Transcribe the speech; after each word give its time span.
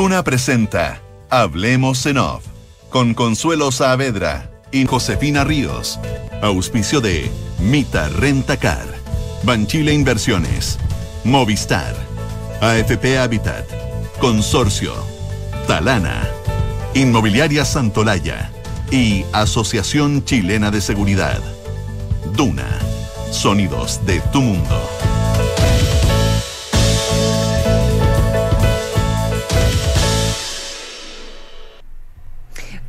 Duna 0.00 0.24
presenta 0.24 1.02
Hablemos 1.28 2.06
en 2.06 2.16
Off 2.16 2.42
con 2.88 3.12
Consuelo 3.12 3.70
Saavedra 3.70 4.50
y 4.72 4.86
Josefina 4.86 5.44
Ríos. 5.44 6.00
Auspicio 6.40 7.02
de 7.02 7.30
Mita 7.58 8.08
Rentacar, 8.08 8.86
Banchile 9.42 9.92
Inversiones, 9.92 10.78
Movistar, 11.22 11.94
AFP 12.62 13.18
Habitat, 13.18 13.66
Consorcio, 14.20 14.94
Talana, 15.66 16.26
Inmobiliaria 16.94 17.66
Santolaya 17.66 18.50
y 18.90 19.26
Asociación 19.34 20.24
Chilena 20.24 20.70
de 20.70 20.80
Seguridad. 20.80 21.42
Duna, 22.34 22.70
sonidos 23.32 24.00
de 24.06 24.20
tu 24.32 24.40
mundo. 24.40 25.09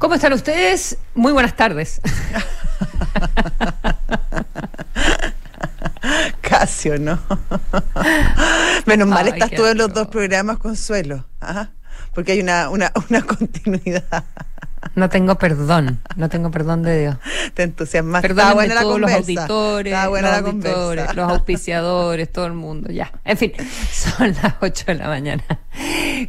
¿Cómo 0.02 0.16
están 0.16 0.34
ustedes? 0.34 0.98
Muy 1.14 1.32
buenas 1.32 1.56
tardes. 1.56 2.02
Casio, 6.42 6.98
¿no? 6.98 7.20
Menos 8.88 9.08
mal 9.08 9.28
estás 9.28 9.52
tú 9.52 9.64
en 9.68 9.78
los 9.78 9.94
dos 9.94 10.08
programas, 10.08 10.58
Consuelo. 10.58 11.28
Porque 12.16 12.32
hay 12.32 12.40
una, 12.40 12.72
una, 12.72 12.92
una 13.12 13.22
continuidad. 13.28 14.26
No 14.96 15.10
tengo 15.10 15.36
perdón, 15.36 16.02
no 16.16 16.30
tengo 16.30 16.52
perdón 16.52 16.84
de 16.84 17.00
Dios. 17.00 17.16
Te 17.54 17.64
entusiasmas. 17.64 18.22
Perdón 18.22 18.54
buena 18.56 18.82
todos 18.82 19.00
los 19.00 19.12
auditores, 19.12 20.08
buena 20.10 20.42
los, 20.42 20.50
auditores 20.50 21.16
los 21.16 21.32
auspiciadores, 21.32 22.32
todo 22.32 22.48
el 22.48 22.54
mundo, 22.54 22.92
ya. 22.92 23.12
En 23.24 23.38
fin, 23.38 23.54
son 23.94 24.36
las 24.42 24.56
8 24.60 24.86
de 24.88 24.96
la 24.96 25.08
mañana. 25.08 25.44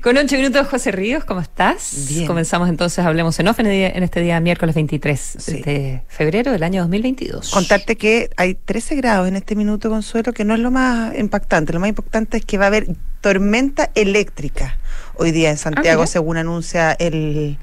Con 0.02 0.16
8 0.16 0.36
minutos, 0.36 0.68
José 0.68 0.92
Ríos, 0.92 1.24
¿cómo 1.24 1.40
estás? 1.40 2.06
Bien. 2.08 2.26
Comenzamos 2.26 2.68
entonces, 2.68 3.04
hablemos 3.04 3.38
en 3.40 3.48
off 3.48 3.58
en, 3.58 3.66
este 4.02 4.20
día 4.20 4.38
miércoles 4.40 4.74
23 4.74 5.62
de 5.64 6.02
febrero 6.06 6.52
del 6.52 6.62
año 6.62 6.82
2022. 6.82 7.50
Contarte 7.50 7.96
que 7.96 8.30
hay 8.36 8.54
13 8.54 8.96
grados 8.96 9.28
en 9.28 9.36
este 9.36 9.56
minuto, 9.56 9.90
Consuelo, 9.90 10.32
que 10.32 10.44
no 10.44 10.54
es 10.54 10.60
lo 10.60 10.70
más 10.70 11.16
impactante. 11.18 11.72
Lo 11.72 11.80
más 11.80 11.88
importante 11.88 12.36
es 12.36 12.44
que 12.44 12.58
va 12.58 12.66
a 12.66 12.68
haber 12.68 12.86
tormenta 13.20 13.90
eléctrica 13.94 14.76
hoy 15.14 15.30
día 15.30 15.50
en 15.50 15.58
Santiago, 15.58 16.02
ah, 16.02 16.06
según 16.06 16.36
anuncia 16.36 16.92
el 16.92 17.58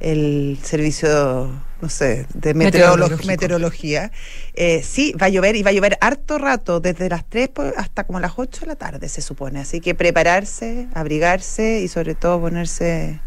el 0.00 0.58
servicio, 0.62 1.50
no 1.80 1.88
sé, 1.88 2.26
de 2.34 2.54
meteorología. 2.54 4.10
Eh, 4.54 4.82
sí, 4.82 5.14
va 5.20 5.26
a 5.26 5.28
llover 5.28 5.56
y 5.56 5.62
va 5.62 5.70
a 5.70 5.72
llover 5.72 5.98
harto 6.00 6.38
rato, 6.38 6.80
desde 6.80 7.08
las 7.08 7.24
3 7.28 7.50
hasta 7.76 8.04
como 8.04 8.20
las 8.20 8.32
8 8.36 8.60
de 8.60 8.66
la 8.66 8.76
tarde, 8.76 9.08
se 9.08 9.22
supone. 9.22 9.60
Así 9.60 9.80
que 9.80 9.94
prepararse, 9.94 10.88
abrigarse 10.94 11.80
y 11.80 11.88
sobre 11.88 12.14
todo 12.14 12.40
ponerse, 12.40 13.20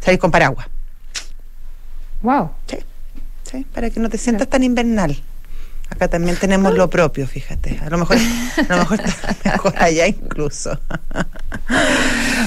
salir 0.00 0.18
con 0.18 0.30
paraguas. 0.30 0.68
Wow. 2.22 2.50
Sí, 2.66 2.78
sí, 3.50 3.66
para 3.72 3.90
que 3.90 4.00
no 4.00 4.08
te 4.08 4.18
sientas 4.18 4.48
tan 4.48 4.62
invernal. 4.62 5.22
Acá 5.88 6.08
también 6.08 6.36
tenemos 6.36 6.74
lo 6.74 6.90
propio, 6.90 7.28
fíjate. 7.28 7.78
A 7.80 7.88
lo 7.90 7.98
mejor, 7.98 8.16
a 8.68 8.74
lo 8.74 8.78
mejor 8.78 9.00
está 9.00 9.36
mejor 9.44 9.74
allá 9.76 10.08
incluso. 10.08 10.78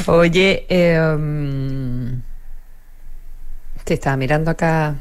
Oye, 0.08 0.66
eh, 0.68 2.09
te 3.90 3.96
estaba 3.96 4.16
mirando 4.18 4.52
acá 4.52 4.98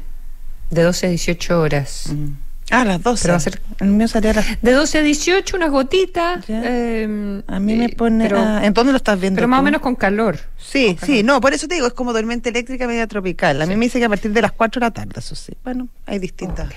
de 0.71 0.81
12 0.81 1.05
a 1.05 1.09
18 1.09 1.61
horas. 1.61 2.05
Mm. 2.09 2.29
Ah, 2.71 2.83
las 2.83 3.03
12. 3.03 3.21
Pero 3.21 3.33
va 3.33 3.37
a 3.37 3.39
ser, 3.39 3.61
el 3.79 3.87
mío 3.89 4.07
salía 4.07 4.31
a 4.31 4.33
las... 4.33 4.61
De 4.63 4.71
12 4.71 4.97
a 4.97 5.01
18, 5.03 5.57
unas 5.57 5.69
gotitas. 5.69 6.43
Eh, 6.47 7.41
a 7.45 7.59
mí 7.59 7.75
me 7.75 7.89
pone... 7.89 8.25
¿En 8.25 8.73
dónde 8.73 8.91
lo 8.91 8.97
estás 8.97 9.19
viendo 9.19 9.37
Pero 9.37 9.47
más 9.47 9.59
o 9.59 9.63
menos 9.63 9.81
con 9.81 9.95
calor. 9.95 10.39
Sí, 10.57 10.97
sí, 11.03 11.21
no, 11.21 11.39
por 11.39 11.53
eso 11.53 11.67
te 11.67 11.75
digo, 11.75 11.85
es 11.85 11.93
como 11.93 12.13
tormenta 12.13 12.49
eléctrica 12.49 12.87
media 12.87 13.05
tropical. 13.05 13.61
A 13.61 13.67
mí 13.67 13.75
me 13.75 13.85
dice 13.85 13.99
que 13.99 14.05
a 14.05 14.09
partir 14.09 14.33
de 14.33 14.41
las 14.41 14.53
4 14.53 14.79
de 14.79 14.85
la 14.87 14.91
tarde, 14.91 15.13
eso 15.17 15.35
sí. 15.35 15.53
Bueno, 15.63 15.87
hay 16.07 16.17
distintas... 16.17 16.69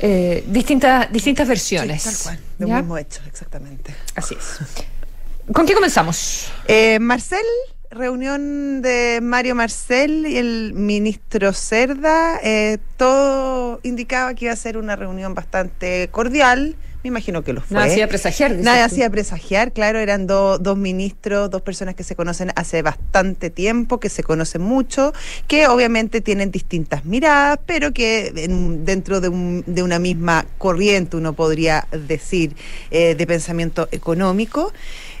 Eh, 0.00 0.44
distintas, 0.48 1.10
distintas 1.10 1.48
versiones. 1.48 2.04
tal 2.04 2.14
cual, 2.22 2.38
de 2.58 2.64
un 2.66 2.76
mismo 2.76 2.98
hecho, 2.98 3.20
exactamente. 3.26 3.94
Así 4.16 4.34
es. 4.34 4.58
¿Con 5.50 5.64
qué 5.64 5.72
comenzamos? 5.72 6.48
Eh, 6.66 6.98
Marcel 6.98 7.44
reunión 7.92 8.82
de 8.82 9.20
Mario 9.22 9.54
Marcel 9.54 10.26
y 10.26 10.38
el 10.38 10.72
ministro 10.74 11.52
Cerda. 11.52 12.40
Eh, 12.42 12.78
todo 12.96 13.80
indicaba 13.82 14.34
que 14.34 14.46
iba 14.46 14.54
a 14.54 14.56
ser 14.56 14.78
una 14.78 14.96
reunión 14.96 15.34
bastante 15.34 16.08
cordial. 16.10 16.76
Me 17.02 17.08
imagino 17.08 17.42
que 17.42 17.52
lo 17.52 17.60
fue. 17.60 17.74
Nada 17.74 17.86
hacía 17.86 18.06
presagiar. 18.06 18.52
Nada 18.52 18.84
hacía 18.84 19.10
presagiar, 19.10 19.72
claro, 19.72 19.98
eran 19.98 20.28
dos 20.28 20.76
ministros, 20.76 21.50
dos 21.50 21.60
personas 21.60 21.96
que 21.96 22.04
se 22.04 22.14
conocen 22.14 22.52
hace 22.54 22.80
bastante 22.82 23.50
tiempo, 23.50 23.98
que 23.98 24.08
se 24.08 24.22
conocen 24.22 24.62
mucho, 24.62 25.12
que 25.48 25.66
obviamente 25.66 26.20
tienen 26.20 26.52
distintas 26.52 27.04
miradas, 27.04 27.58
pero 27.66 27.92
que 27.92 28.30
dentro 28.32 29.20
de, 29.20 29.28
una 29.82 29.98
misma 29.98 30.46
corriente, 30.58 31.16
uno 31.16 31.32
podría 31.32 31.88
decir, 31.90 32.54
eh, 32.92 33.16
de 33.16 33.26
pensamiento 33.26 33.88
económico. 33.90 34.72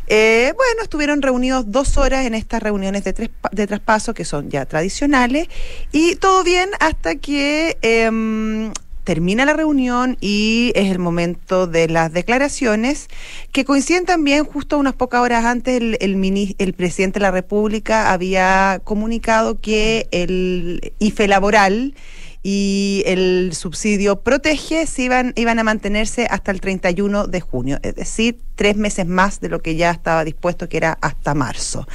Eh, 0.08 0.52
bueno, 0.56 0.82
estuvieron 0.82 1.22
reunidos 1.22 1.70
dos 1.70 1.96
horas 1.96 2.26
en 2.26 2.34
estas 2.34 2.62
reuniones 2.62 3.04
de, 3.04 3.12
tres, 3.12 3.30
de 3.50 3.66
traspaso 3.66 4.14
que 4.14 4.24
son 4.24 4.50
ya 4.50 4.66
tradicionales. 4.66 5.48
Y 5.92 6.16
todo 6.16 6.44
bien 6.44 6.70
hasta 6.80 7.16
que 7.16 7.78
em, 7.82 8.72
termina 9.04 9.44
la 9.44 9.54
reunión 9.54 10.16
y 10.20 10.72
es 10.74 10.90
el 10.90 10.98
momento 10.98 11.66
de 11.66 11.88
las 11.88 12.12
declaraciones 12.12 13.08
que 13.52 13.64
coinciden 13.64 14.04
también 14.04 14.44
justo 14.44 14.78
unas 14.78 14.94
pocas 14.94 15.20
horas 15.20 15.44
antes 15.44 15.80
el, 15.80 15.98
el, 16.00 16.54
el 16.58 16.72
presidente 16.72 17.18
de 17.18 17.22
la 17.22 17.30
República 17.30 18.12
había 18.12 18.80
comunicado 18.84 19.60
que 19.60 20.08
el 20.12 20.92
IFE 20.98 21.28
laboral 21.28 21.94
y 22.42 23.02
el 23.06 23.52
subsidio 23.54 24.20
protege 24.20 24.86
se 24.86 25.02
iban, 25.02 25.32
iban 25.36 25.58
a 25.58 25.64
mantenerse 25.64 26.26
hasta 26.28 26.50
el 26.50 26.60
31 26.60 27.28
de 27.28 27.40
junio, 27.40 27.78
es 27.82 27.94
decir, 27.94 28.38
tres 28.56 28.76
meses 28.76 29.06
más 29.06 29.40
de 29.40 29.48
lo 29.48 29.60
que 29.60 29.76
ya 29.76 29.90
estaba 29.90 30.24
dispuesto, 30.24 30.68
que 30.68 30.76
era 30.76 30.98
hasta 31.00 31.34
marzo. 31.34 31.86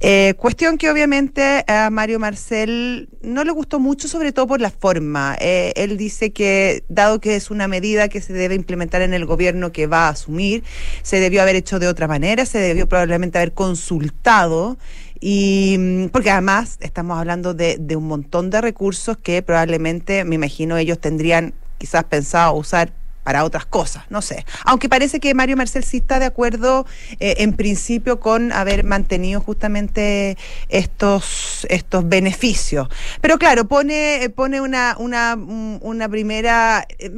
Eh, 0.00 0.34
cuestión 0.36 0.78
que 0.78 0.90
obviamente 0.90 1.64
a 1.68 1.90
Mario 1.90 2.18
Marcel 2.18 3.08
no 3.22 3.44
le 3.44 3.52
gustó 3.52 3.78
mucho, 3.78 4.08
sobre 4.08 4.32
todo 4.32 4.46
por 4.46 4.60
la 4.60 4.70
forma. 4.70 5.36
Eh, 5.40 5.72
él 5.76 5.96
dice 5.96 6.32
que, 6.32 6.84
dado 6.88 7.20
que 7.20 7.36
es 7.36 7.50
una 7.50 7.68
medida 7.68 8.08
que 8.08 8.20
se 8.20 8.32
debe 8.32 8.54
implementar 8.54 9.02
en 9.02 9.14
el 9.14 9.26
gobierno 9.26 9.72
que 9.72 9.86
va 9.86 10.06
a 10.06 10.10
asumir, 10.10 10.64
se 11.02 11.20
debió 11.20 11.42
haber 11.42 11.56
hecho 11.56 11.78
de 11.78 11.88
otra 11.88 12.08
manera, 12.08 12.46
se 12.46 12.58
debió 12.58 12.88
probablemente 12.88 13.38
haber 13.38 13.52
consultado 13.52 14.78
y 15.24 15.76
mm, 15.78 16.08
porque 16.08 16.32
además 16.32 16.78
estamos 16.80 17.16
hablando 17.16 17.54
de, 17.54 17.76
de 17.78 17.94
un 17.94 18.08
montón 18.08 18.50
de 18.50 18.60
recursos 18.60 19.16
que 19.16 19.40
probablemente, 19.40 20.24
me 20.24 20.34
imagino, 20.34 20.76
ellos 20.76 20.98
tendrían 20.98 21.54
quizás 21.78 22.02
pensado 22.04 22.54
usar 22.54 22.92
para 23.22 23.44
otras 23.44 23.66
cosas, 23.66 24.04
no 24.10 24.20
sé. 24.20 24.44
Aunque 24.64 24.88
parece 24.88 25.20
que 25.20 25.34
Mario 25.34 25.56
Marcel 25.56 25.84
sí 25.84 25.98
está 25.98 26.18
de 26.18 26.26
acuerdo 26.26 26.86
eh, 27.20 27.36
en 27.38 27.52
principio 27.52 28.20
con 28.20 28.52
haber 28.52 28.84
mantenido 28.84 29.40
justamente 29.40 30.36
estos, 30.68 31.66
estos 31.70 32.08
beneficios. 32.08 32.88
Pero 33.20 33.38
claro, 33.38 33.66
pone, 33.66 34.30
pone 34.34 34.60
una, 34.60 34.96
una, 34.98 35.36
una 35.36 36.08
primera, 36.08 36.86
eh, 36.98 37.10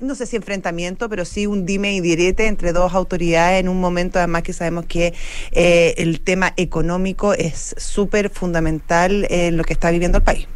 no 0.00 0.14
sé 0.14 0.26
si 0.26 0.36
enfrentamiento, 0.36 1.08
pero 1.08 1.24
sí 1.24 1.46
un 1.46 1.66
dime 1.66 1.94
y 1.94 2.00
direte 2.00 2.46
entre 2.46 2.72
dos 2.72 2.94
autoridades 2.94 3.60
en 3.60 3.68
un 3.68 3.80
momento 3.80 4.18
además 4.18 4.42
que 4.42 4.52
sabemos 4.52 4.86
que 4.86 5.12
eh, 5.52 5.94
el 5.98 6.20
tema 6.20 6.54
económico 6.56 7.34
es 7.34 7.74
súper 7.76 8.30
fundamental 8.30 9.26
en 9.28 9.56
lo 9.56 9.64
que 9.64 9.72
está 9.74 9.90
viviendo 9.90 10.18
el 10.18 10.24
país. 10.24 10.46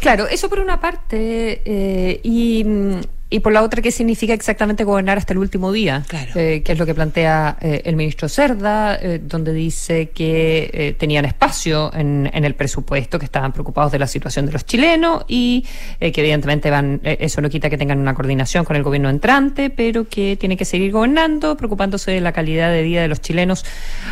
claro, 0.00 0.26
eso 0.26 0.48
por 0.48 0.58
una 0.58 0.80
parte, 0.80 2.20
y 2.22 2.64
mm, 2.64 3.00
y 3.34 3.40
por 3.40 3.52
la 3.52 3.64
otra, 3.64 3.82
¿qué 3.82 3.90
significa 3.90 4.32
exactamente 4.32 4.84
gobernar 4.84 5.18
hasta 5.18 5.32
el 5.32 5.40
último 5.40 5.72
día? 5.72 6.04
Eh, 6.36 6.62
que 6.64 6.70
es 6.70 6.78
lo 6.78 6.86
que 6.86 6.94
plantea 6.94 7.56
eh, 7.60 7.82
el 7.84 7.96
ministro 7.96 8.28
Cerda, 8.28 8.94
eh, 8.94 9.20
donde 9.20 9.52
dice 9.52 10.10
que 10.10 10.94
tenían 11.00 11.24
espacio 11.24 11.92
en, 11.92 12.30
el 12.32 12.54
presupuesto, 12.54 13.18
que 13.18 13.24
estaban 13.24 13.52
preocupados 13.52 13.90
de 13.90 13.98
la 13.98 14.06
situación 14.06 14.46
de 14.46 14.52
los 14.52 14.64
chilenos 14.64 15.24
y 15.26 15.66
que 15.98 16.12
evidentemente 16.14 16.70
van, 16.70 17.00
eso 17.02 17.40
no 17.40 17.50
quita 17.50 17.68
que 17.68 17.76
tengan 17.76 17.98
una 17.98 18.14
coordinación 18.14 18.64
con 18.64 18.76
el 18.76 18.84
gobierno 18.84 19.10
entrante, 19.10 19.68
pero 19.68 20.08
que 20.08 20.36
tiene 20.38 20.56
que 20.56 20.64
seguir 20.64 20.92
gobernando, 20.92 21.56
preocupándose 21.56 22.12
de 22.12 22.20
la 22.20 22.30
calidad 22.30 22.70
de 22.70 22.82
vida 22.82 23.02
de 23.02 23.08
los 23.08 23.20
chilenos 23.20 23.64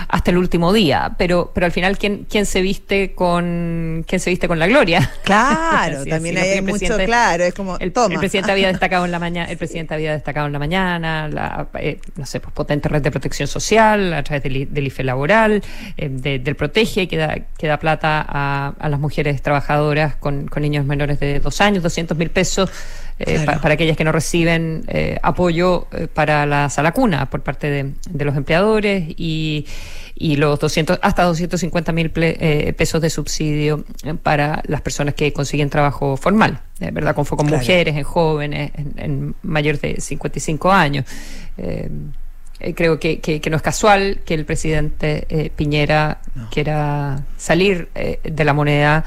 hasta 0.08 0.32
el 0.32 0.36
último 0.36 0.72
día. 0.72 1.14
Pero, 1.16 1.52
pero 1.54 1.66
al 1.66 1.72
final, 1.72 1.96
¿quién, 1.96 2.26
quién 2.28 2.44
se 2.44 2.60
viste 2.60 3.14
con 3.14 4.04
quién 4.04 4.18
se 4.18 4.30
viste 4.30 4.48
con 4.48 4.58
la 4.58 4.66
gloria? 4.66 5.12
Claro, 5.22 6.04
también 6.10 6.38
hay 6.38 6.60
mucho 6.60 6.96
claro, 7.04 7.44
es 7.44 7.54
como 7.54 7.76
el, 7.78 7.92
el 7.94 8.18
presidente 8.18 8.50
había 8.50 8.66
destacado 8.66 9.04
en 9.04 9.11
la 9.12 9.20
mañana, 9.20 9.48
el 9.50 9.56
presidente 9.56 9.94
había 9.94 10.12
destacado 10.12 10.48
en 10.48 10.52
la 10.52 10.58
mañana, 10.58 11.28
la, 11.28 11.68
eh, 11.78 12.00
no 12.16 12.26
sé, 12.26 12.40
pues 12.40 12.52
potente 12.52 12.88
red 12.88 13.02
de 13.02 13.10
protección 13.12 13.46
social 13.46 14.12
a 14.12 14.24
través 14.24 14.42
del, 14.42 14.86
IFE 14.86 15.04
laboral, 15.04 15.62
eh, 15.96 16.08
del 16.08 16.56
Protege, 16.56 17.06
que 17.06 17.16
da, 17.16 17.36
que 17.56 17.68
da 17.68 17.78
plata 17.78 18.26
a, 18.26 18.88
las 18.88 18.98
mujeres 18.98 19.40
trabajadoras 19.42 20.16
con, 20.16 20.50
niños 20.56 20.84
menores 20.86 21.20
de 21.20 21.38
dos 21.38 21.60
años, 21.60 21.82
200 21.82 22.16
mil 22.16 22.30
pesos. 22.30 22.70
Eh, 23.18 23.44
para 23.44 23.74
aquellas 23.74 23.96
que 23.96 24.02
no 24.02 24.10
reciben 24.10 24.84
apoyo 25.22 25.86
para 26.12 26.44
la 26.44 26.68
sala 26.70 26.90
cuna 26.92 27.30
por 27.30 27.42
parte 27.42 27.70
de, 27.70 28.24
los 28.24 28.34
empleadores 28.36 29.04
y, 29.16 29.66
y 30.16 30.36
los 30.36 30.58
200 30.58 30.98
hasta 31.02 31.22
250 31.24 31.92
mil 31.92 32.10
pesos 32.10 33.00
de 33.00 33.10
subsidio 33.10 33.84
para 34.24 34.62
las 34.66 34.80
personas 34.80 35.14
que 35.14 35.32
consiguen 35.32 35.70
trabajo 35.70 36.16
formal, 36.16 36.61
¿verdad? 36.90 37.14
Con 37.14 37.26
foco 37.26 37.44
en 37.44 37.50
mujeres, 37.50 37.96
en 37.96 38.02
jóvenes, 38.02 38.72
en, 38.96 39.34
mayores 39.42 39.80
de 39.80 40.00
55 40.00 40.72
años. 40.72 41.04
creo 42.74 42.98
que, 42.98 43.42
no 43.50 43.56
es 43.56 43.62
casual 43.62 44.20
que 44.24 44.34
el 44.34 44.44
presidente 44.44 45.52
Piñera 45.54 46.20
quiera 46.50 47.22
salir 47.36 47.88
de 47.92 48.44
la 48.44 48.52
moneda 48.52 49.04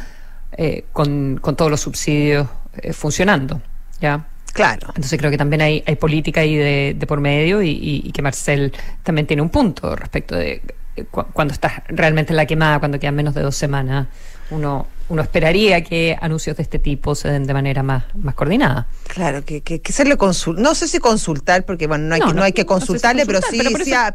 con, 0.93 1.39
con 1.41 1.55
todos 1.55 1.71
los 1.71 1.81
subsidios 1.81 2.47
funcionando. 2.93 3.61
¿ya? 3.99 4.25
Claro. 4.55 4.87
Entonces 4.87 5.19
creo 5.19 5.29
que 5.29 5.37
también 5.37 5.61
hay, 5.61 5.83
hay 5.85 5.97
política 5.97 6.39
ahí 6.39 6.55
de, 6.55 7.05
por 7.05 7.19
medio 7.19 7.61
y, 7.61 8.09
que 8.13 8.21
Marcel 8.21 8.71
también 9.03 9.27
tiene 9.27 9.41
un 9.41 9.49
punto 9.49 9.97
respecto 9.97 10.33
de 10.33 10.61
cuando 11.11 11.53
estás 11.53 11.81
realmente 11.89 12.31
en 12.31 12.37
la 12.37 12.45
quemada, 12.45 12.79
cuando 12.79 12.97
quedan 12.97 13.15
menos 13.15 13.33
de 13.33 13.41
dos 13.41 13.57
semanas, 13.57 14.07
uno 14.51 14.87
uno 15.09 15.21
esperaría 15.21 15.83
que 15.83 16.17
anuncios 16.19 16.57
de 16.57 16.63
este 16.63 16.79
tipo 16.79 17.15
se 17.15 17.29
den 17.29 17.45
de 17.45 17.53
manera 17.53 17.83
más, 17.83 18.05
más 18.15 18.35
coordinada. 18.35 18.87
Claro, 19.07 19.45
que, 19.45 19.61
que, 19.61 19.79
que 19.81 19.93
se 19.93 20.03
le 20.03 20.17
consulta, 20.17 20.61
no 20.61 20.73
sé 20.73 20.87
si 20.87 20.99
consultar, 20.99 21.63
porque 21.63 21.87
bueno, 21.87 22.05
no 22.05 22.15
hay, 22.15 22.21
que, 22.21 22.33
no, 22.33 22.43
hay 22.43 22.53
que 22.53 22.65
consultarle, 22.65 23.25
pero 23.25 23.39
sí, 23.41 23.61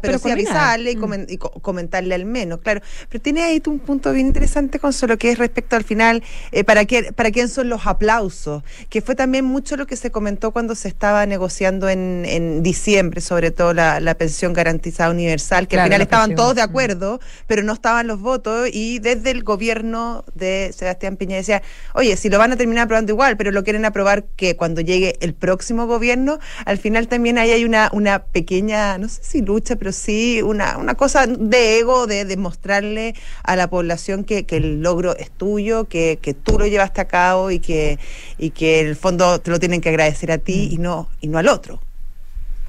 pero, 0.01 0.19
sí, 0.19 0.29
avisarle 0.29 0.91
y, 0.91 0.97
mm. 0.97 1.37
comentarle 1.61 2.13
al 2.13 2.25
menos, 2.25 2.59
claro. 2.59 2.81
Pero 3.09 3.21
tiene 3.21 3.43
ahí 3.43 3.61
un 3.67 3.79
punto 3.79 4.11
bien 4.11 4.27
interesante, 4.27 4.79
con 4.79 4.91
lo 5.07 5.17
que 5.17 5.31
es 5.31 5.37
respecto 5.37 5.75
al 5.75 5.83
final, 5.83 6.23
eh, 6.51 6.63
para, 6.63 6.85
qué, 6.85 7.13
para 7.13 7.31
quién 7.31 7.47
son 7.47 7.69
los 7.69 7.87
aplausos, 7.87 8.63
que 8.89 9.01
fue 9.01 9.15
también 9.15 9.45
mucho 9.45 9.77
lo 9.77 9.87
que 9.87 9.95
se 9.95 10.11
comentó 10.11 10.51
cuando 10.51 10.75
se 10.75 10.87
estaba 10.87 11.25
negociando 11.25 11.89
en, 11.89 12.25
en 12.25 12.63
diciembre, 12.63 13.21
sobre 13.21 13.51
todo 13.51 13.73
la, 13.73 13.99
la 13.99 14.15
pensión 14.15 14.53
garantizada 14.53 15.09
universal, 15.09 15.67
que 15.67 15.79
al 15.79 15.85
final 15.85 16.01
estaban 16.01 16.35
todos 16.35 16.55
de 16.55 16.61
mm. 16.61 16.69
acuerdo, 16.69 17.19
pero 17.47 17.63
no 17.63 17.73
estaban 17.73 18.07
los 18.07 18.19
votos, 18.19 18.69
y 18.71 18.99
desde 18.99 19.31
el 19.31 19.43
gobierno 19.43 20.25
de 20.35 20.73
Sebastián 20.81 21.15
Piñera 21.15 21.37
decía, 21.37 21.61
oye, 21.93 22.17
si 22.17 22.27
lo 22.27 22.39
van 22.39 22.51
a 22.51 22.57
terminar 22.57 22.85
aprobando 22.85 23.11
igual, 23.11 23.37
pero 23.37 23.51
lo 23.51 23.63
quieren 23.63 23.85
aprobar 23.85 24.23
que 24.35 24.55
cuando 24.55 24.81
llegue 24.81 25.15
el 25.21 25.35
próximo 25.35 25.85
gobierno, 25.85 26.39
al 26.65 26.79
final 26.79 27.07
también 27.07 27.37
ahí 27.37 27.51
hay 27.51 27.65
una, 27.65 27.91
una 27.93 28.23
pequeña, 28.23 28.97
no 28.97 29.07
sé 29.07 29.19
si 29.23 29.41
lucha, 29.43 29.75
pero 29.75 29.91
sí 29.91 30.41
una, 30.41 30.77
una 30.79 30.95
cosa 30.95 31.27
de 31.27 31.77
ego, 31.77 32.07
de 32.07 32.25
demostrarle 32.25 33.13
a 33.43 33.55
la 33.55 33.69
población 33.69 34.23
que, 34.23 34.47
que 34.47 34.57
el 34.57 34.81
logro 34.81 35.15
es 35.15 35.29
tuyo, 35.29 35.85
que, 35.85 36.17
que 36.19 36.33
tú 36.33 36.57
lo 36.57 36.65
llevaste 36.65 36.99
a 36.99 37.05
cabo 37.05 37.51
y 37.51 37.59
que, 37.59 37.99
y 38.39 38.49
que 38.49 38.79
el 38.79 38.95
fondo 38.95 39.39
te 39.39 39.51
lo 39.51 39.59
tienen 39.59 39.81
que 39.81 39.89
agradecer 39.89 40.31
a 40.31 40.39
ti 40.39 40.69
y 40.71 40.79
no, 40.79 41.09
y 41.21 41.27
no 41.27 41.37
al 41.37 41.47
otro. 41.47 41.79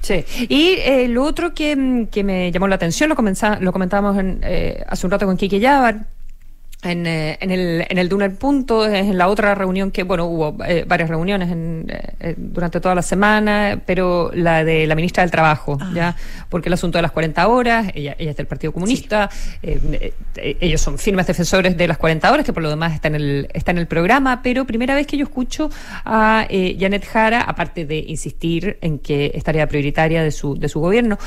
Sí, 0.01 0.25
y 0.49 0.75
eh, 0.79 1.07
lo 1.07 1.23
otro 1.23 1.53
que, 1.55 2.07
que, 2.11 2.23
me 2.25 2.51
llamó 2.51 2.67
la 2.67 2.75
atención, 2.75 3.09
lo, 3.09 3.15
lo 3.15 3.71
comentábamos 3.71 4.17
en, 4.19 4.41
eh, 4.43 4.83
hace 4.87 5.07
un 5.07 5.11
rato 5.11 5.25
con 5.25 5.37
Kike 5.37 5.59
Yavar, 5.61 6.07
en, 6.83 7.07
eh, 7.07 7.37
en, 7.39 7.51
el, 7.51 7.85
en 7.89 7.97
el 7.97 8.09
Duner 8.09 8.35
Punto, 8.35 8.85
en 8.85 9.17
la 9.17 9.27
otra 9.27 9.55
reunión 9.55 9.91
que, 9.91 10.03
bueno, 10.03 10.25
hubo 10.25 10.57
eh, 10.65 10.85
varias 10.87 11.09
reuniones 11.09 11.51
en, 11.51 11.85
eh, 12.19 12.35
durante 12.37 12.79
toda 12.79 12.95
la 12.95 13.01
semana, 13.01 13.81
pero 13.85 14.31
la 14.33 14.63
de 14.63 14.87
la 14.87 14.95
ministra 14.95 15.23
del 15.23 15.31
Trabajo, 15.31 15.77
ah. 15.79 15.91
¿ya? 15.93 16.15
Porque 16.49 16.69
el 16.69 16.73
asunto 16.73 16.97
de 16.97 17.03
las 17.03 17.11
40 17.11 17.47
horas, 17.47 17.87
ella, 17.93 18.15
ella 18.17 18.31
es 18.31 18.37
del 18.37 18.47
Partido 18.47 18.73
Comunista, 18.73 19.29
ellos 19.61 20.81
son 20.81 20.97
firmes 20.97 21.27
defensores 21.27 21.77
de 21.77 21.87
las 21.87 21.97
40 21.97 22.31
horas, 22.31 22.45
que 22.45 22.53
por 22.53 22.63
lo 22.63 22.69
demás 22.69 22.93
está 22.93 23.07
en 23.07 23.15
el, 23.15 23.47
está 23.53 23.71
en 23.71 23.77
el 23.77 23.87
programa, 23.87 24.41
pero 24.41 24.65
primera 24.65 24.95
vez 24.95 25.07
que 25.07 25.17
yo 25.17 25.23
escucho 25.23 25.69
a 26.05 26.45
Janet 26.49 27.05
Jara, 27.05 27.41
aparte 27.41 27.85
de 27.85 27.97
insistir 27.97 28.77
en 28.81 28.99
que 28.99 29.31
es 29.33 29.43
tarea 29.43 29.67
prioritaria 29.67 30.23
de 30.23 30.31
su, 30.31 30.57
de 30.57 30.69
su 30.69 30.79
gobierno, 30.79 31.17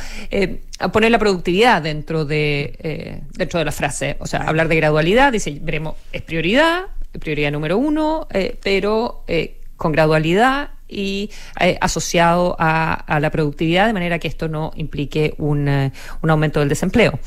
a 0.79 0.93
poner 0.93 1.11
la 1.11 1.19
productividad 1.19 1.83
dentro 1.83 2.25
de, 2.25 3.23
dentro 3.33 3.59
de 3.59 3.65
la 3.65 3.73
frase, 3.73 4.17
o 4.21 4.27
sea, 4.27 4.43
hablar 4.43 4.69
de 4.69 4.77
gradualidad, 4.77 5.33
veremos, 5.63 5.97
es 6.13 6.23
prioridad, 6.23 6.87
prioridad 7.19 7.51
número 7.51 7.79
uno, 7.79 8.27
eh, 8.33 8.59
pero 8.63 9.25
eh, 9.27 9.59
con 9.77 9.93
gradualidad 9.93 10.71
y 10.89 11.31
eh, 11.61 11.77
asociado 11.81 12.57
a, 12.59 13.19
la 13.21 13.31
productividad, 13.31 13.87
de 13.87 13.93
manera 13.93 14.19
que 14.19 14.29
esto 14.29 14.49
no 14.49 14.73
implique 14.77 15.35
un, 15.39 15.93
un 16.23 16.31
aumento 16.31 16.61
del 16.61 16.69
desempleo. 16.69 17.19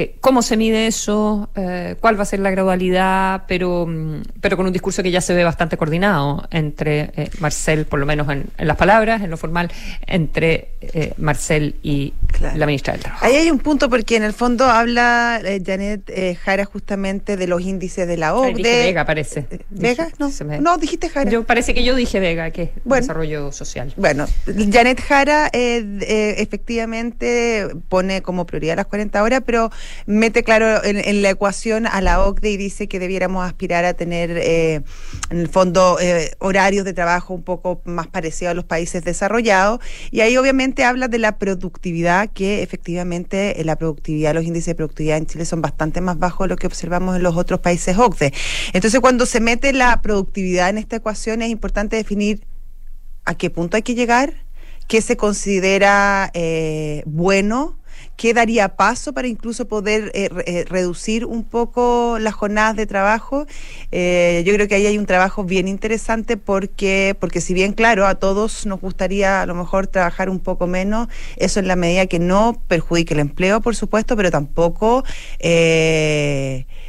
Eh, 0.00 0.16
¿Cómo 0.22 0.40
se 0.40 0.56
mide 0.56 0.86
eso? 0.86 1.50
Eh, 1.54 1.94
¿Cuál 2.00 2.18
va 2.18 2.22
a 2.22 2.26
ser 2.26 2.40
la 2.40 2.50
gradualidad? 2.50 3.42
Pero, 3.46 3.84
mm, 3.86 4.22
pero 4.40 4.56
con 4.56 4.64
un 4.64 4.72
discurso 4.72 5.02
que 5.02 5.10
ya 5.10 5.20
se 5.20 5.34
ve 5.34 5.44
bastante 5.44 5.76
coordinado 5.76 6.48
entre 6.50 7.12
eh, 7.16 7.28
Marcel, 7.38 7.84
por 7.84 8.00
lo 8.00 8.06
menos 8.06 8.26
en, 8.30 8.46
las 8.56 8.78
palabras, 8.78 9.20
en 9.20 9.28
lo 9.28 9.36
formal, 9.36 9.70
entre 10.06 10.70
Marcel 11.18 11.76
y 11.82 12.14
la 12.54 12.64
ministra 12.64 12.94
del 12.94 13.02
Trabajo. 13.02 13.26
Ahí 13.26 13.34
hay 13.34 13.50
un 13.50 13.58
punto 13.58 13.90
porque 13.90 14.16
en 14.16 14.22
el 14.22 14.32
fondo 14.32 14.64
habla 14.64 15.42
Janet 15.64 16.10
Jara 16.42 16.64
justamente 16.64 17.36
de 17.36 17.46
los 17.46 17.60
índices 17.60 18.08
de 18.08 18.16
la 18.16 18.34
OCDE. 18.34 18.62
Vega, 18.62 19.04
parece. 19.04 19.46
¿Vega? 19.68 20.08
No, 20.18 20.30
no, 20.60 20.78
dijiste 20.78 21.10
Jara. 21.10 21.30
Yo 21.30 21.44
parece 21.44 21.74
que 21.74 21.84
yo 21.84 21.94
dije 21.94 22.20
Vega, 22.20 22.50
que 22.50 22.62
es 22.62 22.70
desarrollo 22.84 23.52
social. 23.52 23.92
Bueno, 23.98 24.26
Janet 24.46 25.02
Jara 25.02 25.50
efectivamente 25.52 27.68
pone 27.88 28.22
como 28.22 28.46
prioridad 28.46 28.76
las 28.76 28.86
40 28.86 29.22
horas, 29.22 29.42
pero 29.44 29.70
mete 30.06 30.42
claro 30.42 30.82
en, 30.84 31.22
la 31.22 31.30
ecuación 31.30 31.86
a 31.86 32.00
la 32.00 32.24
OCDE 32.24 32.50
y 32.50 32.56
dice 32.56 32.88
que 32.88 32.98
debiéramos 32.98 33.46
aspirar 33.46 33.84
a 33.84 33.94
tener, 33.94 34.30
eh, 34.36 34.82
en 35.30 35.38
el 35.38 35.48
fondo, 35.48 35.98
eh, 36.00 36.32
horarios 36.38 36.84
de 36.84 36.92
trabajo 36.92 37.34
un 37.34 37.42
poco 37.42 37.82
más 37.84 38.06
parecidos 38.08 38.52
a 38.52 38.54
los 38.54 38.64
países 38.64 39.04
desarrollados. 39.04 39.80
Y 40.10 40.20
ahí 40.20 40.36
obviamente 40.36 40.84
habla 40.84 41.08
de 41.08 41.18
la 41.18 41.38
productividad, 41.38 42.30
que 42.30 42.62
efectivamente 42.62 43.60
eh, 43.60 43.64
la 43.64 43.76
productividad, 43.76 44.34
los 44.34 44.44
índices 44.44 44.66
de 44.66 44.74
productividad 44.74 45.18
en 45.18 45.26
Chile 45.26 45.44
son 45.44 45.62
bastante 45.62 46.00
más 46.00 46.18
bajos 46.18 46.46
de 46.46 46.48
lo 46.48 46.56
que 46.56 46.66
observamos 46.66 47.16
en 47.16 47.22
los 47.22 47.36
otros 47.36 47.60
países 47.60 47.96
OCDE. 47.98 48.32
Entonces, 48.72 49.00
cuando 49.00 49.26
se 49.26 49.40
mete 49.40 49.72
la 49.72 50.00
productividad 50.02 50.70
en 50.70 50.78
esta 50.78 50.96
ecuación, 50.96 51.42
es 51.42 51.50
importante 51.50 51.96
definir 51.96 52.46
a 53.24 53.34
qué 53.34 53.50
punto 53.50 53.76
hay 53.76 53.82
que 53.82 53.94
llegar, 53.94 54.46
qué 54.88 55.02
se 55.02 55.16
considera 55.16 56.32
bueno 57.06 57.79
¿Qué 58.20 58.34
daría 58.34 58.76
paso 58.76 59.14
para 59.14 59.28
incluso 59.28 59.66
poder 59.66 60.10
eh, 60.12 60.28
eh, 60.44 60.66
reducir 60.68 61.24
un 61.24 61.42
poco 61.42 62.18
las 62.20 62.34
jornadas 62.34 62.76
de 62.76 62.84
trabajo? 62.84 63.46
Eh, 63.92 64.42
yo 64.44 64.52
creo 64.52 64.68
que 64.68 64.74
ahí 64.74 64.84
hay 64.84 64.98
un 64.98 65.06
trabajo 65.06 65.42
bien 65.42 65.66
interesante 65.66 66.36
porque, 66.36 67.16
porque 67.18 67.40
si 67.40 67.54
bien, 67.54 67.72
claro, 67.72 68.06
a 68.06 68.16
todos 68.16 68.66
nos 68.66 68.78
gustaría 68.78 69.40
a 69.40 69.46
lo 69.46 69.54
mejor 69.54 69.86
trabajar 69.86 70.28
un 70.28 70.38
poco 70.38 70.66
menos, 70.66 71.08
eso 71.38 71.60
en 71.60 71.68
la 71.68 71.76
medida 71.76 72.04
que 72.08 72.18
no 72.18 72.62
perjudique 72.68 73.14
el 73.14 73.20
empleo, 73.20 73.62
por 73.62 73.74
supuesto, 73.74 74.16
pero 74.16 74.30
tampoco 74.30 75.02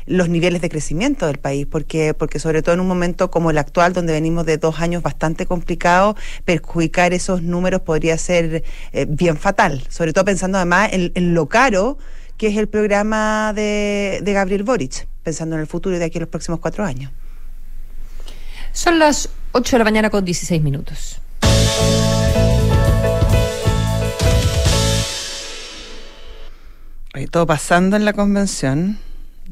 los 0.05 0.29
niveles 0.29 0.61
de 0.61 0.69
crecimiento 0.69 1.27
del 1.27 1.37
país, 1.37 1.65
porque, 1.65 2.13
porque 2.13 2.39
sobre 2.39 2.61
todo 2.61 2.75
en 2.75 2.81
un 2.81 2.87
momento 2.87 3.31
como 3.31 3.51
el 3.51 3.57
actual, 3.57 3.93
donde 3.93 4.13
venimos 4.13 4.45
de 4.45 4.57
dos 4.57 4.79
años 4.79 5.03
bastante 5.03 5.45
complicados, 5.45 6.15
perjudicar 6.45 7.13
esos 7.13 7.41
números 7.41 7.81
podría 7.81 8.17
ser 8.17 8.63
eh, 8.91 9.05
bien 9.07 9.37
fatal, 9.37 9.83
sobre 9.89 10.13
todo 10.13 10.25
pensando 10.25 10.57
además 10.57 10.89
en, 10.91 11.20
lo 11.21 11.47
caro 11.47 11.97
que 12.37 12.47
es 12.47 12.57
el 12.57 12.67
programa 12.67 13.53
de, 13.53 14.19
de 14.23 14.33
Gabriel 14.33 14.63
Boric, 14.63 15.07
pensando 15.23 15.55
en 15.55 15.61
el 15.61 15.67
futuro 15.67 15.95
y 15.95 15.99
de 15.99 16.05
aquí 16.05 16.17
a 16.17 16.21
los 16.21 16.29
próximos 16.29 16.59
cuatro 16.59 16.83
años. 16.83 17.11
Son 18.73 18.99
las 18.99 19.29
8 19.51 19.71
de 19.73 19.77
la 19.77 19.83
mañana 19.83 20.09
con 20.09 20.25
16 20.25 20.61
minutos. 20.61 21.21
todo 27.29 27.45
pasando 27.45 27.95
en 27.95 28.03
la 28.03 28.13
convención 28.13 28.97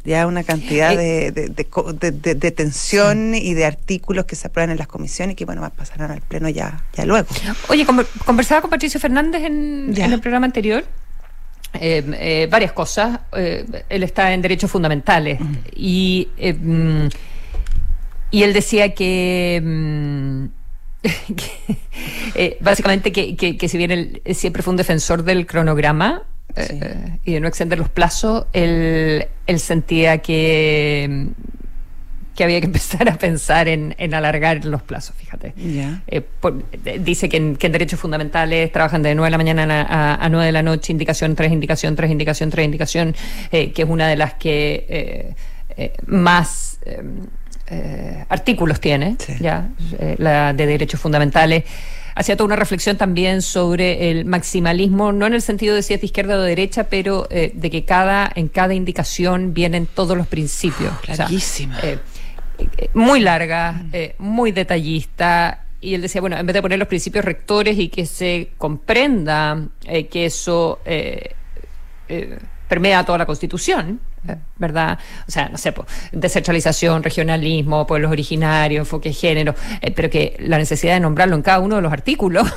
ya 0.03 0.27
una 0.27 0.43
cantidad 0.43 0.93
eh, 0.93 1.31
de, 1.31 1.49
de, 1.49 2.35
de, 2.35 2.51
tensión 2.51 3.35
y 3.35 3.53
de 3.53 3.65
artículos 3.65 4.25
que 4.25 4.35
se 4.35 4.47
aprueban 4.47 4.71
en 4.71 4.77
las 4.77 4.87
comisiones 4.87 5.35
que 5.35 5.45
bueno 5.45 5.69
pasarán 5.75 6.11
al 6.11 6.21
pleno 6.21 6.47
ya, 6.49 6.83
ya 6.93 7.05
luego. 7.05 7.27
Oye, 7.67 7.85
conversaba 8.25 8.61
con 8.61 8.69
Patricio 8.69 8.99
Fernández 8.99 9.43
en, 9.43 9.93
el 9.95 10.19
programa 10.21 10.45
anterior. 10.45 10.85
Eh, 11.73 12.03
eh, 12.19 12.47
varias 12.49 12.71
cosas. 12.71 13.19
él 13.33 14.03
está 14.03 14.33
en 14.33 14.41
derechos 14.41 14.71
fundamentales 14.71 15.39
mm. 15.39 15.55
y, 15.75 16.27
mm, 16.37 17.07
y 18.31 18.43
él 18.43 18.53
decía 18.53 18.93
que, 18.93 19.61
mm, 19.63 20.45
básicamente 22.61 23.11
que, 23.11 23.35
que, 23.35 23.69
si 23.69 23.77
bien 23.77 23.91
él 23.91 24.21
siempre 24.33 24.63
fue 24.63 24.71
un 24.71 24.77
defensor 24.77 25.23
del 25.23 25.45
cronograma, 25.45 26.23
eh, 26.55 27.19
y 27.23 27.33
de 27.33 27.39
no 27.39 27.47
extender 27.47 27.77
los 27.77 27.89
plazos, 27.89 28.47
él, 28.53 29.27
él 29.45 29.59
sentía 29.59 30.17
que, 30.19 31.27
que 32.39 32.45
había 32.45 32.61
que 32.61 32.67
empezar 32.73 33.09
a 33.09 33.17
pensar 33.17 33.67
en, 33.67 33.93
en 33.97 34.13
alargar 34.13 34.63
los 34.63 34.81
plazos, 34.81 35.13
fíjate. 35.17 35.53
Eh, 36.07 36.23
dice 37.01 37.27
que 37.27 37.35
en, 37.35 37.57
que 37.57 37.67
en, 37.67 37.73
derechos 37.73 37.99
fundamentales 37.99 38.71
trabajan 38.71 39.03
de 39.03 39.13
9 39.13 39.27
de 39.27 39.31
la 39.31 39.37
mañana 39.37 39.81
a, 39.81 40.23
a, 40.23 40.29
9 40.29 40.45
de 40.45 40.51
la 40.53 40.63
noche, 40.63 40.93
indicación 40.93 41.35
3, 41.35 41.51
indicación 41.51 41.97
3, 41.97 42.09
indicación 42.09 42.49
3, 42.49 42.65
indicación, 42.65 43.15
eh, 43.51 43.73
que 43.73 43.81
es 43.81 43.89
una 43.89 44.07
de 44.07 44.15
las 44.15 44.35
que 44.35 45.35
más 46.07 46.79
artículos 48.29 48.79
tiene, 48.79 49.17
ya 49.39 49.69
la 50.17 50.53
de 50.53 50.65
derechos 50.65 50.99
fundamentales 50.99 51.63
hacía 52.15 52.35
toda 52.35 52.47
una 52.47 52.55
reflexión 52.57 52.97
también 52.97 53.41
sobre 53.41 54.11
el 54.11 54.25
maximalismo, 54.25 55.11
no 55.11 55.27
en 55.27 55.33
el 55.33 55.41
sentido 55.41 55.75
de 55.75 55.83
si 55.83 55.93
es 55.93 56.01
de 56.01 56.05
izquierda 56.05 56.35
o 56.35 56.41
de 56.41 56.49
derecha, 56.49 56.85
pero 56.85 57.27
de 57.29 57.69
que 57.69 57.85
cada 57.85 58.29
en 58.33 58.47
cada 58.47 58.73
indicación 58.73 59.53
vienen 59.53 59.85
todos 59.85 60.17
los 60.17 60.27
principios. 60.27 60.93
Clarísima. 61.01 61.77
Muy 62.93 63.19
larga, 63.19 63.83
muy 64.17 64.51
detallista 64.51 65.65
y 65.81 65.93
él 65.95 66.01
decía, 66.01 66.21
bueno, 66.21 66.37
en 66.37 66.45
vez 66.45 66.53
de 66.53 66.61
poner 66.61 66.79
los 66.79 66.87
principios 66.87 67.23
rectores 67.23 67.77
y 67.77 67.89
que 67.89 68.05
se 68.05 68.51
comprenda 68.57 69.67
que 70.09 70.25
eso 70.25 70.79
permea 72.67 73.03
toda 73.03 73.17
la 73.17 73.25
Constitución, 73.25 73.99
¿verdad? 74.57 74.99
O 75.27 75.31
sea, 75.31 75.49
no 75.49 75.57
sé, 75.57 75.73
descentralización, 76.11 77.03
regionalismo, 77.03 77.85
pueblos 77.87 78.11
originarios, 78.11 78.81
enfoque 78.81 79.09
de 79.09 79.15
género, 79.15 79.55
eh, 79.81 79.91
pero 79.91 80.09
que 80.09 80.37
la 80.39 80.57
necesidad 80.57 80.93
de 80.93 80.99
nombrarlo 80.99 81.35
en 81.35 81.41
cada 81.41 81.59
uno 81.59 81.77
de 81.77 81.81
los 81.81 81.91
artículos, 81.91 82.47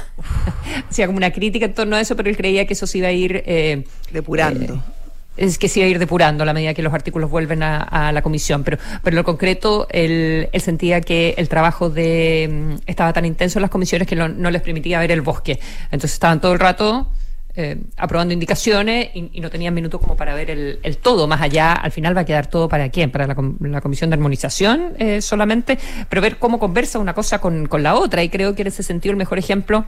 hacía 0.91 1.07
como 1.07 1.19
una 1.19 1.33
crítica 1.33 1.67
en 1.67 1.75
torno 1.75 1.97
a 1.97 2.01
eso, 2.01 2.17
pero 2.17 2.29
él 2.29 2.37
creía 2.37 2.67
que 2.67 2.75
eso 2.75 2.87
se 2.87 2.99
iba 2.99 3.09
a 3.09 3.13
ir... 3.13 3.43
Eh, 3.47 3.85
Depurando. 4.13 4.75
Eh, 4.75 5.02
es 5.37 5.59
que 5.59 5.69
se 5.69 5.83
a 5.83 5.89
ir 5.89 5.99
depurando 5.99 6.43
a 6.43 6.47
la 6.47 6.53
medida 6.53 6.75
que 6.75 6.83
los 6.83 6.93
artículos 6.93 7.31
vuelven 7.31 7.63
a, 7.63 8.13
la 8.13 8.23
comisión, 8.23 8.65
pero, 8.65 8.79
pero 9.03 9.15
en 9.15 9.17
lo 9.17 9.25
concreto 9.25 9.87
él, 9.91 10.49
sentía 10.59 11.01
que 11.01 11.35
el 11.39 11.49
trabajo 11.49 11.91
de 11.91 12.49
mm, 12.51 12.75
estaba 12.87 13.13
tan 13.13 13.25
intenso 13.25 13.59
en 13.59 13.63
las 13.63 13.71
comisiones 13.71 14.07
que 14.07 14.17
no 14.17 14.51
les 14.51 14.63
permitía 14.63 15.01
ver 15.01 15.13
el 15.13 15.23
bosque. 15.23 15.59
Entonces 15.85 16.13
estaban 16.15 16.41
todo 16.41 16.53
el 16.53 16.59
rato 16.59 17.09
eh, 17.55 17.77
aprobando 17.99 18.33
indicaciones 18.33 19.11
y, 19.13 19.39
no 19.39 19.51
tenían 19.51 19.75
minutos 19.75 20.01
como 20.01 20.17
para 20.17 20.35
ver 20.35 20.49
el, 20.49 20.97
todo. 21.03 21.27
Más 21.27 21.43
allá, 21.43 21.75
al 21.75 21.93
final 21.93 22.17
va 22.17 22.23
a 22.23 22.25
quedar 22.25 22.47
todo 22.47 22.67
para 22.67 22.89
quién, 22.89 23.11
para 23.11 23.27
la, 23.27 23.81
Comisión 23.83 24.09
de 24.09 24.15
Armonización 24.15 24.95
eh, 24.99 25.21
solamente, 25.21 25.79
pero 26.09 26.23
ver 26.23 26.39
cómo 26.39 26.59
conversa 26.59 26.99
una 26.99 27.13
cosa 27.13 27.41
con, 27.41 27.69
la 27.83 27.95
otra. 27.95 28.23
Y 28.23 28.31
creo 28.31 28.55
que 28.55 28.63
en 28.63 28.69
ese 28.69 28.83
sentido 28.83 29.11
el 29.11 29.19
mejor 29.19 29.39
ejemplo 29.39 29.85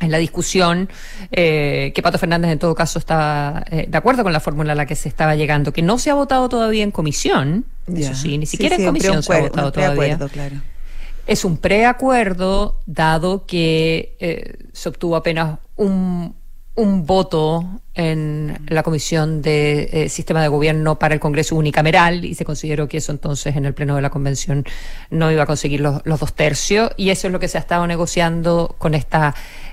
en 0.00 0.10
la 0.10 0.18
discusión, 0.18 0.88
eh, 1.30 1.92
que 1.94 2.02
Pato 2.02 2.18
Fernández 2.18 2.50
en 2.50 2.58
todo 2.58 2.74
caso 2.74 2.98
está 2.98 3.64
de 3.70 3.96
acuerdo 3.96 4.22
con 4.22 4.32
la 4.32 4.40
fórmula 4.40 4.72
a 4.72 4.74
la 4.74 4.86
que 4.86 4.96
se 4.96 5.08
estaba 5.08 5.36
llegando, 5.36 5.72
que 5.72 5.82
no 5.82 5.98
se 5.98 6.10
ha 6.10 6.14
votado 6.14 6.48
todavía 6.48 6.82
en 6.82 6.90
comisión, 6.90 7.64
eso 7.86 8.14
sí, 8.14 8.38
ni 8.38 8.46
siquiera 8.46 8.76
en 8.76 8.86
comisión 8.86 9.22
se 9.22 9.32
ha 9.32 9.40
votado 9.40 9.72
todavía. 9.72 10.18
Claro. 10.18 10.56
Es 11.26 11.44
un 11.44 11.56
preacuerdo, 11.56 12.80
dado 12.86 13.46
que 13.46 14.58
se 14.72 14.88
obtuvo 14.88 15.16
apenas 15.16 15.58
un 15.76 16.34
un 16.76 17.06
voto 17.06 17.80
en 17.94 18.58
la 18.68 18.82
Comisión 18.82 19.42
de 19.42 19.88
eh, 19.92 20.08
Sistema 20.08 20.42
de 20.42 20.48
Gobierno 20.48 20.98
para 20.98 21.14
el 21.14 21.20
Congreso 21.20 21.54
unicameral 21.54 22.24
y 22.24 22.34
se 22.34 22.44
consideró 22.44 22.88
que 22.88 22.96
eso 22.96 23.12
entonces 23.12 23.54
en 23.54 23.64
el 23.64 23.74
Pleno 23.74 23.94
de 23.94 24.02
la 24.02 24.10
Convención 24.10 24.64
no 25.10 25.30
iba 25.30 25.44
a 25.44 25.46
conseguir 25.46 25.80
los, 25.80 26.02
dos 26.02 26.34
tercios 26.34 26.90
y 26.96 27.10
eso 27.10 27.28
es 27.28 27.32
lo 27.32 27.38
que 27.38 27.46
se 27.46 27.58
ha 27.58 27.60
estado 27.60 27.86
negociando 27.86 28.74
con 28.78 28.94
esta 28.94 29.28
eh, 29.28 29.32
eh, 29.32 29.63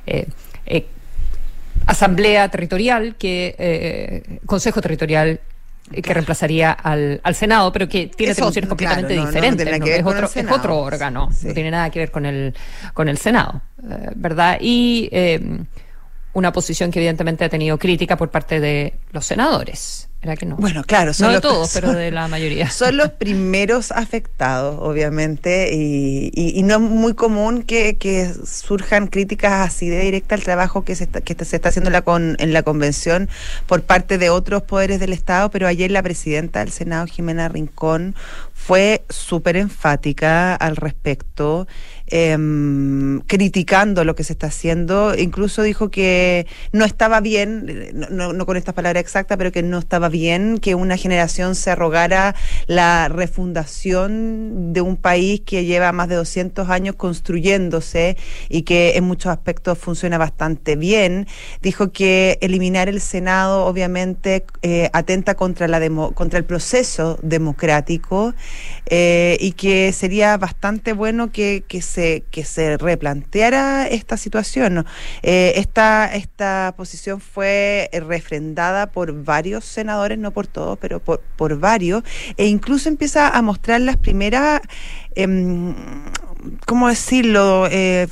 Asamblea 1.85 2.49
Territorial, 2.49 3.15
que 3.15 4.39
Consejo 4.45 4.81
Territorial 4.81 5.39
que 5.91 6.13
reemplazaría 6.13 6.71
al, 6.71 7.19
al, 7.21 7.35
Senado, 7.35 7.73
pero 7.73 7.89
que 7.89 8.07
tiene 8.07 8.31
atribuciones 8.31 8.69
completamente 8.69 9.13
diferentes. 9.13 9.67
es, 9.67 10.05
otro, 10.05 10.29
es, 10.33 10.51
otro, 10.51 10.77
órgano, 10.77 11.29
no 11.43 11.53
tiene 11.53 11.69
nada 11.69 11.89
que 11.89 11.99
ver 11.99 12.11
con 12.11 12.25
el, 12.25 12.53
con 12.93 13.09
el 13.09 13.17
Senado, 13.17 13.61
¿verdad? 14.15 14.57
Y 14.61 15.09
una 16.33 16.51
posición 16.51 16.91
que 16.91 16.99
evidentemente 16.99 17.45
ha 17.45 17.49
tenido 17.49 17.77
crítica 17.77 18.15
por 18.15 18.29
parte 18.29 18.59
de 18.59 18.93
los 19.11 19.25
senadores. 19.25 20.07
¿Era 20.23 20.35
que 20.35 20.45
no? 20.45 20.55
Bueno, 20.57 20.83
claro, 20.83 21.15
son 21.15 21.29
no 21.29 21.33
de 21.33 21.41
todos, 21.41 21.71
pero 21.73 21.93
de 21.93 22.11
la 22.11 22.27
mayoría. 22.27 22.69
Son 22.81 22.95
los 22.95 23.09
primeros 23.09 23.91
afectados, 23.91 24.77
obviamente, 24.79 25.73
y, 25.73 26.61
no 26.63 26.75
es 26.75 26.79
muy 26.79 27.15
común 27.15 27.63
que, 27.63 28.31
surjan 28.45 29.07
críticas 29.07 29.67
así 29.67 29.89
de 29.89 30.01
directa 30.01 30.35
al 30.35 30.43
trabajo 30.43 30.83
que 30.83 30.95
se 30.95 31.05
está, 31.05 31.21
que 31.21 31.33
se 31.43 31.55
está 31.55 31.69
haciendo 31.69 31.89
en 31.89 31.93
la, 31.93 32.03
con, 32.03 32.35
en 32.39 32.53
la 32.53 32.61
convención 32.61 33.29
por 33.65 33.81
parte 33.81 34.19
de 34.19 34.29
otros 34.29 34.61
poderes 34.61 34.99
del 34.99 35.11
Estado, 35.11 35.49
pero 35.49 35.67
ayer 35.67 35.89
la 35.89 36.03
presidenta 36.03 36.59
del 36.59 36.71
Senado, 36.71 37.07
Jimena 37.07 37.49
Rincón, 37.49 38.15
fue 38.53 39.03
súper 39.09 39.57
enfática 39.57 40.53
al 40.55 40.75
respecto 40.75 41.67
eh, 42.11 42.37
criticando 43.27 44.03
lo 44.03 44.15
que 44.15 44.23
se 44.23 44.33
está 44.33 44.47
haciendo. 44.47 45.15
Incluso 45.17 45.61
dijo 45.63 45.89
que 45.89 46.45
no 46.73 46.85
estaba 46.85 47.21
bien, 47.21 47.89
no, 47.93 48.45
con 48.45 48.57
estas 48.57 48.75
palabras 48.75 49.01
exactas, 49.01 49.37
pero 49.37 49.51
que 49.51 49.63
no 49.63 49.79
estaba 49.79 50.09
bien 50.09 50.59
que 50.59 50.75
una 50.75 50.97
generación 50.97 51.55
se 51.55 51.71
arrogara 51.71 52.35
la 52.67 53.07
refundación 53.07 54.73
de 54.73 54.81
un 54.81 54.97
país 54.97 55.41
que 55.45 55.65
lleva 55.65 55.91
más 55.91 56.09
de 56.09 56.15
200 56.15 56.69
años 56.69 56.95
construyéndose 56.95 58.17
y 58.49 58.63
que 58.63 58.97
en 58.97 59.05
muchos 59.05 59.31
aspectos 59.31 59.77
funciona 59.77 60.17
bastante 60.17 60.75
bien. 60.75 61.27
Dijo 61.61 61.91
que 61.91 62.37
eliminar 62.41 62.89
el 62.89 62.99
Senado 62.99 63.65
obviamente 63.65 64.45
eh, 64.61 64.89
atenta 64.93 65.35
contra, 65.35 65.67
la 65.67 65.79
demo, 65.79 66.11
contra 66.11 66.39
el 66.39 66.45
proceso 66.45 67.17
democrático 67.21 68.33
eh, 68.87 69.37
y 69.39 69.53
que 69.53 69.93
sería 69.93 70.37
bastante 70.37 70.93
bueno 70.93 71.31
que 71.31 71.63
se 71.81 72.00
que 72.31 72.43
se 72.45 72.77
replanteara 72.77 73.87
esta 73.87 74.17
situación. 74.17 74.85
Eh, 75.23 75.53
esta, 75.55 76.13
esta 76.13 76.73
posición 76.77 77.21
fue 77.21 77.89
refrendada 77.93 78.91
por 78.91 79.23
varios 79.23 79.65
senadores, 79.65 80.17
no 80.17 80.31
por 80.31 80.47
todos, 80.47 80.77
pero 80.79 80.99
por, 80.99 81.21
por 81.37 81.57
varios, 81.59 82.03
e 82.37 82.47
incluso 82.47 82.89
empieza 82.89 83.29
a 83.29 83.41
mostrar 83.41 83.81
las 83.81 83.97
primeras, 83.97 84.61
eh, 85.15 85.27
¿cómo 86.65 86.87
decirlo? 86.87 87.67
Eh, 87.71 88.07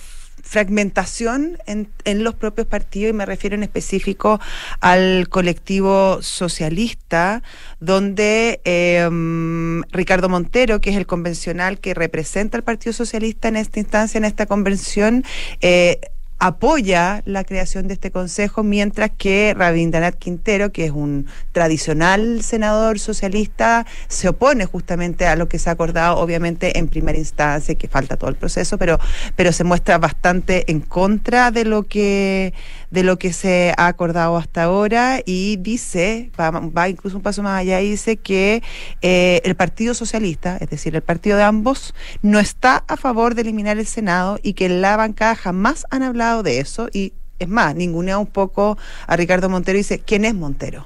fragmentación 0.50 1.60
en, 1.68 1.90
en, 2.06 2.24
los 2.24 2.34
propios 2.34 2.66
partidos 2.66 3.12
y 3.12 3.14
me 3.14 3.28
refiero 3.28 3.56
en 3.56 3.62
específico 3.62 4.40
al 4.82 5.30
colectivo 5.30 6.24
socialista, 6.24 7.44
donde 7.80 8.60
em, 8.64 9.84
Ricardo 9.92 10.28
Montero, 10.28 10.82
que 10.82 10.90
es 10.90 10.98
el 10.98 11.06
convencional 11.06 11.80
que 11.80 11.94
representa 11.94 12.58
al 12.58 12.64
Partido 12.64 12.94
Socialista 12.94 13.48
en 13.48 13.58
esta 13.58 13.80
instancia, 13.80 14.18
en 14.18 14.26
esta 14.26 14.48
convención, 14.48 15.24
eh, 15.62 16.00
apoya 16.40 17.22
la 17.26 17.44
creación 17.44 17.88
de 17.88 17.94
este 17.94 18.12
consejo, 18.12 18.64
mientras 18.64 19.12
que 19.16 19.54
Rabindranath 19.56 20.16
Quintero, 20.16 20.72
que 20.72 20.86
es 20.86 20.92
un 20.92 21.28
tradicional 21.52 22.42
senador 22.44 22.98
socialista, 22.98 23.86
se 24.08 24.30
opone 24.30 24.66
justamente 24.66 25.28
a 25.28 25.36
lo 25.36 25.50
que 25.50 25.60
se 25.60 25.70
ha 25.70 25.74
acordado, 25.74 26.18
obviamente 26.18 26.80
en 26.80 26.88
primera 26.88 27.18
instancia, 27.18 27.76
que 27.76 27.90
falta 27.90 28.16
todo 28.16 28.30
el 28.30 28.38
proceso, 28.38 28.78
pero, 28.78 29.00
pero 29.36 29.52
se 29.52 29.66
muestra 29.66 29.98
bastante 29.98 30.72
en 30.72 30.80
contra 30.80 31.52
de 31.52 31.66
lo 31.66 31.84
que 31.84 32.54
de 32.92 33.04
lo 33.04 33.20
que 33.20 33.34
se 33.34 33.74
ha 33.78 33.88
acordado 33.88 34.38
hasta 34.38 34.64
ahora 34.64 35.22
y 35.26 35.58
dice, 35.58 36.32
va, 36.40 36.90
incluso 36.90 37.18
un 37.18 37.24
paso 37.24 37.44
más 37.44 37.60
allá 37.60 37.82
y 37.82 37.92
dice 37.92 38.18
que 38.18 38.64
eh, 39.02 39.42
el 39.44 39.56
Partido 39.56 39.94
Socialista, 39.94 40.58
es 40.58 40.70
decir, 40.70 40.96
el 40.96 41.02
partido 41.02 41.38
de 41.38 41.44
ambos, 41.44 41.94
no 42.22 42.40
está 42.40 42.84
a 42.88 42.98
favor 42.98 43.36
de 43.36 43.42
eliminar 43.42 43.78
el 43.78 43.86
Senado 43.86 44.40
y 44.42 44.54
que 44.54 44.66
en 44.66 44.82
la 44.82 44.98
bancada 44.98 45.36
jamás 45.36 45.86
han 45.90 46.04
hablado 46.04 46.44
de 46.44 46.60
eso 46.60 46.90
y 46.92 47.14
es 47.38 47.48
más, 47.48 47.76
ningunea 47.76 48.18
un 48.18 48.28
poco 48.28 48.78
a 49.08 49.16
Ricardo 49.16 49.50
Montero 49.50 49.78
y 49.78 49.82
dice, 49.82 50.00
¿quién 50.00 50.26
es 50.26 50.36
Montero? 50.36 50.86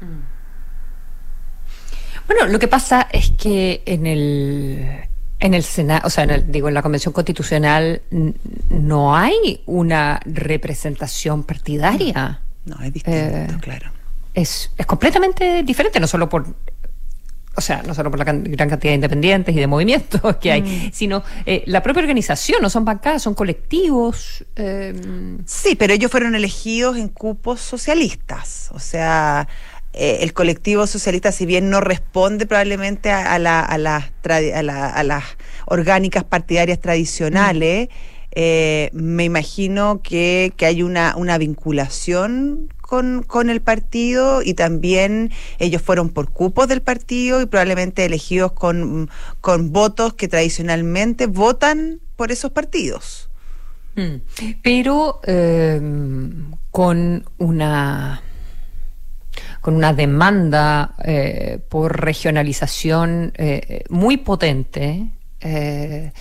Mm. 0.00 0.32
Bueno, 2.26 2.46
lo 2.46 2.58
que 2.58 2.68
pasa 2.68 3.08
es 3.12 3.30
que 3.30 3.82
en 3.84 4.06
el 4.06 5.08
en 5.42 5.54
el 5.54 5.64
Senado, 5.64 6.06
o 6.06 6.10
sea, 6.10 6.22
en 6.22 6.30
el, 6.30 6.52
digo, 6.52 6.68
en 6.68 6.74
la 6.74 6.82
Convención 6.82 7.12
Constitucional 7.12 8.00
no 8.70 9.16
hay 9.16 9.60
una 9.66 10.20
representación 10.24 11.42
partidaria. 11.42 12.40
No, 12.64 12.76
es 12.80 12.92
distinto, 12.92 13.18
eh, 13.18 13.48
claro. 13.60 13.90
Es, 14.32 14.70
es 14.78 14.86
completamente 14.86 15.64
diferente, 15.64 15.98
no 15.98 16.06
solo 16.06 16.28
por 16.28 16.46
o 17.54 17.60
sea, 17.60 17.82
no 17.82 17.94
solo 17.94 18.10
por 18.10 18.18
la 18.18 18.24
gran 18.24 18.68
cantidad 18.70 18.92
de 18.92 18.94
independientes 18.94 19.54
y 19.54 19.58
de 19.58 19.66
movimientos 19.66 20.36
que 20.40 20.52
hay, 20.52 20.62
mm. 20.62 20.90
sino 20.92 21.22
eh, 21.44 21.62
la 21.66 21.82
propia 21.82 22.00
organización, 22.00 22.62
no 22.62 22.70
son 22.70 22.84
bancadas, 22.84 23.22
son 23.22 23.34
colectivos. 23.34 24.44
Eh... 24.56 24.94
Sí, 25.44 25.74
pero 25.74 25.92
ellos 25.92 26.10
fueron 26.10 26.34
elegidos 26.34 26.96
en 26.96 27.08
cupos 27.08 27.60
socialistas, 27.60 28.70
o 28.72 28.78
sea, 28.78 29.48
eh, 29.94 30.18
el 30.22 30.32
colectivo 30.32 30.86
socialista, 30.86 31.32
si 31.32 31.44
bien 31.44 31.68
no 31.68 31.80
responde 31.80 32.46
probablemente 32.46 33.10
a, 33.10 33.38
la, 33.38 33.60
a, 33.60 33.76
las, 33.76 34.04
a, 34.24 35.02
las 35.02 35.24
orgánicas 35.66 36.24
partidarias 36.24 36.80
tradicionales, 36.80 37.90
eh, 38.34 38.88
me 38.94 39.24
imagino 39.24 40.00
que, 40.02 40.54
hay 40.60 40.82
una, 40.82 41.14
una 41.16 41.36
vinculación 41.36 42.72
con, 42.80 43.22
con, 43.22 43.50
el 43.50 43.60
partido 43.60 44.40
y 44.42 44.54
también 44.54 45.30
ellos 45.58 45.82
fueron 45.82 46.08
por 46.08 46.30
cupos 46.30 46.68
del 46.68 46.80
partido 46.80 47.42
y 47.42 47.46
probablemente 47.46 48.06
elegidos 48.06 48.52
con, 48.52 49.10
con 49.42 49.72
votos 49.72 50.14
que 50.14 50.28
tradicionalmente 50.28 51.26
votan 51.26 52.00
por 52.16 52.32
esos 52.32 52.50
partidos. 52.50 53.28
Mm. 53.96 54.22
Pero 54.62 55.20
eh, 55.26 55.78
con 56.70 57.24
una 57.36 58.22
con 59.60 59.74
una 59.74 59.92
demanda 59.92 60.94
eh, 61.04 61.58
por 61.68 62.00
regionalización 62.00 63.32
eh, 63.36 63.84
muy 63.88 64.18
potente. 64.18 65.06
Eh, 65.40 66.12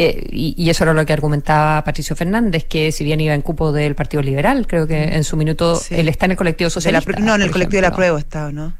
eh, 0.00 0.28
y, 0.30 0.70
eso 0.70 0.84
era 0.84 0.94
lo 0.94 1.04
que 1.04 1.12
argumentaba 1.12 1.82
Patricio 1.82 2.14
Fernández, 2.14 2.66
que 2.66 2.92
si 2.92 3.02
bien 3.02 3.20
iba 3.20 3.34
en 3.34 3.42
cupo 3.42 3.72
del 3.72 3.96
Partido 3.96 4.22
Liberal, 4.22 4.64
creo 4.68 4.86
que 4.86 5.02
en 5.02 5.24
su 5.24 5.36
minuto 5.36 5.82
él 5.90 6.08
está 6.08 6.26
en 6.26 6.30
el 6.30 6.36
colectivo 6.36 6.70
socialista. 6.70 7.18
no, 7.18 7.34
en 7.34 7.42
el 7.42 7.50
colectivo 7.50 7.78
de 7.82 7.88
la 7.88 7.96
prueba 7.96 8.16
está, 8.16 8.52
¿no? 8.52 8.74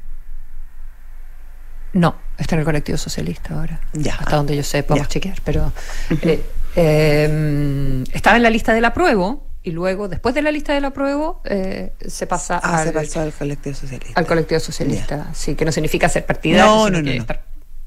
No, 1.91 2.15
está 2.37 2.55
en 2.55 2.59
el 2.59 2.65
colectivo 2.65 2.97
socialista 2.97 3.53
ahora. 3.53 3.81
Ya. 3.91 4.15
Hasta 4.15 4.37
donde 4.37 4.55
yo 4.55 4.63
sé, 4.63 4.83
podemos 4.83 5.09
chequear. 5.09 5.41
Pero 5.43 5.73
eh, 6.21 6.41
em, 6.75 8.03
estaba 8.13 8.37
en 8.37 8.43
la 8.43 8.49
lista 8.49 8.73
de 8.73 8.79
la 8.79 8.93
prueba 8.93 9.35
y 9.63 9.71
luego, 9.71 10.07
después 10.07 10.33
de 10.35 10.41
la 10.41 10.51
lista 10.51 10.73
de 10.73 10.81
la 10.81 10.91
prueba, 10.91 11.35
eh, 11.45 11.93
se 12.05 12.27
pasa 12.27 12.59
ah, 12.63 12.81
al, 12.81 12.95
al 12.97 13.33
colectivo 13.33 13.75
socialista. 13.75 14.19
Al 14.19 14.25
colectivo 14.25 14.59
socialista, 14.59 15.33
sí, 15.33 15.55
que 15.55 15.65
no 15.65 15.71
significa 15.71 16.07
ser 16.09 16.25
partidario. 16.25 16.65
No, 16.65 16.89
no, 16.89 17.01
no, 17.01 17.25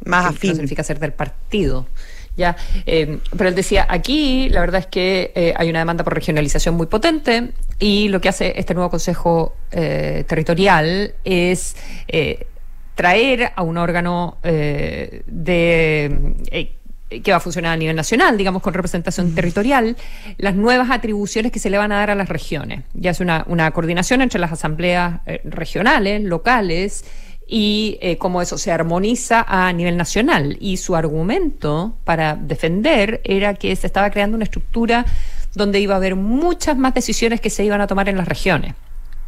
Más 0.04 0.26
afín. 0.26 0.50
No 0.50 0.56
significa 0.56 0.82
ser 0.82 0.98
del 0.98 1.12
partido. 1.12 1.86
Ya, 2.36 2.56
em, 2.86 3.20
pero 3.36 3.48
él 3.48 3.54
decía, 3.54 3.86
aquí 3.88 4.48
la 4.48 4.60
verdad 4.60 4.80
es 4.80 4.86
que 4.86 5.32
eh, 5.34 5.52
hay 5.54 5.68
una 5.68 5.80
demanda 5.80 6.02
por 6.02 6.14
regionalización 6.14 6.74
muy 6.74 6.86
potente 6.86 7.52
y 7.78 8.08
lo 8.08 8.22
que 8.22 8.30
hace 8.30 8.54
este 8.56 8.72
nuevo 8.72 8.88
Consejo 8.88 9.54
Territorial 9.70 11.14
es 11.24 11.76
traer 12.94 13.52
a 13.54 13.62
un 13.62 13.78
órgano 13.78 14.38
eh, 14.42 15.22
de 15.26 16.34
eh, 16.50 16.76
que 17.21 17.31
va 17.31 17.38
a 17.38 17.40
funcionar 17.40 17.73
a 17.73 17.76
nivel 17.76 17.97
nacional, 17.97 18.38
digamos, 18.38 18.62
con 18.62 18.75
representación 18.75 19.35
territorial, 19.35 19.97
las 20.38 20.54
nuevas 20.54 20.90
atribuciones 20.90 21.52
que 21.52 21.59
se 21.59 21.71
le 21.71 21.78
van 21.78 21.92
a 21.92 21.99
dar 21.99 22.11
a 22.11 22.14
las 22.14 22.28
regiones. 22.28 22.85
Ya 22.95 23.11
es 23.11 23.21
una, 23.21 23.45
una 23.49 23.71
coordinación 23.71 24.23
entre 24.23 24.38
las 24.38 24.52
asambleas 24.52 25.21
eh, 25.26 25.40
regionales, 25.45 26.23
locales, 26.23 27.04
y 27.54 27.99
cómo 28.19 28.40
eso 28.40 28.57
se 28.57 28.73
armoniza 28.73 29.45
a 29.47 29.71
nivel 29.75 29.99
nacional. 29.99 30.57
Y 30.59 30.78
su 30.78 30.97
argumento 30.97 31.99
para 32.04 32.35
defender 32.35 33.21
era 33.25 33.52
que 33.54 33.76
se 33.76 33.87
estaba 33.87 34.09
creando 34.09 34.37
una 34.37 34.45
estructura 34.45 35.04
donde 35.54 35.81
iba 35.81 35.95
a 35.95 35.99
haber 35.99 36.16
muchas 36.16 36.76
más 36.76 36.95
decisiones 36.95 37.40
que 37.40 37.50
se 37.50 37.64
iban 37.64 37.81
a 37.81 37.87
tomar 37.87 38.09
en 38.09 38.16
las 38.16 38.26
regiones. 38.26 38.75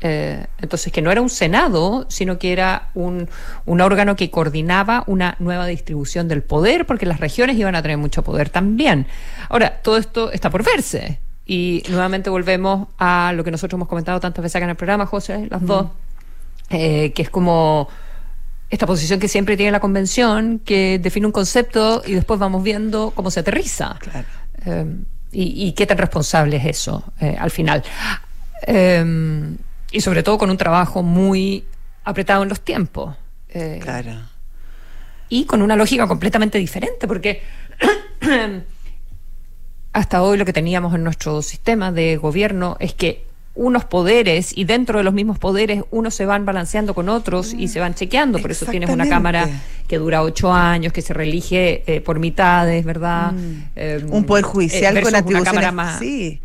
Eh, 0.07 0.45
entonces, 0.61 0.93
que 0.93 1.01
no 1.01 1.11
era 1.11 1.23
un 1.23 1.31
Senado, 1.31 2.05
sino 2.11 2.39
que 2.39 2.53
era 2.53 2.91
un, 2.93 3.27
un, 3.65 3.81
órgano 3.81 4.17
que 4.17 4.31
coordinaba 4.31 5.03
una 5.07 5.35
nueva 5.39 5.65
distribución 5.67 6.29
del 6.29 6.43
poder, 6.43 6.85
porque 6.85 7.07
las 7.07 7.21
regiones 7.21 7.57
iban 7.57 7.75
a 7.75 7.81
tener 7.81 7.97
mucho 7.97 8.23
poder 8.23 8.51
también. 8.51 9.07
Ahora, 9.49 9.81
todo 9.81 9.97
esto 9.97 10.31
está 10.31 10.51
por 10.51 10.63
verse. 10.63 11.21
Y 11.47 11.85
nuevamente 11.89 12.29
volvemos 12.29 12.89
a 12.99 13.33
lo 13.35 13.45
que 13.45 13.51
nosotros 13.51 13.79
hemos 13.79 13.89
comentado 13.89 14.21
tantas 14.21 14.43
veces 14.43 14.57
acá 14.57 14.65
en 14.65 14.71
el 14.71 14.77
programa, 14.77 15.07
José, 15.07 15.49
las 15.51 15.65
dos, 15.65 15.87
eh, 16.69 17.13
que 17.15 17.23
es 17.23 17.31
como 17.31 17.89
esta 18.69 18.87
posición 18.87 19.19
que 19.19 19.29
siempre 19.29 19.57
tiene 19.57 19.73
la 19.73 19.81
convención, 19.81 20.59
que 20.59 20.99
define 20.99 21.25
un 21.25 21.33
concepto 21.33 22.03
y 22.05 22.13
después 22.13 22.39
vamos 22.39 22.63
viendo 22.63 23.13
cómo 23.13 23.31
se 23.31 23.41
aterriza. 23.41 23.97
Eh, 24.67 24.97
y, 25.33 25.73
qué 25.73 25.87
tan 25.87 25.99
responsable 25.99 26.59
es 26.59 26.67
eso 26.67 27.03
al 27.19 27.51
final 27.51 27.83
y 29.95 30.01
sobre 30.01 30.25
todo 30.25 30.39
con 30.39 30.51
un 30.51 30.57
trabajo 30.57 31.05
muy 31.05 31.65
apretado 32.03 32.43
en 32.43 32.49
los 32.49 32.61
tiempos. 32.61 33.15
Eh, 33.49 33.79
claro. 33.81 34.11
Y 35.29 35.45
con 35.45 35.63
una 35.63 35.77
lógica 35.77 36.09
completamente 36.09 36.59
diferente, 36.59 37.07
porque 37.07 37.43
hasta 39.93 40.23
hoy 40.23 40.37
lo 40.37 40.45
que 40.45 40.53
teníamos 40.53 40.95
en 40.97 41.05
nuestro 41.05 41.43
sistema 41.43 41.93
de 41.93 42.17
gobierno 42.17 42.77
es 42.81 42.93
que 42.93 43.25
unos 43.55 43.85
poderes 43.85 44.57
y 44.59 44.65
dentro 44.65 44.99
de 44.99 45.05
los 45.05 45.15
mismos 45.15 45.39
poderes 45.39 45.85
unos 45.93 46.13
se 46.13 46.27
van 46.27 46.45
balanceando 46.45 46.93
con 46.93 47.09
otros 47.09 47.55
y 47.55 47.69
se 47.69 47.79
van 47.79 47.95
chequeando. 47.95 48.41
Por 48.41 48.51
eso 48.51 48.67
tienes 48.67 48.91
una 48.91 49.09
Cámara 49.09 49.49
que 49.87 49.99
dura 49.99 50.23
ocho 50.23 50.53
años, 50.53 50.93
que 50.93 51.03
se 51.03 51.15
reelige 51.15 51.85
eh, 51.87 52.01
por 52.01 52.19
mitades, 52.19 52.85
¿verdad? 52.85 53.31
Mm. 53.31 53.63
Eh, 53.77 54.05
un 54.09 54.25
poder 54.25 54.45
judicial 54.45 55.01
con 55.01 55.15
atribuciones. 55.15 55.73
más... 55.73 56.01
Sí, 56.01 56.41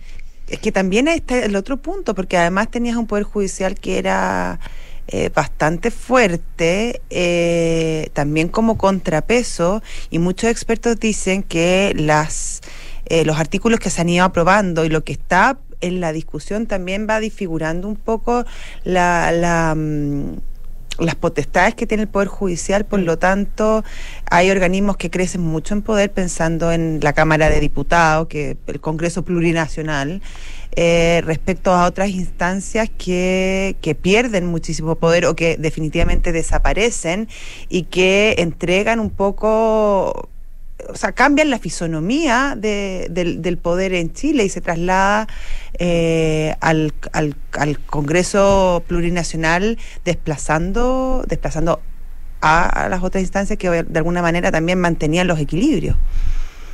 es 0.50 0.60
que 0.60 0.72
también 0.72 1.08
está 1.08 1.44
el 1.44 1.56
otro 1.56 1.78
punto, 1.78 2.16
porque 2.16 2.38
además 2.38 2.70
tenías 2.72 2.98
un 2.98 3.08
poder 3.08 3.24
judicial 3.24 3.76
que 3.76 3.98
era 3.98 4.60
eh, 5.08 5.30
bastante 5.34 5.92
fuerte, 5.92 7.02
eh, 7.10 8.10
también 8.14 8.48
como 8.50 8.78
contrapeso, 8.78 9.82
y 10.10 10.20
muchos 10.20 10.50
expertos 10.50 11.00
dicen 11.00 11.44
que 11.44 11.94
las 11.96 12.62
eh, 13.06 13.26
los 13.26 13.40
artículos 13.40 13.80
que 13.80 13.90
se 13.90 14.02
han 14.02 14.10
ido 14.10 14.24
aprobando 14.24 14.86
y 14.86 14.90
lo 14.90 15.04
que 15.04 15.14
está 15.14 15.58
en 15.82 16.00
la 16.00 16.14
discusión 16.14 16.68
también 16.68 17.08
va 17.10 17.20
disfigurando 17.20 17.88
un 17.88 17.96
poco 17.96 18.46
la, 18.84 19.32
la 19.32 19.74
mm, 19.76 20.36
las 21.00 21.16
potestades 21.16 21.76
que 21.76 21.88
tiene 21.88 22.04
el 22.04 22.10
Poder 22.10 22.28
Judicial, 22.28 22.86
por 22.86 23.00
lo 23.00 23.18
tanto, 23.18 23.84
hay 24.30 24.52
organismos 24.52 24.98
que 24.98 25.10
crecen 25.10 25.42
mucho 25.42 25.74
en 25.74 25.82
poder, 25.82 26.12
pensando 26.12 26.72
en 26.72 27.00
la 27.02 27.14
Cámara 27.14 27.50
de 27.50 27.60
Diputados, 27.60 28.28
que 28.28 28.58
el 28.68 28.80
Congreso 28.80 29.24
Plurinacional, 29.24 30.22
eh, 30.76 31.22
respecto 31.26 31.74
a 31.74 31.86
otras 31.86 32.10
instancias 32.10 32.90
que, 32.90 33.76
que 33.82 33.96
pierden 33.96 34.46
muchísimo 34.46 34.96
poder 34.96 35.26
o 35.26 35.36
que 35.36 35.58
definitivamente 35.58 36.32
desaparecen 36.32 37.28
y 37.70 37.84
que 37.84 38.36
entregan 38.38 39.00
un 39.00 39.10
poco 39.10 40.30
o 40.88 40.96
sea, 40.96 41.12
cambian 41.12 41.50
la 41.50 41.60
fisonomía 41.60 42.56
del, 42.58 43.60
poder 43.62 43.94
en 43.94 44.14
Chile 44.14 44.46
y 44.46 44.50
se 44.50 44.62
traslada 44.62 45.28
eh, 45.78 46.56
al, 46.62 46.94
al, 47.12 47.80
Congreso 47.86 48.84
Plurinacional 48.88 49.78
desplazando, 50.06 51.24
desplazando 51.28 51.82
a, 52.42 52.88
las 52.90 53.04
otras 53.04 53.22
instancias 53.22 53.60
que 53.60 53.70
de 53.70 54.00
alguna 54.00 54.22
manera 54.22 54.52
también 54.52 54.80
mantenían 54.80 55.28
los 55.28 55.40
equilibrios. 55.40 55.98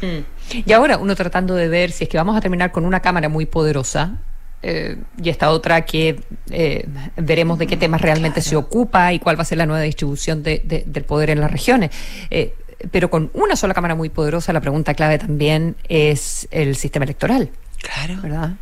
Mm. 0.01 0.59
Y 0.65 0.73
ahora 0.73 0.97
uno 0.97 1.15
tratando 1.15 1.55
de 1.55 1.67
ver 1.67 1.91
si 1.91 2.03
es 2.03 2.09
que 2.09 2.17
vamos 2.17 2.37
a 2.37 2.41
terminar 2.41 2.71
con 2.71 2.85
una 2.85 2.99
Cámara 2.99 3.29
muy 3.29 3.45
poderosa, 3.45 4.19
eh, 4.67 4.97
y 5.21 5.29
esta 5.29 5.51
otra 5.51 5.85
que 5.85 6.19
eh, 6.49 6.87
veremos 7.17 7.59
de 7.59 7.67
qué 7.67 7.77
temas 7.77 8.01
realmente 8.01 8.41
se 8.41 8.55
ocupa 8.55 9.13
y 9.13 9.19
cuál 9.19 9.37
va 9.37 9.43
a 9.43 9.45
ser 9.45 9.59
la 9.59 9.67
nueva 9.67 9.83
distribución 9.83 10.41
del 10.41 11.03
poder 11.05 11.29
en 11.29 11.39
las 11.39 11.51
regiones. 11.51 11.91
Eh, 12.31 12.55
pero 12.91 13.09
con 13.09 13.29
una 13.33 13.55
sola 13.55 13.73
Cámara 13.73 13.95
muy 13.95 14.09
poderosa, 14.09 14.53
la 14.53 14.61
pregunta 14.61 14.93
clave 14.93 15.17
también 15.17 15.75
es 15.87 16.47
el 16.51 16.75
sistema 16.75 17.05
electoral. 17.05 17.49
Claro. 17.81 18.21
¿Verdad? 18.21 18.55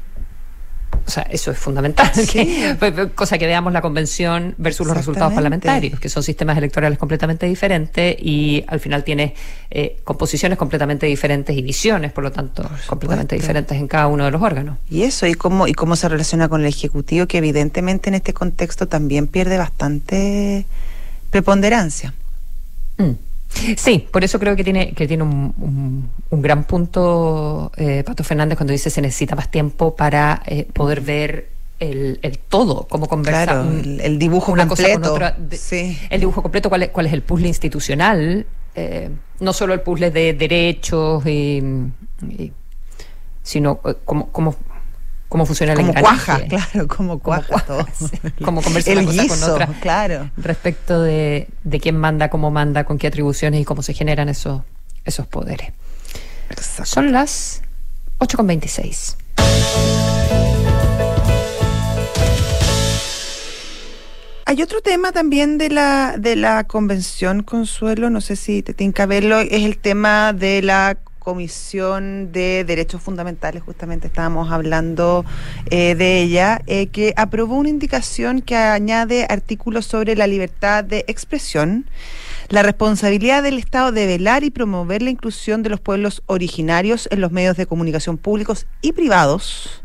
O 1.05 1.11
sea, 1.11 1.23
eso 1.23 1.51
es 1.51 1.57
fundamental. 1.57 2.09
cosa 3.15 3.37
que 3.37 3.45
veamos 3.45 3.73
la 3.73 3.81
convención 3.81 4.55
versus 4.57 4.87
los 4.87 4.95
resultados 4.95 5.33
parlamentarios, 5.33 5.99
que 5.99 6.07
son 6.07 6.23
sistemas 6.23 6.57
electorales 6.57 6.97
completamente 6.97 7.45
diferentes 7.45 8.15
y 8.19 8.63
al 8.67 8.79
final 8.79 9.03
tiene 9.03 9.35
eh, 9.69 9.97
composiciones 10.03 10.57
completamente 10.57 11.05
diferentes 11.05 11.57
y 11.57 11.61
visiones, 11.61 12.11
por 12.13 12.23
lo 12.23 12.31
tanto, 12.31 12.69
completamente 12.87 13.35
diferentes 13.35 13.77
en 13.77 13.87
cada 13.87 14.07
uno 14.07 14.25
de 14.25 14.31
los 14.31 14.41
órganos. 14.41 14.77
Y 14.89 15.03
eso, 15.03 15.27
y 15.27 15.33
cómo, 15.33 15.67
y 15.67 15.73
cómo 15.73 15.95
se 15.95 16.07
relaciona 16.07 16.47
con 16.47 16.61
el 16.61 16.67
Ejecutivo, 16.67 17.27
que 17.27 17.39
evidentemente 17.39 18.09
en 18.09 18.15
este 18.15 18.33
contexto 18.33 18.87
también 18.87 19.27
pierde 19.27 19.57
bastante 19.57 20.65
preponderancia. 21.31 22.13
Mm. 22.97 23.11
Sí, 23.77 24.07
por 24.11 24.23
eso 24.23 24.39
creo 24.39 24.55
que 24.55 24.63
tiene, 24.63 24.93
que 24.93 25.07
tiene 25.07 25.23
un, 25.23 26.09
un, 26.29 26.41
gran 26.41 26.63
punto 26.65 27.71
eh, 27.77 28.03
Pato 28.05 28.23
Fernández 28.23 28.57
cuando 28.57 28.73
dice 28.73 28.89
se 28.89 29.01
necesita 29.01 29.35
más 29.35 29.49
tiempo 29.49 29.95
para 29.95 30.41
eh, 30.45 30.67
poder 30.71 31.01
ver 31.01 31.49
el, 31.79 32.19
el, 32.21 32.39
todo, 32.39 32.87
cómo 32.89 33.07
conversar. 33.07 33.65
el, 33.65 34.19
dibujo 34.19 34.51
una 34.51 34.67
completo. 34.67 34.99
Cosa 34.99 35.09
con 35.09 35.15
otra, 35.15 35.37
El 36.09 36.19
dibujo 36.19 36.41
completo, 36.41 36.69
cuál 36.69 36.83
es, 36.83 36.89
cuál 36.89 37.05
es 37.05 37.13
el 37.13 37.21
puzzle 37.21 37.47
institucional, 37.47 38.45
eh, 38.75 39.09
no 39.39 39.53
solo 39.53 39.73
el 39.73 39.81
puzzle 39.81 40.11
de 40.11 40.33
derechos, 40.33 41.25
y, 41.25 41.61
sino 43.41 43.79
cómo, 44.05 44.29
cómo 44.29 44.55
cómo 45.33 45.47
funciona 45.47 45.73
como 45.73 45.95
cuaja, 45.95 46.45
claro, 46.45 46.87
como 46.87 47.17
cuaja, 47.17 47.59
todo. 47.65 47.87
como 48.45 48.61
conversar 48.61 48.99
una 48.99 49.07
cosa 49.07 49.27
con 49.27 49.43
otra. 49.43 49.67
Claro. 49.81 50.29
Respecto 50.37 51.01
de, 51.01 51.47
de, 51.63 51.79
quién 51.79 51.97
manda, 51.97 52.29
cómo 52.29 52.51
manda, 52.51 52.83
con 52.83 52.99
qué 52.99 53.07
atribuciones 53.07 53.59
y 53.59 53.65
cómo 53.65 53.81
se 53.81 53.95
generan 53.95 54.29
esos, 54.29 54.61
esos 55.05 55.25
poderes. 55.25 55.71
Son 56.83 57.11
las 57.11 57.63
8.26. 58.19 59.15
Hay 64.45 64.61
otro 64.61 64.81
tema 64.81 65.13
también 65.13 65.57
de 65.57 65.69
la, 65.69 66.17
de 66.19 66.35
la 66.35 66.63
convención, 66.65 67.41
Consuelo, 67.41 68.11
no 68.11 68.21
sé 68.21 68.35
si 68.35 68.61
te 68.61 68.75
tiene 68.75 68.93
que 68.93 69.05
verlo, 69.07 69.39
es 69.39 69.63
el 69.63 69.79
tema 69.79 70.31
de 70.31 70.61
la 70.61 70.99
Comisión 71.23 72.31
de 72.31 72.63
Derechos 72.65 73.01
Fundamentales, 73.01 73.63
justamente 73.63 74.07
estábamos 74.07 74.51
hablando 74.51 75.25
eh, 75.71 75.95
de 75.95 76.21
ella, 76.21 76.61
eh, 76.67 76.87
que 76.87 77.13
aprobó 77.15 77.55
una 77.55 77.69
indicación 77.69 78.41
que 78.41 78.55
añade 78.55 79.25
artículos 79.29 79.85
sobre 79.85 80.15
la 80.15 80.27
libertad 80.27 80.83
de 80.83 81.05
expresión, 81.07 81.85
la 82.49 82.61
responsabilidad 82.61 83.41
del 83.41 83.57
Estado 83.57 83.91
de 83.91 84.05
velar 84.05 84.43
y 84.43 84.51
promover 84.51 85.01
la 85.01 85.09
inclusión 85.09 85.63
de 85.63 85.69
los 85.69 85.79
pueblos 85.79 86.21
originarios 86.25 87.07
en 87.09 87.21
los 87.21 87.31
medios 87.31 87.57
de 87.57 87.65
comunicación 87.65 88.17
públicos 88.17 88.67
y 88.81 88.91
privados. 88.91 89.81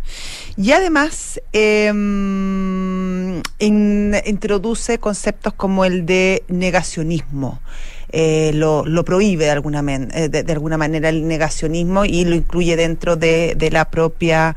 Y 0.57 0.73
además 0.73 1.41
em, 1.53 3.41
introduce 3.61 4.99
conceptos 4.99 5.55
como 5.55 5.85
el 5.85 6.05
de 6.05 6.43
negacionismo 6.49 7.61
eh, 8.11 8.53
lo, 8.55 8.85
prohíbe 9.05 9.45
de 9.45 9.51
alguna, 9.51 9.83
eh, 10.15 10.29
de, 10.29 10.53
alguna 10.53 10.77
manera 10.77 11.09
el 11.09 11.27
negacionismo 11.27 12.05
y 12.05 12.25
lo 12.25 12.35
incluye 12.35 12.77
dentro 12.77 13.17
de, 13.17 13.57
la 13.71 13.91
propia 13.91 14.57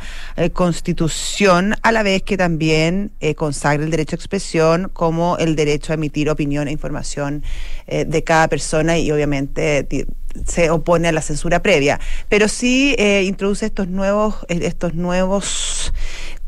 constitución, 0.54 1.76
a 1.82 1.92
la 1.92 2.02
vez 2.02 2.24
que 2.24 2.38
también 2.38 3.12
consagra 3.36 3.84
el 3.84 3.92
derecho 3.92 4.16
a 4.16 4.18
expresión 4.18 4.90
como 4.94 5.38
el 5.38 5.56
derecho 5.56 5.92
a 5.92 5.96
emitir 5.96 6.30
opinión 6.30 6.70
e 6.70 6.72
información 6.72 7.44
de 7.88 8.24
cada 8.24 8.48
persona 8.48 8.98
y 8.98 9.12
obviamente 9.12 9.86
se 10.48 10.70
opone 10.70 11.10
a 11.10 11.12
la 11.12 11.22
censura 11.22 11.62
previa, 11.62 12.00
pero 12.30 12.48
sí 12.48 12.96
introduce 13.24 13.66
estos 13.66 13.90
nuevos, 13.90 14.36
estos 14.48 14.94
nuevos 14.94 15.92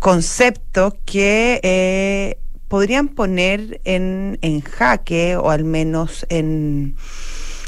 conceptos 0.04 0.94
que 1.06 1.62
eh, 1.64 2.38
podrían 2.74 3.08
poner 3.08 3.82
en, 3.84 4.40
en, 4.42 4.62
jaque 4.62 5.36
o 5.36 5.52
al 5.52 5.64
menos 5.64 6.26
en, 6.30 6.96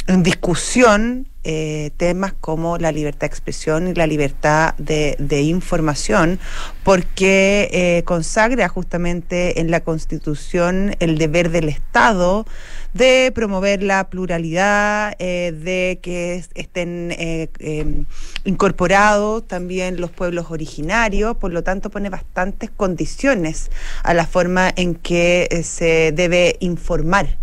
en 0.08 0.24
discusión 0.24 1.28
eh, 1.48 1.92
temas 1.98 2.34
como 2.34 2.80
la 2.80 2.92
libertad 2.92 3.20
de 3.20 3.28
expresión 3.28 3.88
y 3.88 3.94
la 3.94 4.08
libertad 4.08 4.74
de, 4.80 5.42
información, 5.44 6.40
porque 6.84 7.70
eh, 7.72 8.02
consagra 8.04 8.68
justamente 8.68 9.60
en 9.62 9.70
la 9.70 9.82
Constitución 9.82 10.96
el 11.00 11.20
deber 11.20 11.52
del 11.52 11.70
Estado 11.70 12.48
de 12.96 13.32
promover 13.36 13.84
la 13.84 14.10
pluralidad, 14.10 15.14
eh, 15.20 15.54
de 15.56 16.00
que 16.02 16.44
estén 16.56 17.14
em, 17.20 18.06
incorporados 18.44 19.48
también 19.48 20.02
los 20.02 20.10
pueblos 20.10 20.48
originarios, 20.50 21.38
por 21.38 21.54
lo 21.54 21.64
tanto 21.64 21.92
pone 21.92 22.10
bastantes 22.10 22.72
condiciones 22.72 23.70
a 24.02 24.16
la 24.16 24.26
forma 24.26 24.74
en 24.76 24.96
que 24.96 25.62
se 25.64 26.12
debe 26.12 26.56
informar. 26.60 27.38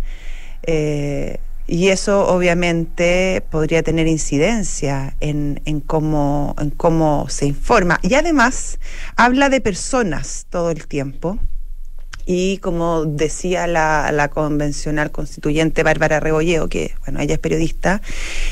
Y 1.67 1.89
eso 1.89 2.27
obviamente 2.27 3.43
podría 3.49 3.83
tener 3.83 4.07
incidencia 4.07 5.15
en, 5.19 5.61
en, 5.65 5.79
cómo, 5.79 6.55
en 6.59 6.69
cómo 6.71 7.27
se 7.29 7.45
informa. 7.45 7.99
Y 8.01 8.15
además 8.15 8.79
habla 9.15 9.49
de 9.49 9.61
personas 9.61 10.45
todo 10.49 10.71
el 10.71 10.87
tiempo 10.87 11.39
y 12.25 12.57
como 12.59 13.05
decía 13.05 13.67
la, 13.67 14.29
convencional 14.33 15.11
constituyente 15.11 15.83
Bárbara 15.83 16.19
Rebolleo, 16.19 16.69
que 16.69 16.95
bueno, 17.05 17.19
ella 17.19 17.33
es 17.33 17.39
periodista, 17.39 18.01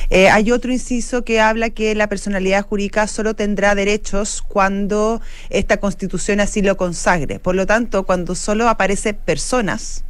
eh, 0.10 0.30
hay 0.30 0.52
otro 0.52 0.72
inciso 0.72 1.24
que 1.24 1.40
habla 1.40 1.70
que 1.70 1.96
la 1.96 2.08
personalidad 2.08 2.66
jurídica 2.66 3.08
solo 3.08 3.34
tendrá 3.34 3.74
derechos 3.76 4.42
cuando 4.42 5.22
esta 5.50 5.78
constitución 5.78 6.42
así 6.42 6.62
lo 6.62 6.76
consagre. 6.76 7.40
Por 7.40 7.56
lo 7.56 7.66
tanto, 7.66 8.04
cuando 8.04 8.36
solo 8.36 8.68
aparece 8.68 9.14
personas, 9.14 10.04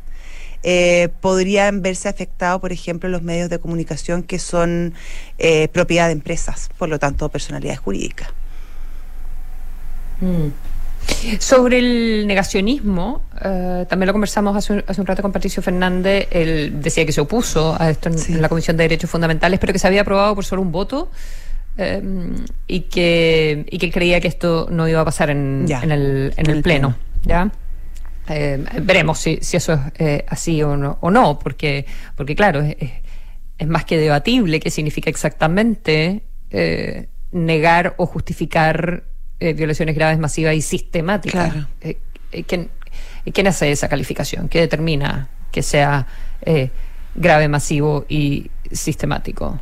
eh, 0.64 1.10
podrían 1.22 1.82
verse 1.82 2.10
afectados, 2.10 2.62
por 2.62 2.72
ejemplo, 2.72 3.10
los 3.10 3.22
medios 3.22 3.50
de 3.50 3.60
comunicación 3.60 4.24
que 4.24 4.40
son 4.40 4.94
eh, 5.38 5.68
propiedad 5.70 6.08
de 6.08 6.14
empresas, 6.14 6.70
por 6.78 6.90
lo 6.90 7.00
tanto, 7.00 7.30
personalidad 7.30 7.78
jurídica. 7.78 8.32
Mm. 10.22 10.50
Sobre 11.40 11.80
el 11.80 12.28
negacionismo, 12.28 13.24
eh, 13.44 13.86
también 13.90 14.08
lo 14.08 14.14
conversamos 14.14 14.56
hace 14.56 14.74
un, 14.74 15.06
rato 15.06 15.22
con 15.22 15.32
Patricio 15.32 15.62
Fernández. 15.62 16.28
Él 16.32 16.82
decía 16.82 17.06
que 17.06 17.12
se 17.12 17.22
opuso 17.22 17.76
a 17.80 17.90
esto 17.90 18.10
en, 18.10 18.42
la 18.42 18.48
Comisión 18.48 18.78
de 18.78 18.84
Derechos 18.84 19.10
Fundamentales, 19.10 19.60
pero 19.60 19.74
que 19.74 19.80
se 19.80 19.88
había 19.88 20.02
aprobado 20.02 20.36
por 20.36 20.46
solo 20.46 20.62
un 20.62 20.72
voto 20.72 21.10
eh, 21.78 22.02
y, 22.68 22.82
que, 22.82 23.66
y 23.70 23.78
que 23.78 23.92
creía 23.92 24.22
que 24.22 24.28
esto 24.28 24.68
no 24.70 24.88
iba 24.88 25.02
a 25.02 25.06
pasar 25.06 25.32
en, 25.32 25.66
el, 25.70 26.34
en 26.38 26.50
el, 26.50 26.62
Pleno. 26.62 26.96
¿ya? 27.24 27.52
Eh, 28.30 28.64
veremos 28.84 29.20
si, 29.20 29.40
si 29.42 29.58
eso 29.58 29.80
es 29.96 30.24
así 30.28 30.62
o 30.64 30.78
no, 30.78 30.98
o 31.02 31.12
no, 31.12 31.40
porque, 31.40 31.86
porque 32.16 32.36
claro, 32.36 32.62
es, 32.62 32.78
es 33.58 33.68
más 33.68 33.86
que 33.86 33.98
debatible 33.98 34.60
qué 34.60 34.70
significa 34.70 35.10
exactamente 35.10 36.24
negar 37.32 37.96
o 37.98 38.06
justificar 38.06 39.04
eh, 39.40 39.54
violaciones 39.54 39.96
graves, 39.96 40.20
masivas 40.20 40.56
y 40.56 40.62
sistemáticas. 40.62 41.56
Eh, 41.82 41.98
eh, 42.32 42.44
¿quién, 42.44 43.48
hace 43.48 43.72
esa 43.72 43.90
calificación? 43.90 44.50
¿Qué 44.50 44.60
determina 44.60 45.30
que 45.52 45.64
sea 45.64 46.06
grave, 47.16 47.48
masivo 47.48 48.06
y 48.08 48.52
sistemático? 48.72 49.60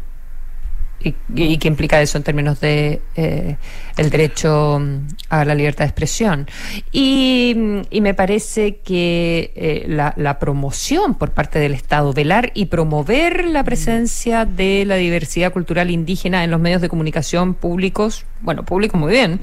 Y, 1.01 1.57
qué 1.57 1.67
implica 1.67 2.01
eso 2.01 2.17
en 2.17 2.23
términos 2.23 2.59
de 2.59 3.01
eh, 3.15 3.55
el 3.95 4.09
derecho 4.09 4.79
mm, 4.79 5.07
a 5.29 5.45
la 5.45 5.55
libertad 5.55 5.85
de 5.85 5.89
expresión. 5.89 6.47
Y, 6.91 7.53
mm, 7.55 8.01
me 8.01 8.13
parece 8.13 8.77
que 8.77 9.51
eh, 9.55 9.85
la, 9.87 10.39
promoción 10.39 11.15
por 11.15 11.31
parte 11.31 11.59
del 11.59 11.73
Estado, 11.73 12.13
velar 12.13 12.51
y 12.53 12.65
promover 12.65 13.45
la 13.45 13.63
presencia 13.63 14.45
de 14.45 14.85
la 14.85 14.95
diversidad 14.95 15.51
cultural 15.51 15.89
indígena 15.89 16.43
en 16.43 16.51
los 16.51 16.59
medios 16.59 16.81
de 16.81 16.89
comunicación 16.89 17.53
públicos, 17.53 18.25
bueno, 18.41 18.63
públicos 18.63 18.99
muy 18.99 19.11
bien, 19.11 19.41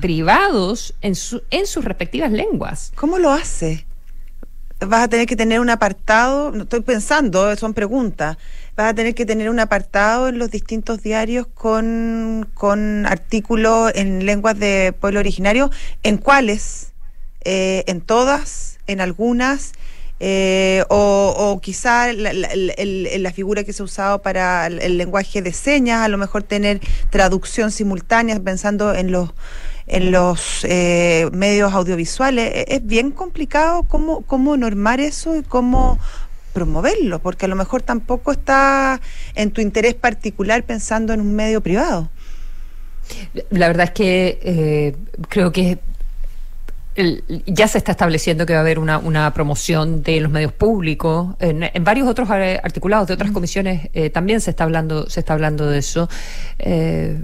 privados 0.00 0.94
en, 1.00 1.14
su, 1.14 1.42
en 1.50 1.66
sus 1.66 1.84
respectivas 1.84 2.30
lenguas. 2.30 2.92
¿Cómo 2.94 3.18
lo 3.18 3.30
hace? 3.30 3.86
Vas 4.80 5.04
a 5.04 5.08
tener 5.08 5.26
que 5.26 5.36
tener 5.36 5.60
un 5.60 5.70
apartado, 5.70 6.52
no 6.52 6.62
estoy 6.62 6.80
pensando, 6.80 7.54
son 7.56 7.74
preguntas 7.74 8.36
vas 8.78 8.90
a 8.90 8.94
tener 8.94 9.16
que 9.16 9.26
tener 9.26 9.50
un 9.50 9.58
apartado 9.58 10.28
en 10.28 10.38
los 10.38 10.52
distintos 10.52 11.02
diarios 11.02 11.48
con, 11.48 12.48
con 12.54 13.06
artículos 13.06 13.90
en 13.96 14.24
lenguas 14.24 14.56
de 14.56 14.94
pueblo 14.98 15.18
originario. 15.18 15.68
¿En 16.04 16.16
cuáles? 16.16 16.92
Eh, 17.44 17.82
¿En 17.88 18.00
todas? 18.00 18.78
¿En 18.86 19.00
algunas? 19.00 19.72
Eh, 20.20 20.84
o, 20.90 21.34
o, 21.36 21.60
quizá 21.60 22.12
la, 22.12 22.32
la, 22.32 23.32
figura 23.32 23.64
que 23.64 23.72
se 23.72 23.82
ha 23.82 23.84
usado 23.84 24.22
para 24.22 24.68
el, 24.68 24.96
lenguaje 24.96 25.42
de 25.42 25.52
señas, 25.52 26.02
a 26.02 26.08
lo 26.08 26.16
mejor 26.16 26.44
tener 26.44 26.80
traducción 27.10 27.72
simultánea 27.72 28.38
pensando 28.38 28.94
en 28.94 29.10
los 29.10 29.30
en 29.88 30.12
los 30.12 30.64
eh, 30.64 31.28
medios 31.32 31.72
audiovisuales. 31.72 32.52
E, 32.54 32.76
es 32.76 32.86
bien 32.86 33.10
complicado 33.10 33.84
cómo, 33.84 34.20
cómo 34.22 34.56
normar 34.56 35.00
eso 35.00 35.36
y 35.36 35.42
cómo 35.42 35.98
promoverlo, 36.58 37.20
porque 37.20 37.46
a 37.46 37.48
lo 37.48 37.54
mejor 37.54 37.82
tampoco 37.82 38.32
está 38.32 39.00
en 39.36 39.52
tu 39.52 39.60
interés 39.60 39.94
particular 39.94 40.64
pensando 40.64 41.12
en 41.12 41.20
un 41.20 41.36
medio 41.36 41.60
privado. 41.60 42.10
La 43.50 43.68
verdad 43.68 43.84
es 43.84 43.92
que 43.92 44.38
eh, 44.42 44.96
creo 45.28 45.52
que 45.52 45.78
ya 47.46 47.68
se 47.68 47.78
está 47.78 47.92
estableciendo 47.92 48.44
que 48.44 48.52
va 48.54 48.58
a 48.58 48.62
haber 48.62 48.78
una, 48.78 48.98
una 48.98 49.32
promoción 49.32 50.02
de 50.02 50.20
los 50.20 50.32
medios 50.32 50.52
públicos. 50.52 51.36
En, 51.38 51.84
varios 51.84 52.08
otros 52.08 52.28
articulados 52.30 53.06
de 53.06 53.14
otras 53.14 53.30
comisiones 53.30 53.88
eh, 53.92 54.10
también 54.10 54.40
se 54.40 54.50
está 54.50 54.64
hablando, 54.64 55.08
se 55.08 55.20
está 55.20 55.34
hablando 55.34 55.66
de 55.66 55.78
eso. 55.78 56.08
Eh, 56.58 57.22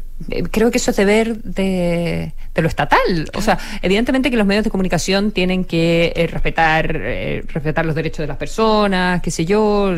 creo 0.52 0.70
que 0.70 0.78
eso 0.78 0.92
es 0.92 0.96
deber 0.96 1.42
de, 1.42 2.34
de 2.54 2.62
lo 2.62 2.68
estatal. 2.68 3.30
O 3.34 3.42
sea, 3.42 3.58
evidentemente 3.82 4.30
que 4.30 4.36
los 4.36 4.46
medios 4.46 4.64
de 4.64 4.70
comunicación 4.70 5.32
tienen 5.32 5.64
que 5.64 6.12
eh, 6.14 6.28
respetar, 6.28 6.92
respetar 7.48 7.84
los 7.84 7.96
derechos 7.96 8.18
de 8.18 8.28
las 8.28 8.36
personas, 8.36 9.20
qué 9.22 9.30
sé 9.30 9.44
yo 9.44 9.94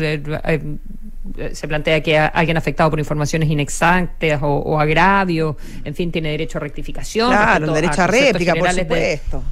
se 1.51 1.67
plantea 1.67 2.01
que 2.01 2.17
alguien 2.17 2.55
afectado 2.55 2.89
por 2.89 2.99
informaciones 2.99 3.49
inexactas 3.49 4.41
o, 4.41 4.47
o 4.47 4.79
agravio, 4.79 5.57
en 5.83 5.93
fin, 5.93 6.11
tiene 6.11 6.29
derecho 6.29 6.57
a 6.57 6.61
rectificación. 6.61 7.29
Claro, 7.29 7.73
derecho 7.73 8.01
a, 8.01 8.07
réplica, 8.07 8.55
por 8.55 8.71
supuesto. 8.71 9.43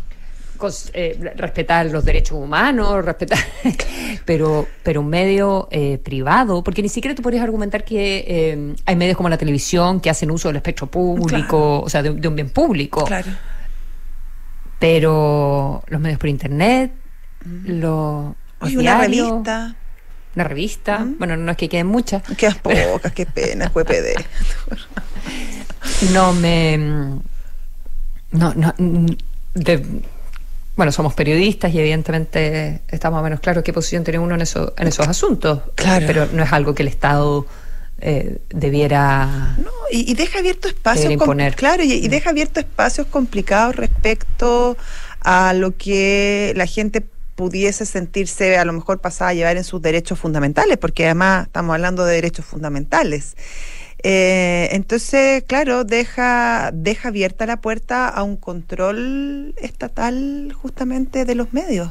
Eh, 0.93 1.33
respetar 1.35 1.85
los 1.87 2.05
derechos 2.05 2.37
humanos, 2.37 3.03
respetar, 3.03 3.37
pero, 4.25 4.67
pero 4.83 5.01
un 5.01 5.07
medio 5.07 5.67
eh, 5.69 5.97
privado, 5.97 6.63
porque 6.63 6.81
ni 6.81 6.89
siquiera 6.89 7.13
tú 7.13 7.21
podrías 7.21 7.43
argumentar 7.43 7.83
que 7.83 8.25
eh, 8.27 8.75
hay 8.85 8.95
medios 8.95 9.17
como 9.17 9.29
la 9.29 9.37
televisión 9.37 9.99
que 9.99 10.09
hacen 10.09 10.31
uso 10.31 10.47
del 10.47 10.57
espectro 10.57 10.87
público, 10.87 11.81
o 11.81 11.89
sea, 11.89 12.01
de, 12.01 12.09
un 12.09 12.35
bien 12.35 12.49
público. 12.49 13.03
Claro. 13.03 13.31
Pero 14.79 15.83
los 15.87 16.01
medios 16.01 16.19
por 16.19 16.29
internet, 16.29 16.91
los, 17.65 18.33
una 18.61 18.97
revista. 18.99 19.75
Una 20.35 20.43
revista, 20.43 21.07
bueno, 21.17 21.37
no 21.37 21.51
es 21.51 21.57
que 21.57 21.69
queden 21.69 21.87
muchas. 21.87 22.23
Qué 22.37 22.49
pocas, 22.61 23.11
qué 23.13 23.25
pena, 23.25 23.69
fue 23.69 23.85
PD. 23.85 24.15
no 26.13 26.33
me. 26.33 26.77
No, 28.31 28.53
no. 28.53 28.73
De, 29.53 30.03
bueno, 30.75 30.91
somos 30.91 31.13
periodistas 31.13 31.73
y 31.73 31.79
evidentemente 31.79 32.81
está 32.89 33.09
más 33.09 33.21
o 33.21 33.23
menos 33.23 33.39
claro 33.39 33.63
qué 33.63 33.71
posición 33.71 34.03
tiene 34.03 34.19
uno 34.19 34.35
en, 34.35 34.41
eso, 34.41 34.73
en 34.77 34.88
esos 34.88 35.07
asuntos. 35.07 35.61
Claro. 35.75 36.05
Pero 36.05 36.27
no 36.33 36.43
es 36.43 36.51
algo 36.51 36.75
que 36.75 36.83
el 36.83 36.89
Estado 36.89 37.45
eh, 38.01 38.39
debiera. 38.49 39.55
No, 39.57 39.71
y, 39.89 40.13
deja 40.15 40.39
abierto 40.39 40.67
espacios. 40.67 41.11
Imponer. 41.11 41.55
Claro, 41.55 41.83
y, 41.83 42.07
deja 42.07 42.31
abierto 42.31 42.59
espacios 42.59 43.07
complicados 43.07 43.75
respecto 43.75 44.75
a 45.21 45.53
lo 45.53 45.77
que 45.77 46.53
la 46.55 46.65
gente 46.65 47.01
pudiese 47.35 47.85
sentirse 47.85 48.57
a 48.57 48.65
lo 48.65 48.73
mejor 48.73 48.99
pasada 48.99 49.31
a 49.31 49.33
llevar 49.33 49.57
en 49.57 49.63
sus 49.63 49.81
derechos 49.81 50.19
fundamentales, 50.19 50.77
porque 50.77 51.05
además 51.05 51.47
estamos 51.47 51.73
hablando 51.73 52.05
de 52.05 52.15
derechos 52.15 52.45
fundamentales. 52.45 53.35
Eh, 54.07 54.69
entonces, 54.71 55.43
claro, 55.47 55.83
deja, 55.83 56.69
deja 56.71 57.07
abierta 57.07 57.47
la 57.47 57.57
puerta 57.57 58.07
a 58.07 58.21
un 58.21 58.37
control 58.37 59.55
estatal 59.57 60.53
justamente 60.53 61.25
de 61.25 61.33
los 61.33 61.53
medios. 61.53 61.89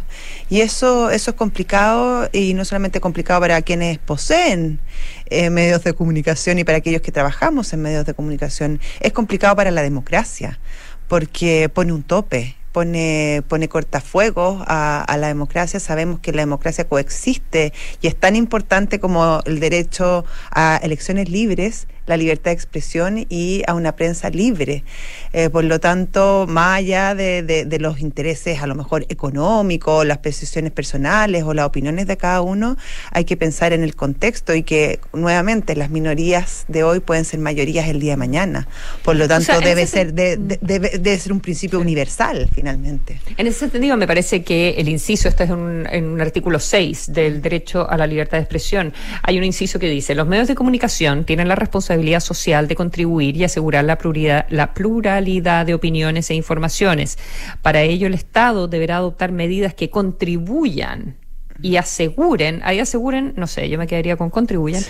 Y 0.49 0.61
eso, 0.61 1.11
eso 1.11 1.33
es 1.33 1.37
complicado 1.37 2.29
y 2.33 2.55
no 2.55 2.65
solamente 2.65 3.01
complicado 3.01 3.41
para 3.41 3.63
quienes 3.63 3.99
poseen 3.99 4.79
eh, 5.27 5.51
medios 5.51 5.83
de 5.83 5.93
comunicación 5.95 6.61
y 6.61 6.63
para 6.63 6.79
aquellos 6.79 7.03
que 7.03 7.11
trabajamos 7.11 7.73
en 7.73 7.83
medios 7.83 8.07
de 8.07 8.15
comunicación, 8.15 8.79
es 9.01 9.13
complicado 9.13 9.57
para 9.57 9.73
la 9.73 9.83
democracia 9.83 10.61
porque 11.09 11.69
pone 11.69 11.93
un 11.93 12.05
tope 12.05 12.55
pone, 12.71 13.43
pone 13.49 13.69
cortafuegos 13.69 14.63
a, 14.67 15.03
a, 15.03 15.17
la 15.17 15.29
democracia. 15.29 15.81
Sabemos 15.81 16.21
que 16.21 16.33
la 16.33 16.43
democracia 16.43 16.89
coexiste 16.89 17.73
y 18.03 18.07
es 18.07 18.15
tan 18.15 18.37
importante 18.37 19.01
como 19.01 19.41
el 19.47 19.59
derecho 19.59 20.25
a 20.51 20.79
elecciones 20.83 21.29
libres 21.29 21.89
la 22.07 22.17
libertad 22.17 22.51
de 22.51 22.55
expresión 22.55 23.27
y 23.29 23.63
a 23.67 23.75
una 23.75 23.97
prensa 23.97 24.31
libre. 24.31 24.85
Eh, 25.33 25.51
por 25.51 25.65
lo 25.65 25.81
tanto, 25.81 26.47
más 26.49 26.79
allá 26.79 27.15
de, 27.15 27.43
de, 27.43 27.79
los 27.79 28.01
intereses 28.01 28.63
a 28.63 28.67
lo 28.67 28.75
mejor 28.75 29.05
económicos, 29.09 30.07
las 30.07 30.19
precisiones 30.19 30.73
personales 30.73 31.43
o 31.45 31.55
las 31.55 31.67
opiniones 31.67 32.07
de 32.07 32.17
cada 32.17 32.41
uno, 32.41 32.77
hay 33.11 33.25
que 33.25 33.37
pensar 33.37 33.73
en 33.73 33.83
el 33.83 33.95
contexto 33.97 34.55
y 34.55 34.63
que 34.63 35.01
nuevamente 35.13 35.75
las 35.77 35.91
minorías 35.91 36.65
de 36.69 36.85
hoy 36.85 37.01
pueden 37.01 37.25
ser 37.25 37.41
mayorías 37.41 37.89
el 37.89 38.01
día 38.01 38.13
de 38.13 38.17
mañana. 38.17 38.69
Por 39.03 39.17
lo 39.17 39.27
tanto, 39.29 39.61
debe 39.61 39.87
ser 39.87 40.15
de, 40.15 40.37
debe, 40.37 41.19
ser 41.19 41.33
un 41.33 41.41
principio 41.41 41.81
universal 41.81 42.49
finalmente. 42.55 43.21
En 43.37 43.47
ese 43.47 43.71
sentido, 43.71 43.97
me 43.97 44.07
parece 44.07 44.43
que 44.43 44.71
el 44.79 44.89
inciso, 44.89 45.29
este 45.29 45.45
es 45.45 45.51
un, 45.51 45.87
en 45.91 46.05
un 46.07 46.21
artículo 46.21 46.59
6 46.59 47.13
del 47.13 47.43
derecho 47.43 47.89
a 47.89 47.97
la 47.97 48.07
libertad 48.07 48.39
de 48.39 48.43
expresión, 48.43 48.93
hay 49.23 49.39
un 49.39 49.45
inciso 49.45 49.79
que 49.79 49.89
dice, 49.89 50.15
los 50.15 50.27
medios 50.27 50.49
de 50.49 50.55
comunicación 50.55 51.25
tienen 51.25 51.49
la 51.49 51.55
responsabilidad 51.55 51.94
responsabilidad 51.95 52.21
social 52.21 52.69
de 52.69 52.75
contribuir 52.75 53.37
y 53.37 53.45
asegurar 53.45 53.85
la 53.85 53.99
pluralidad, 53.99 54.47
la 54.51 54.75
pluralidad 54.75 55.67
de 55.67 55.75
opiniones 55.75 56.31
e 56.31 56.35
informaciones. 56.35 57.19
Para 57.63 57.83
ello, 57.83 58.07
el 58.07 58.15
Estado 58.15 58.69
deberá 58.69 58.97
adoptar 58.97 59.33
medidas 59.33 59.75
que 59.75 59.91
contribuyan 59.91 61.17
y 61.63 61.77
aseguren, 61.77 62.61
ahí 62.65 62.81
aseguren, 62.81 63.33
no 63.37 63.47
sé, 63.47 63.69
yo 63.69 63.79
me 63.79 63.87
quedaría 63.87 64.17
con 64.17 64.29
contribuyan, 64.29 64.83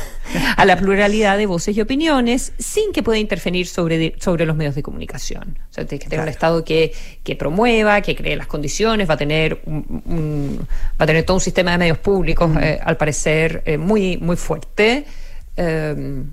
a 0.56 0.64
la 0.64 0.76
pluralidad 0.76 1.36
de 1.36 1.46
voces 1.46 1.76
y 1.76 1.80
opiniones 1.80 2.52
sin 2.58 2.92
que 2.92 3.02
pueda 3.02 3.18
intervenir 3.18 3.66
sobre, 3.66 4.14
sobre 4.18 4.46
los 4.46 4.56
medios 4.56 4.74
de 4.74 4.82
comunicación. 4.82 5.58
O 5.70 5.72
sea, 5.72 5.84
tiene 5.84 6.02
que 6.02 6.08
tener 6.08 6.22
un 6.24 6.30
Estado 6.30 6.64
que, 6.64 6.92
que 7.22 7.36
promueva, 7.36 8.00
que 8.00 8.16
cree 8.16 8.34
las 8.34 8.46
condiciones, 8.46 9.08
va 9.08 9.14
a 9.14 9.18
tener 9.18 9.60
un, 9.66 10.66
va 10.98 11.04
a 11.04 11.06
tener 11.06 11.24
todo 11.24 11.36
un 11.36 11.42
sistema 11.42 11.72
de 11.72 11.78
medios 11.78 11.98
públicos, 11.98 12.50
eh, 12.60 12.80
al 12.82 12.96
parecer, 12.96 13.62
eh, 13.66 13.76
muy, 13.76 14.16
muy 14.16 14.36
fuerte. 14.36 15.04
Eh, 15.56 16.24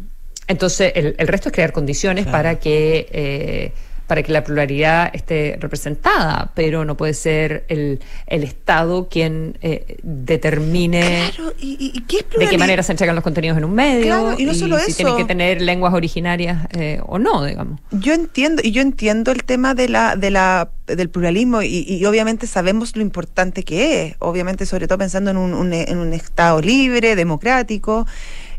entonces, 0.47 0.91
el, 0.95 1.15
el, 1.17 1.27
resto 1.27 1.49
es 1.49 1.53
crear 1.53 1.71
condiciones 1.71 2.25
para 2.25 2.59
que 2.59 3.07
eh, 3.11 3.73
para 4.07 4.21
que 4.21 4.31
la 4.31 4.43
pluralidad 4.43 5.09
esté 5.13 5.57
representada, 5.59 6.51
pero 6.55 6.83
no 6.85 6.97
puede 6.97 7.13
ser 7.13 7.65
el, 7.69 8.01
el 8.27 8.43
Estado 8.43 9.07
quien 9.09 9.57
eh, 9.61 9.97
determine 10.03 11.31
claro, 11.33 11.53
¿y, 11.59 12.01
qué 12.01 12.17
es 12.17 12.25
de 12.37 12.47
qué 12.47 12.57
manera 12.57 12.83
se 12.83 12.91
entregan 12.91 13.15
los 13.15 13.23
contenidos 13.23 13.57
en 13.57 13.63
un 13.63 13.73
medio 13.73 14.35
y, 14.37 14.45
no 14.45 14.53
solo 14.53 14.77
si 14.79 14.93
tienen 14.93 15.15
que 15.15 15.25
tener 15.25 15.61
lenguas 15.61 15.93
originarias 15.93 16.67
eh, 16.73 16.99
o 17.05 17.17
no, 17.17 17.45
digamos. 17.45 17.79
Yo 17.91 18.13
entiendo, 18.13 18.61
y 18.63 18.71
yo 18.71 18.81
entiendo 18.81 19.31
el 19.31 19.45
tema 19.45 19.73
de 19.73 19.89
la, 19.89 20.15
de 20.15 20.31
la 20.31 20.69
del 20.85 21.09
pluralismo 21.09 21.61
y, 21.61 21.85
y, 21.87 22.05
obviamente 22.05 22.45
sabemos 22.45 22.95
lo 22.97 23.01
importante 23.01 23.63
que 23.63 24.03
es, 24.03 24.15
obviamente 24.19 24.65
sobre 24.65 24.87
todo 24.87 24.97
pensando 24.97 25.31
en 25.31 25.37
un, 25.37 25.53
un 25.53 25.73
en 25.73 25.97
un 25.97 26.13
Estado 26.13 26.61
libre, 26.61 27.15
democrático. 27.15 28.05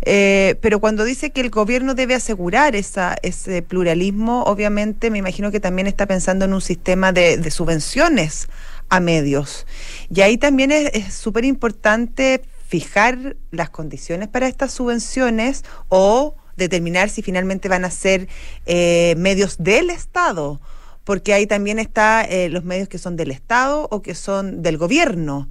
Eh, 0.07 0.57
pero 0.61 0.81
cuando 0.81 1.05
dice 1.05 1.31
que 1.31 1.40
el 1.40 1.51
gobierno 1.51 1.95
debe 1.95 2.14
asegurar 2.14 2.77
esa, 2.77 3.17
ese 3.23 3.62
pluralismo, 3.62 4.43
obviamente 4.45 5.11
me 5.11 5.19
imagino 5.19 5.51
que 5.51 5.61
también 5.61 5.87
está 5.87 6.07
pensando 6.07 6.45
en 6.45 6.53
un 6.53 6.61
sistema 6.61 7.12
de, 7.12 7.51
subvenciones 7.51 8.49
a 8.90 9.01
medios. 9.01 9.67
Y 10.11 10.21
ahí 10.21 10.37
también 10.37 10.73
es 10.73 11.14
súper 11.14 11.45
importante 11.45 12.43
fijar 12.69 13.37
las 13.51 13.71
condiciones 13.71 14.29
para 14.29 14.49
estas 14.49 14.73
subvenciones 14.73 15.64
o 15.88 16.35
determinar 16.57 17.09
si 17.09 17.23
finalmente 17.23 17.69
van 17.69 17.85
a 17.85 17.90
ser 17.90 18.29
eh, 18.67 19.14
medios 19.17 19.57
del 19.59 19.90
Estado, 19.90 20.61
porque 21.05 21.33
ahí 21.35 21.47
también 21.47 21.79
está 21.79 22.23
eh, 22.25 22.49
los 22.49 22.64
medios 22.64 22.88
que 22.88 22.99
son 22.99 23.17
del 23.17 23.31
Estado 23.31 23.88
o 23.90 24.03
que 24.03 24.14
son 24.14 24.62
del 24.62 24.79
gobierno. 24.79 25.49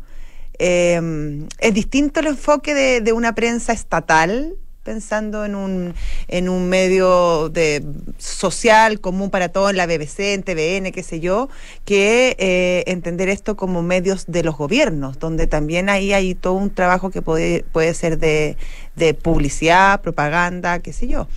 Eh, 0.59 1.47
es 1.59 1.73
distinto 1.73 2.19
el 2.19 2.27
enfoque 2.27 2.73
de, 2.73 3.13
una 3.13 3.33
prensa 3.35 3.73
estatal, 3.73 4.55
pensando 4.83 5.45
en 5.45 5.55
un, 5.55 5.93
en 6.27 6.49
un 6.49 6.67
medio 6.67 7.49
de 7.49 7.83
social 8.17 8.99
común 8.99 9.29
para 9.29 9.49
todos, 9.49 9.71
en 9.71 9.77
la 9.77 9.85
BBC, 9.85 10.33
en 10.33 10.43
TVN, 10.43 10.91
qué 10.91 11.03
sé 11.03 11.19
yo, 11.19 11.49
que 11.85 12.35
eh, 12.37 12.83
entender 12.87 13.29
esto 13.29 13.55
como 13.55 13.81
medios 13.81 14.25
de 14.27 14.43
los 14.43 14.57
gobiernos, 14.57 15.19
donde 15.19 15.47
también 15.47 15.89
ahí 15.89 16.13
hay 16.13 16.35
todo 16.35 16.53
un 16.53 16.69
trabajo 16.69 17.09
que 17.11 17.21
puede, 17.21 17.63
puede 17.71 17.93
ser 17.93 18.17
de, 18.17 18.57
de 18.95 19.13
publicidad, 19.13 20.01
propaganda, 20.01 20.79
qué 20.79 20.91
sé 20.91 21.07
yo. 21.07 21.27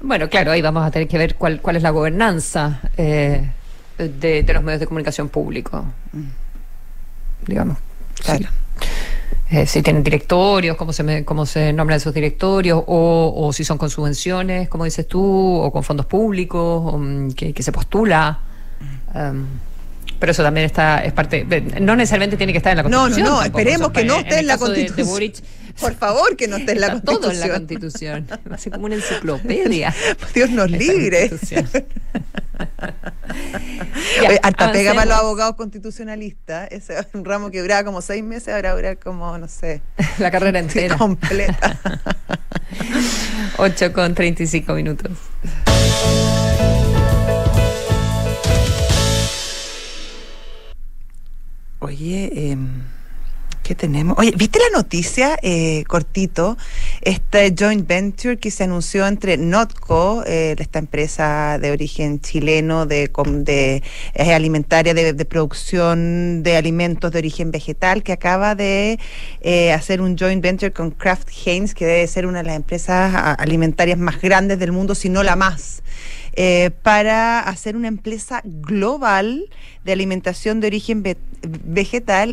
Bueno, 0.00 0.28
claro, 0.28 0.52
ahí 0.52 0.62
vamos 0.62 0.86
a 0.86 0.92
tener 0.92 1.08
que 1.08 1.18
ver 1.18 1.34
cuál, 1.34 1.60
cuál 1.60 1.74
es 1.74 1.82
la 1.82 1.90
gobernanza 1.90 2.80
eh, 2.96 3.50
de, 3.98 4.42
de, 4.44 4.52
los 4.52 4.62
medios 4.62 4.78
de 4.78 4.86
comunicación 4.86 5.28
públicos, 5.28 5.82
mm. 6.12 7.46
digamos. 7.46 7.78
Claro. 8.24 8.48
Eh, 9.50 9.66
si 9.66 9.82
tienen 9.82 10.02
directorios, 10.02 10.76
cómo 10.76 10.92
se, 10.92 11.24
cómo 11.24 11.46
se 11.46 11.72
nombran 11.72 11.96
esos 11.96 12.12
directorios, 12.12 12.82
o, 12.86 13.32
o, 13.34 13.52
si 13.52 13.64
son 13.64 13.78
con 13.78 13.88
subvenciones, 13.88 14.68
como 14.68 14.84
dices 14.84 15.08
tú, 15.08 15.22
o 15.22 15.72
con 15.72 15.82
fondos 15.82 16.04
públicos, 16.04 16.94
mm, 16.98 17.30
que, 17.30 17.62
se 17.62 17.72
postula. 17.72 18.40
Um, 19.14 19.46
pero 20.18 20.32
eso 20.32 20.42
también 20.42 20.66
está, 20.66 21.02
es 21.02 21.12
parte, 21.12 21.46
no 21.80 21.96
necesariamente 21.96 22.36
tiene 22.36 22.52
que 22.52 22.58
estar 22.58 22.72
en 22.72 22.78
la 22.78 22.82
Constitución. 22.82 23.24
No, 23.24 23.30
no, 23.30 23.38
no, 23.38 23.42
esperemos 23.44 23.90
que 23.90 24.04
no 24.04 24.16
esté 24.16 24.40
en, 24.40 24.46
la 24.48 24.58
Constitución. 24.58 25.32
Por 25.80 25.94
favor, 25.94 26.36
que 26.36 26.48
no 26.48 26.56
esté 26.56 26.72
en 26.72 26.80
la 26.80 26.90
Constitución. 26.90 27.20
Todo 27.20 27.30
en 27.30 27.40
la 27.40 27.48
Constitución. 27.48 28.26
Así 28.50 28.70
como 28.70 28.86
una 28.86 28.96
enciclopedia. 28.96 29.94
Dios 30.34 30.50
nos 30.50 30.70
libre. 30.70 31.30
hasta 34.42 34.72
pega 34.72 34.94
para 34.94 35.06
los 35.06 35.18
abogados 35.18 35.56
constitucionalistas. 35.56 36.68
Ese 36.70 36.98
es 36.98 37.06
un 37.12 37.24
ramo 37.24 37.50
que 37.50 37.60
duraba 37.60 37.84
como 37.84 38.02
seis 38.02 38.22
meses, 38.22 38.54
ahora 38.54 38.74
dura 38.74 38.96
como, 38.96 39.38
no 39.38 39.48
sé. 39.48 39.82
La 40.18 40.30
carrera 40.30 40.58
entera. 40.58 40.96
Completa. 40.96 41.78
8 43.58 43.92
con 43.92 44.14
35 44.14 44.74
minutos. 44.74 45.12
Oye, 51.80 52.30
eh, 52.34 52.56
¿Qué 53.68 53.74
tenemos? 53.74 54.16
Oye, 54.18 54.32
¿viste 54.34 54.58
la 54.60 54.78
noticia, 54.78 55.38
eh, 55.42 55.84
cortito? 55.88 56.56
Este 57.02 57.54
joint 57.54 57.86
venture 57.86 58.38
que 58.38 58.50
se 58.50 58.64
anunció 58.64 59.06
entre 59.06 59.36
Notco, 59.36 60.24
eh, 60.26 60.56
esta 60.58 60.78
empresa 60.78 61.58
de 61.60 61.70
origen 61.70 62.18
chileno 62.18 62.86
de, 62.86 63.10
de 63.44 63.82
eh, 64.14 64.32
alimentaria, 64.32 64.94
de, 64.94 65.12
producción 65.26 66.42
de 66.42 66.56
alimentos 66.56 67.12
de 67.12 67.18
origen 67.18 67.50
vegetal, 67.50 68.02
que 68.02 68.12
acaba 68.12 68.54
de 68.54 68.98
hacer 69.74 70.00
un 70.00 70.16
joint 70.16 70.42
venture 70.42 70.72
con 70.72 70.90
Kraft 70.90 71.28
Heinz, 71.44 71.74
que 71.74 71.84
debe 71.84 72.06
ser 72.06 72.24
una 72.24 72.38
de 72.38 72.44
las 72.44 72.56
empresas 72.56 73.36
alimentarias 73.38 73.98
más 73.98 74.18
grandes 74.22 74.58
del 74.58 74.72
mundo, 74.72 74.94
si 74.94 75.10
no 75.10 75.22
la 75.22 75.36
más. 75.36 75.82
Para 76.82 77.40
hacer 77.40 77.76
una 77.76 77.88
empresa 77.88 78.40
global 78.44 79.50
de 79.84 79.92
alimentación 79.92 80.60
de 80.60 80.68
origen 80.68 81.02
vegetal 81.02 81.27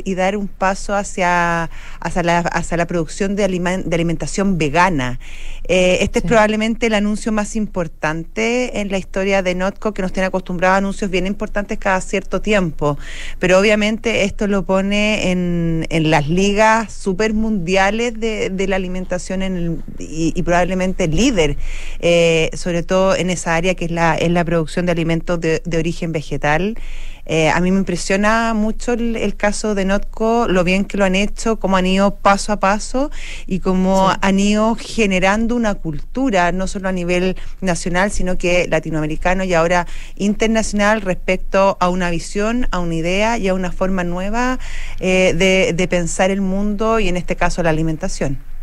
y 0.03 0.15
dar 0.15 0.37
un 0.37 0.47
paso 0.47 0.95
hacia, 0.95 1.69
hacia, 1.99 2.23
la, 2.23 2.39
hacia 2.39 2.77
la 2.77 2.87
producción 2.87 3.35
de, 3.35 3.47
de 3.47 3.95
alimentación 3.95 4.57
vegana. 4.57 5.19
Eh, 5.67 5.97
este 6.01 6.19
es 6.19 6.25
probablemente 6.25 6.87
el 6.87 6.93
anuncio 6.93 7.31
más 7.31 7.55
importante 7.55 8.79
en 8.79 8.89
la 8.89 8.97
historia 8.97 9.41
de 9.41 9.55
Notco, 9.55 9.93
que 9.93 10.01
nos 10.01 10.13
tiene 10.13 10.27
acostumbrados 10.27 10.75
a 10.75 10.77
anuncios 10.77 11.09
bien 11.09 11.25
importantes 11.25 11.77
cada 11.79 12.01
cierto 12.01 12.41
tiempo. 12.41 12.97
Pero 13.39 13.59
obviamente 13.59 14.23
esto 14.23 14.47
lo 14.47 14.63
pone 14.63 15.31
en, 15.31 15.87
en 15.89 16.11
las 16.11 16.29
ligas 16.29 16.93
super 16.93 17.33
mundiales 17.33 18.19
de, 18.19 18.49
de 18.49 18.67
la 18.67 18.75
alimentación 18.75 19.41
en 19.41 19.83
y, 19.97 20.41
probablemente 20.43 21.07
líder, 21.07 21.57
eh, 21.99 22.49
sobre 22.53 22.83
todo 22.83 23.15
en 23.15 23.29
esa 23.29 23.55
área 23.55 23.73
que 23.75 23.85
es 23.85 23.91
la, 23.91 24.15
es 24.15 24.29
la 24.29 24.45
producción 24.45 24.85
de 24.85 24.91
alimentos 24.91 25.39
de, 25.39 25.61
de 25.65 25.77
origen 25.77 26.11
vegetal. 26.11 26.77
Eh, 27.25 27.49
a 27.49 27.59
mí 27.59 27.71
me 27.71 27.79
impresiona 27.79 28.53
mucho 28.53 28.93
el, 28.93 29.35
caso 29.35 29.75
de 29.75 29.85
Notco, 29.85 30.47
lo 30.47 30.63
bien 30.63 30.85
que 30.85 30.97
lo 30.97 31.05
han 31.05 31.15
hecho, 31.15 31.59
cómo 31.59 31.77
han 31.77 31.87
ido 31.87 32.15
paso 32.15 32.51
a 32.53 32.59
paso 32.59 33.11
y 33.47 33.59
cómo 33.59 34.13
han 34.21 34.39
ido 34.39 34.75
generando 34.75 35.55
una 35.55 35.73
cultura, 35.75 36.51
no 36.51 36.67
solo 36.67 36.89
a 36.89 36.91
nivel 36.91 37.35
nacional, 37.61 38.11
sino 38.11 38.37
que 38.37 38.67
latinoamericano 38.67 39.43
y 39.43 39.53
ahora 39.53 39.87
internacional 40.15 41.01
respecto 41.01 41.77
a 41.79 41.89
una 41.89 42.09
visión, 42.11 42.67
a 42.71 42.79
una 42.79 42.95
idea 42.95 43.37
y 43.37 43.47
a 43.47 43.53
una 43.53 43.71
forma 43.71 44.03
nueva 44.03 44.59
eh, 44.99 45.33
de, 45.35 45.73
de 45.73 45.87
pensar 45.87 46.29
el 46.31 46.41
mundo 46.41 46.99
y 46.99 47.09
en 47.09 47.17
este 47.17 47.35
caso 47.35 47.63
la 47.63 47.71
alimentación. 47.71 48.54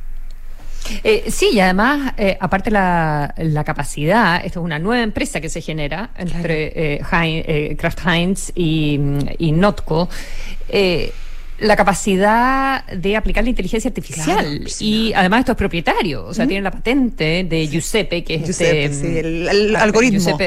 Eh, 1.04 1.24
sí, 1.30 1.50
y 1.52 1.60
además, 1.60 2.14
eh, 2.16 2.36
aparte 2.40 2.70
la, 2.70 3.34
la 3.38 3.64
capacidad, 3.64 4.44
esto 4.44 4.60
es 4.60 4.64
una 4.64 4.78
nueva 4.78 5.02
empresa 5.02 5.40
que 5.40 5.48
se 5.48 5.60
genera 5.60 6.10
entre 6.16 6.96
eh, 6.96 7.76
Kraft 7.78 8.00
Heinz 8.06 8.52
y, 8.54 8.98
y 9.38 9.52
Notco 9.52 10.08
la 11.58 11.76
capacidad 11.76 12.84
de 12.86 13.16
aplicar 13.16 13.44
la 13.44 13.50
inteligencia 13.50 13.88
artificial. 13.88 14.64
y 14.80 15.12
además 15.14 15.40
esto 15.40 15.52
es 15.52 15.58
propietario, 15.58 16.26
o 16.26 16.34
sea, 16.34 16.46
tiene 16.46 16.62
la 16.62 16.72
patente 16.72 17.44
de 17.48 17.68
Giuseppe, 17.68 18.24
que 18.24 18.34
es 18.34 18.44
Giuseppe, 18.44 18.84
este, 18.84 19.20
el, 19.20 19.76
ah, 19.76 19.82
algoritmo. 19.82 20.38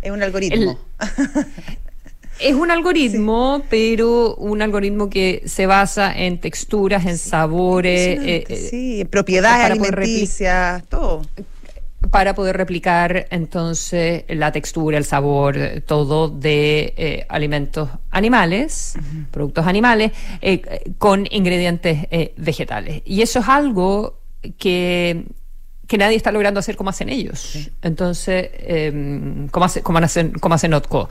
es 0.00 0.10
un 0.10 0.22
algoritmo. 0.22 0.78
es 2.38 2.54
un 2.54 2.70
algoritmo, 2.70 3.62
pero 3.68 4.34
un 4.36 4.62
algoritmo 4.62 5.08
que 5.10 5.42
se 5.46 5.66
basa 5.66 6.12
en 6.12 6.40
texturas, 6.40 7.06
en 7.06 7.18
sabores. 7.18 8.20
Eh, 8.20 8.44
eh, 8.48 8.68
sí, 8.70 9.04
propiedades 9.04 9.70
alimenticias, 9.70 10.84
todo 10.88 11.22
para 12.10 12.34
poder 12.34 12.56
replicar 12.56 13.26
entonces 13.30 14.24
la 14.28 14.52
textura, 14.52 14.98
el 14.98 15.04
sabor, 15.04 15.56
todo 15.86 16.28
de 16.28 16.94
eh, 16.96 17.26
alimentos 17.28 17.88
animales, 18.10 18.94
productos 19.30 19.66
animales, 19.66 20.12
eh, 20.40 20.62
con 20.98 21.26
ingredientes 21.30 22.06
eh, 22.10 22.34
vegetales. 22.36 23.02
Y 23.04 23.22
eso 23.22 23.38
es 23.38 23.48
algo 23.48 24.18
que, 24.58 25.24
que 25.92 25.98
nadie 25.98 26.16
está 26.16 26.32
logrando 26.32 26.58
hacer 26.58 26.74
como 26.74 26.88
hacen 26.88 27.10
ellos. 27.10 27.70
Entonces, 27.82 28.48
eh, 28.54 29.46
como, 29.50 29.66
hace, 29.66 29.82
como, 29.82 29.98
hacen, 29.98 30.32
como 30.32 30.54
hacen 30.54 30.70
Notco, 30.70 31.10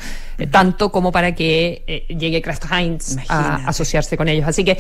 tanto 0.50 0.92
como 0.92 1.12
para 1.12 1.36
que 1.36 2.08
llegue 2.10 2.42
Kraft 2.42 2.66
Heinz 2.72 3.18
a 3.30 3.68
asociarse 3.68 4.18
con 4.18 4.28
ellos. 4.28 4.48
Así 4.48 4.64
que 4.64 4.80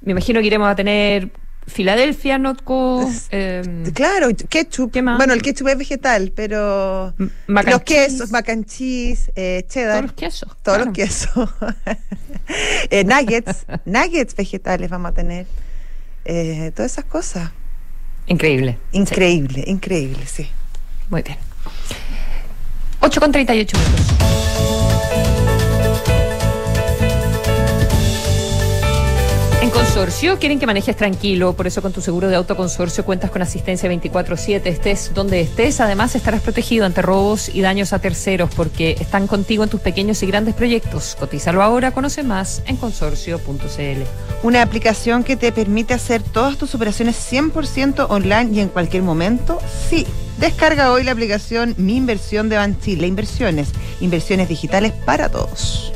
me 0.00 0.12
imagino 0.12 0.40
que 0.40 0.46
iremos 0.46 0.66
a 0.66 0.74
tener 0.74 1.30
Filadelfia, 1.66 2.38
Notco. 2.38 3.06
Eh, 3.30 3.90
claro, 3.92 4.28
ketchup. 4.48 4.92
Bueno, 4.94 5.34
el 5.34 5.42
ketchup 5.42 5.68
es 5.68 5.76
vegetal, 5.76 6.32
pero 6.34 7.12
los 7.46 7.82
quesos, 7.82 8.30
mac 8.30 8.48
and 8.48 8.64
cheese, 8.64 9.30
eh, 9.36 9.66
cheddar. 9.68 9.98
Todos 9.98 10.04
los 10.04 10.12
quesos. 10.14 10.56
Todos 10.62 10.78
los 10.86 10.94
quesos. 10.94 11.50
eh, 12.90 13.04
nuggets, 13.04 13.66
nuggets 13.84 14.34
vegetales 14.34 14.88
vamos 14.88 15.10
a 15.10 15.14
tener. 15.14 15.46
Eh, 16.24 16.72
todas 16.74 16.92
esas 16.92 17.04
cosas. 17.04 17.50
Increíble. 18.28 18.78
Increíble, 18.92 19.64
increíble, 19.66 20.26
sí. 20.26 20.48
Muy 21.10 21.22
bien. 21.22 21.38
8 23.00 23.20
con 23.20 23.32
38 23.32 23.76
minutos. 23.78 25.07
Consorcio 29.98 30.38
quieren 30.38 30.60
que 30.60 30.66
manejes 30.66 30.96
tranquilo, 30.96 31.54
por 31.54 31.66
eso 31.66 31.82
con 31.82 31.92
tu 31.92 32.00
seguro 32.00 32.28
de 32.28 32.36
auto 32.36 32.56
consorcio 32.56 33.04
cuentas 33.04 33.30
con 33.30 33.42
asistencia 33.42 33.88
24/7, 33.88 34.70
estés 34.70 35.12
donde 35.12 35.40
estés, 35.40 35.80
además 35.80 36.14
estarás 36.14 36.42
protegido 36.42 36.86
ante 36.86 37.02
robos 37.02 37.48
y 37.48 37.60
daños 37.60 37.92
a 37.92 37.98
terceros 37.98 38.50
porque 38.54 38.96
están 39.00 39.26
contigo 39.26 39.64
en 39.64 39.70
tus 39.70 39.80
pequeños 39.80 40.22
y 40.22 40.26
grandes 40.26 40.54
proyectos. 40.54 41.16
Cotízalo 41.18 41.62
ahora, 41.62 41.90
conoce 41.90 42.22
más 42.22 42.62
en 42.66 42.76
consorcio.cl. 42.76 44.02
Una 44.44 44.62
aplicación 44.62 45.24
que 45.24 45.36
te 45.36 45.50
permite 45.50 45.94
hacer 45.94 46.22
todas 46.22 46.56
tus 46.56 46.74
operaciones 46.76 47.16
100% 47.16 48.06
online 48.08 48.50
y 48.52 48.60
en 48.60 48.68
cualquier 48.68 49.02
momento, 49.02 49.60
sí. 49.90 50.06
Descarga 50.38 50.92
hoy 50.92 51.02
la 51.02 51.10
aplicación 51.10 51.74
Mi 51.78 51.96
Inversión 51.96 52.48
de 52.48 52.56
Banchile, 52.56 53.08
inversiones, 53.08 53.70
inversiones 54.00 54.48
digitales 54.48 54.92
para 55.04 55.28
todos. 55.28 55.92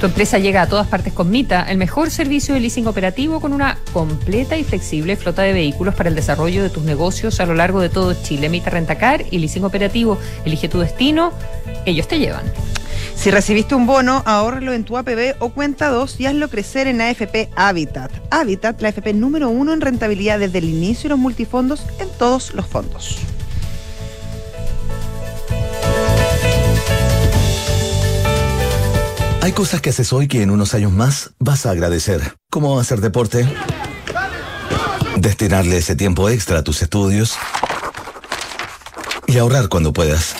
Tu 0.00 0.06
empresa 0.06 0.38
llega 0.38 0.62
a 0.62 0.68
todas 0.68 0.86
partes 0.86 1.12
con 1.12 1.28
Mita, 1.28 1.66
el 1.68 1.76
mejor 1.76 2.10
servicio 2.10 2.54
de 2.54 2.60
leasing 2.60 2.86
operativo 2.86 3.40
con 3.40 3.52
una 3.52 3.78
completa 3.92 4.56
y 4.56 4.62
flexible 4.62 5.16
flota 5.16 5.42
de 5.42 5.52
vehículos 5.52 5.96
para 5.96 6.08
el 6.08 6.14
desarrollo 6.14 6.62
de 6.62 6.70
tus 6.70 6.84
negocios 6.84 7.40
a 7.40 7.46
lo 7.46 7.54
largo 7.54 7.80
de 7.80 7.88
todo 7.88 8.14
Chile. 8.14 8.48
Mita 8.48 8.70
Rentacar 8.70 9.24
y 9.32 9.38
leasing 9.38 9.64
operativo. 9.64 10.16
Elige 10.44 10.68
tu 10.68 10.78
destino, 10.78 11.32
ellos 11.84 12.06
te 12.06 12.20
llevan. 12.20 12.44
Si 13.16 13.32
recibiste 13.32 13.74
un 13.74 13.86
bono, 13.86 14.22
ahórralo 14.24 14.72
en 14.72 14.84
tu 14.84 14.96
APB 14.96 15.34
o 15.40 15.48
cuenta 15.48 15.88
2 15.88 16.20
y 16.20 16.26
hazlo 16.26 16.48
crecer 16.48 16.86
en 16.86 17.00
AFP 17.00 17.48
Habitat. 17.56 18.12
Habitat, 18.30 18.80
la 18.80 18.90
AFP 18.90 19.14
número 19.14 19.48
uno 19.48 19.72
en 19.72 19.80
rentabilidad 19.80 20.38
desde 20.38 20.58
el 20.58 20.68
inicio 20.68 21.08
de 21.08 21.08
los 21.08 21.18
multifondos 21.18 21.82
en 21.98 22.08
todos 22.18 22.54
los 22.54 22.66
fondos. 22.66 23.18
Hay 29.48 29.54
cosas 29.54 29.80
que 29.80 29.88
haces 29.88 30.12
hoy 30.12 30.28
que 30.28 30.42
en 30.42 30.50
unos 30.50 30.74
años 30.74 30.92
más 30.92 31.30
vas 31.38 31.64
a 31.64 31.70
agradecer. 31.70 32.36
Como 32.50 32.78
hacer 32.78 33.00
deporte, 33.00 33.48
destinarle 35.16 35.78
ese 35.78 35.96
tiempo 35.96 36.28
extra 36.28 36.58
a 36.58 36.62
tus 36.62 36.82
estudios 36.82 37.38
y 39.26 39.38
ahorrar 39.38 39.70
cuando 39.70 39.94
puedas. 39.94 40.34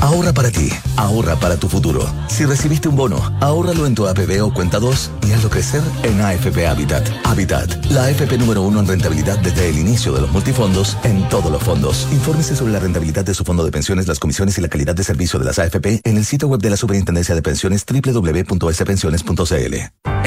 Ahorra 0.00 0.32
para 0.32 0.50
ti, 0.50 0.70
ahorra 0.96 1.36
para 1.36 1.56
tu 1.58 1.68
futuro. 1.68 2.10
Si 2.28 2.46
recibiste 2.46 2.88
un 2.88 2.96
bono, 2.96 3.36
ahórralo 3.40 3.86
en 3.86 3.94
tu 3.94 4.08
APB 4.08 4.42
o 4.42 4.52
cuenta 4.52 4.78
2 4.78 5.10
y 5.28 5.32
hazlo 5.32 5.50
crecer 5.50 5.82
en 6.02 6.22
AFP 6.22 6.66
Habitat. 6.66 7.06
Habitat, 7.24 7.84
la 7.90 8.04
AFP 8.04 8.38
número 8.38 8.62
uno 8.62 8.80
en 8.80 8.86
rentabilidad 8.86 9.38
desde 9.40 9.68
el 9.68 9.78
inicio 9.78 10.12
de 10.12 10.22
los 10.22 10.32
multifondos 10.32 10.96
en 11.04 11.28
todos 11.28 11.52
los 11.52 11.62
fondos. 11.62 12.08
Infórmese 12.12 12.56
sobre 12.56 12.72
la 12.72 12.80
rentabilidad 12.80 13.26
de 13.26 13.34
su 13.34 13.44
fondo 13.44 13.62
de 13.62 13.70
pensiones, 13.70 14.08
las 14.08 14.18
comisiones 14.18 14.56
y 14.56 14.62
la 14.62 14.68
calidad 14.68 14.94
de 14.94 15.04
servicio 15.04 15.38
de 15.38 15.44
las 15.44 15.58
AFP 15.58 16.00
en 16.02 16.16
el 16.16 16.24
sitio 16.24 16.48
web 16.48 16.60
de 16.60 16.70
la 16.70 16.78
Superintendencia 16.78 17.34
de 17.34 17.42
Pensiones 17.42 17.84
www.spensiones.cl. 17.86 19.74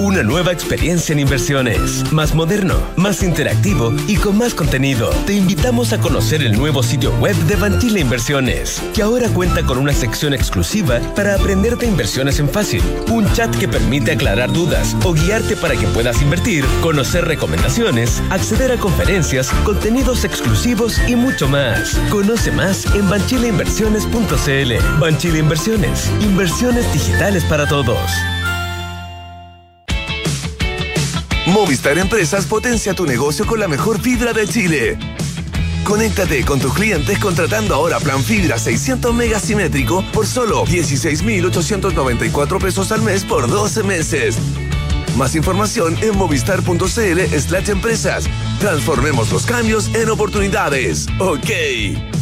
Una 0.00 0.22
nueva 0.22 0.52
experiencia 0.52 1.12
en 1.12 1.20
inversiones, 1.20 2.12
más 2.12 2.34
moderno, 2.34 2.74
más 2.96 3.22
interactivo 3.22 3.92
y 4.08 4.16
con 4.16 4.36
más 4.36 4.52
contenido. 4.52 5.10
Te 5.26 5.34
invitamos 5.34 5.92
a 5.92 5.98
conocer 5.98 6.42
el 6.42 6.58
nuevo 6.58 6.82
sitio 6.82 7.12
web 7.18 7.36
de 7.46 7.54
Banchile 7.56 8.00
Inversiones, 8.00 8.82
que 8.94 9.02
ahora 9.02 9.28
cuenta 9.28 9.62
con 9.62 9.78
una 9.78 9.92
sección 9.92 10.34
exclusiva 10.34 10.98
para 11.14 11.34
aprender 11.36 11.76
de 11.76 11.86
inversiones 11.86 12.40
en 12.40 12.48
fácil, 12.48 12.82
un 13.10 13.32
chat 13.32 13.54
que 13.56 13.68
permite 13.68 14.12
aclarar 14.12 14.52
dudas 14.52 14.96
o 15.04 15.12
guiarte 15.12 15.56
para 15.56 15.76
que 15.76 15.86
puedas 15.88 16.20
invertir, 16.20 16.64
conocer 16.80 17.24
recomendaciones, 17.26 18.22
acceder 18.30 18.72
a 18.72 18.78
conferencias, 18.78 19.50
contenidos 19.64 20.24
exclusivos 20.24 20.98
y 21.06 21.14
mucho 21.14 21.48
más. 21.48 21.96
Conoce 22.10 22.50
más 22.50 22.86
en 22.94 23.08
banchileinversiones.cl. 23.08 24.98
Banchile 24.98 25.38
Inversiones, 25.38 26.10
inversiones 26.20 26.92
digitales 26.92 27.44
para 27.44 27.66
todos. 27.66 28.10
Movistar 31.46 31.98
Empresas 31.98 32.46
potencia 32.46 32.94
tu 32.94 33.04
negocio 33.04 33.44
con 33.44 33.58
la 33.58 33.66
mejor 33.66 34.00
fibra 34.00 34.32
de 34.32 34.46
Chile. 34.46 34.96
Conéctate 35.84 36.44
con 36.44 36.60
tus 36.60 36.72
clientes 36.72 37.18
contratando 37.18 37.74
ahora 37.74 37.98
plan 37.98 38.22
fibra 38.22 38.58
600 38.58 39.12
megasimétrico 39.12 40.04
por 40.12 40.24
solo 40.26 40.64
16,894 40.64 42.58
pesos 42.60 42.92
al 42.92 43.02
mes 43.02 43.24
por 43.24 43.48
12 43.48 43.82
meses. 43.82 44.38
Más 45.16 45.34
información 45.34 45.98
en 46.00 46.16
movistar.cl 46.16 46.86
slash 46.86 47.70
empresas. 47.70 48.24
Transformemos 48.60 49.32
los 49.32 49.44
cambios 49.44 49.92
en 49.94 50.10
oportunidades. 50.10 51.08
Ok. 51.18 52.21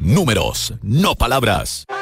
Números, 0.00 0.74
no 0.82 1.16
palabras. 1.16 1.84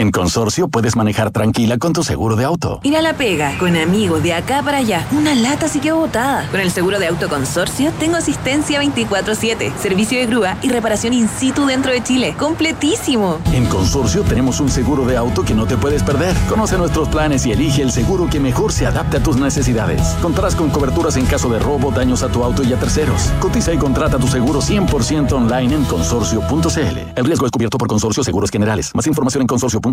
En 0.00 0.12
Consorcio 0.12 0.68
puedes 0.68 0.94
manejar 0.94 1.32
tranquila 1.32 1.76
con 1.76 1.92
tu 1.92 2.04
seguro 2.04 2.36
de 2.36 2.44
auto. 2.44 2.78
Ir 2.84 2.96
a 2.96 3.02
la 3.02 3.14
pega, 3.14 3.58
con 3.58 3.76
amigos 3.76 4.22
de 4.22 4.32
acá 4.32 4.62
para 4.62 4.78
allá. 4.78 5.04
Una 5.10 5.34
lata 5.34 5.66
sí 5.66 5.80
que 5.80 5.90
botada. 5.90 6.46
Con 6.52 6.60
el 6.60 6.70
seguro 6.70 7.00
de 7.00 7.08
auto 7.08 7.28
Consorcio 7.28 7.90
tengo 7.98 8.16
asistencia 8.16 8.80
24-7, 8.80 9.74
servicio 9.76 10.20
de 10.20 10.26
grúa 10.26 10.56
y 10.62 10.68
reparación 10.68 11.14
in 11.14 11.28
situ 11.28 11.66
dentro 11.66 11.90
de 11.90 12.00
Chile. 12.00 12.36
¡Completísimo! 12.38 13.40
En 13.52 13.66
Consorcio 13.66 14.22
tenemos 14.22 14.60
un 14.60 14.68
seguro 14.68 15.04
de 15.04 15.16
auto 15.16 15.42
que 15.42 15.52
no 15.52 15.66
te 15.66 15.76
puedes 15.76 16.04
perder. 16.04 16.36
Conoce 16.48 16.78
nuestros 16.78 17.08
planes 17.08 17.44
y 17.46 17.50
elige 17.50 17.82
el 17.82 17.90
seguro 17.90 18.30
que 18.30 18.38
mejor 18.38 18.70
se 18.70 18.86
adapte 18.86 19.16
a 19.16 19.22
tus 19.24 19.36
necesidades. 19.36 20.00
Contarás 20.22 20.54
con 20.54 20.70
coberturas 20.70 21.16
en 21.16 21.26
caso 21.26 21.48
de 21.48 21.58
robo, 21.58 21.90
daños 21.90 22.22
a 22.22 22.28
tu 22.28 22.44
auto 22.44 22.62
y 22.62 22.72
a 22.72 22.78
terceros. 22.78 23.32
Cotiza 23.40 23.72
y 23.72 23.78
contrata 23.78 24.16
tu 24.16 24.28
seguro 24.28 24.60
100% 24.60 25.32
online 25.32 25.74
en 25.74 25.84
consorcio.cl. 25.86 26.98
El 27.16 27.24
riesgo 27.24 27.46
es 27.46 27.50
cubierto 27.50 27.78
por 27.78 27.88
Consorcio 27.88 28.22
Seguros 28.22 28.52
Generales. 28.52 28.92
Más 28.94 29.08
información 29.08 29.40
en 29.40 29.48
consorcio.cl. 29.48 29.87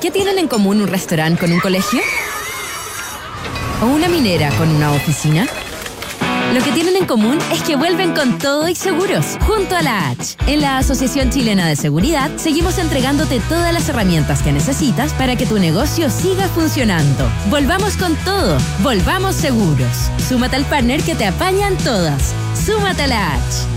¿Qué 0.00 0.10
tienen 0.10 0.38
en 0.38 0.48
común 0.48 0.80
un 0.80 0.88
restaurante 0.88 1.40
con 1.40 1.52
un 1.52 1.60
colegio? 1.60 2.00
¿O 3.82 3.86
una 3.86 4.08
minera 4.08 4.50
con 4.56 4.68
una 4.68 4.92
oficina? 4.92 5.46
Lo 6.54 6.62
que 6.62 6.72
tienen 6.72 6.96
en 6.96 7.06
común 7.06 7.38
es 7.52 7.62
que 7.62 7.76
vuelven 7.76 8.14
con 8.14 8.38
todo 8.38 8.68
y 8.68 8.74
seguros, 8.74 9.36
junto 9.40 9.74
a 9.76 9.82
la 9.82 10.10
H. 10.10 10.36
En 10.46 10.60
la 10.60 10.78
Asociación 10.78 11.30
Chilena 11.30 11.66
de 11.66 11.76
Seguridad 11.76 12.30
seguimos 12.36 12.78
entregándote 12.78 13.40
todas 13.48 13.74
las 13.74 13.88
herramientas 13.88 14.42
que 14.42 14.52
necesitas 14.52 15.12
para 15.14 15.36
que 15.36 15.44
tu 15.44 15.58
negocio 15.58 16.08
siga 16.08 16.48
funcionando. 16.48 17.28
Volvamos 17.50 17.96
con 17.96 18.14
todo, 18.24 18.56
volvamos 18.82 19.34
seguros. 19.34 20.10
Súmate 20.28 20.56
al 20.56 20.64
partner 20.66 21.02
que 21.02 21.16
te 21.16 21.26
apañan 21.26 21.76
todas. 21.78 22.32
Súmate 22.54 23.02
a 23.02 23.06
la 23.08 23.34
H. 23.34 23.75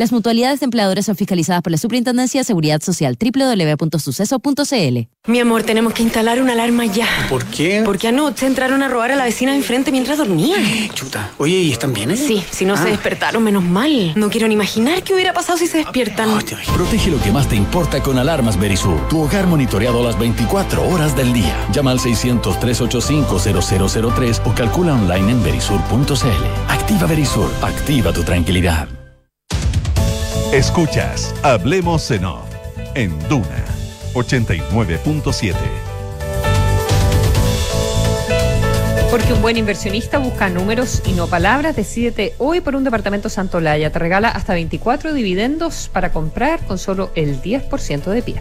Las 0.00 0.12
mutualidades 0.12 0.60
de 0.60 0.64
empleadores 0.64 1.04
son 1.04 1.14
fiscalizadas 1.14 1.60
por 1.60 1.72
la 1.72 1.76
Superintendencia 1.76 2.40
de 2.40 2.44
Seguridad 2.46 2.80
Social 2.80 3.18
www.suceso.cl. 3.20 4.98
Mi 5.26 5.40
amor, 5.40 5.62
tenemos 5.62 5.92
que 5.92 6.02
instalar 6.02 6.40
una 6.40 6.52
alarma 6.52 6.86
ya. 6.86 7.06
¿Por 7.28 7.44
qué? 7.44 7.82
Porque 7.84 8.08
anoche 8.08 8.46
entraron 8.46 8.82
a 8.82 8.88
robar 8.88 9.12
a 9.12 9.16
la 9.16 9.24
vecina 9.24 9.50
de 9.50 9.58
enfrente 9.58 9.92
mientras 9.92 10.16
dormía. 10.16 10.56
Chuta. 10.94 11.32
Oye, 11.36 11.58
¿y 11.58 11.72
están 11.72 11.92
bien? 11.92 12.12
Eh? 12.12 12.16
Sí, 12.16 12.42
si 12.50 12.64
no 12.64 12.78
se 12.78 12.84
ah. 12.84 12.86
despertaron, 12.86 13.44
menos 13.44 13.62
mal. 13.62 14.14
No 14.16 14.30
quiero 14.30 14.48
ni 14.48 14.54
imaginar 14.54 15.02
qué 15.02 15.12
hubiera 15.12 15.34
pasado 15.34 15.58
si 15.58 15.66
se 15.66 15.76
despiertan. 15.76 16.30
Protege 16.74 17.10
lo 17.10 17.20
que 17.20 17.30
más 17.30 17.46
te 17.46 17.56
importa 17.56 18.02
con 18.02 18.18
alarmas 18.18 18.58
Berisur. 18.58 19.06
Tu 19.10 19.20
hogar 19.20 19.48
monitoreado 19.48 20.02
las 20.02 20.18
24 20.18 20.88
horas 20.88 21.14
del 21.14 21.34
día. 21.34 21.54
Llama 21.74 21.90
al 21.90 21.98
600-385-0003 21.98 24.40
o 24.46 24.54
calcula 24.54 24.94
online 24.94 25.32
en 25.32 25.42
berisur.cl. 25.42 26.44
Activa 26.68 27.06
Berisur. 27.06 27.52
Activa 27.60 28.14
tu 28.14 28.22
tranquilidad. 28.22 28.88
Escuchas 30.52 31.32
Hablemos 31.44 32.10
en 32.10 32.24
Off 32.24 32.48
en 32.96 33.16
Duna 33.28 33.64
89.7. 34.14 35.89
Porque 39.10 39.32
un 39.32 39.42
buen 39.42 39.56
inversionista 39.56 40.18
busca 40.18 40.48
números 40.48 41.02
y 41.04 41.14
no 41.14 41.26
palabras. 41.26 41.74
Decídete 41.74 42.32
hoy 42.38 42.60
por 42.60 42.76
un 42.76 42.84
departamento 42.84 43.28
Santolaya. 43.28 43.90
Te 43.90 43.98
regala 43.98 44.28
hasta 44.28 44.54
24 44.54 45.12
dividendos 45.12 45.90
para 45.92 46.12
comprar 46.12 46.64
con 46.64 46.78
solo 46.78 47.10
el 47.16 47.42
10% 47.42 48.04
de 48.04 48.22
pie. 48.22 48.40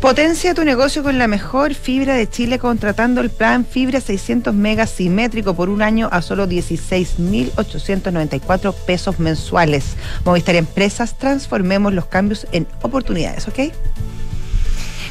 Potencia 0.00 0.54
tu 0.54 0.64
negocio 0.64 1.04
con 1.04 1.18
la 1.18 1.28
mejor 1.28 1.74
fibra 1.74 2.14
de 2.14 2.28
Chile 2.28 2.58
contratando 2.58 3.20
el 3.20 3.30
plan 3.30 3.64
Fibra 3.64 4.00
600 4.00 4.52
megas 4.52 4.90
simétrico 4.90 5.54
por 5.54 5.68
un 5.68 5.82
año 5.82 6.08
a 6.10 6.20
solo 6.20 6.48
16.894 6.48 8.74
pesos 8.74 9.20
mensuales. 9.20 9.94
Movistar 10.24 10.56
Empresas, 10.56 11.16
transformemos 11.16 11.94
los 11.94 12.06
cambios 12.06 12.48
en 12.50 12.66
oportunidades, 12.82 13.46
¿ok? 13.46 13.70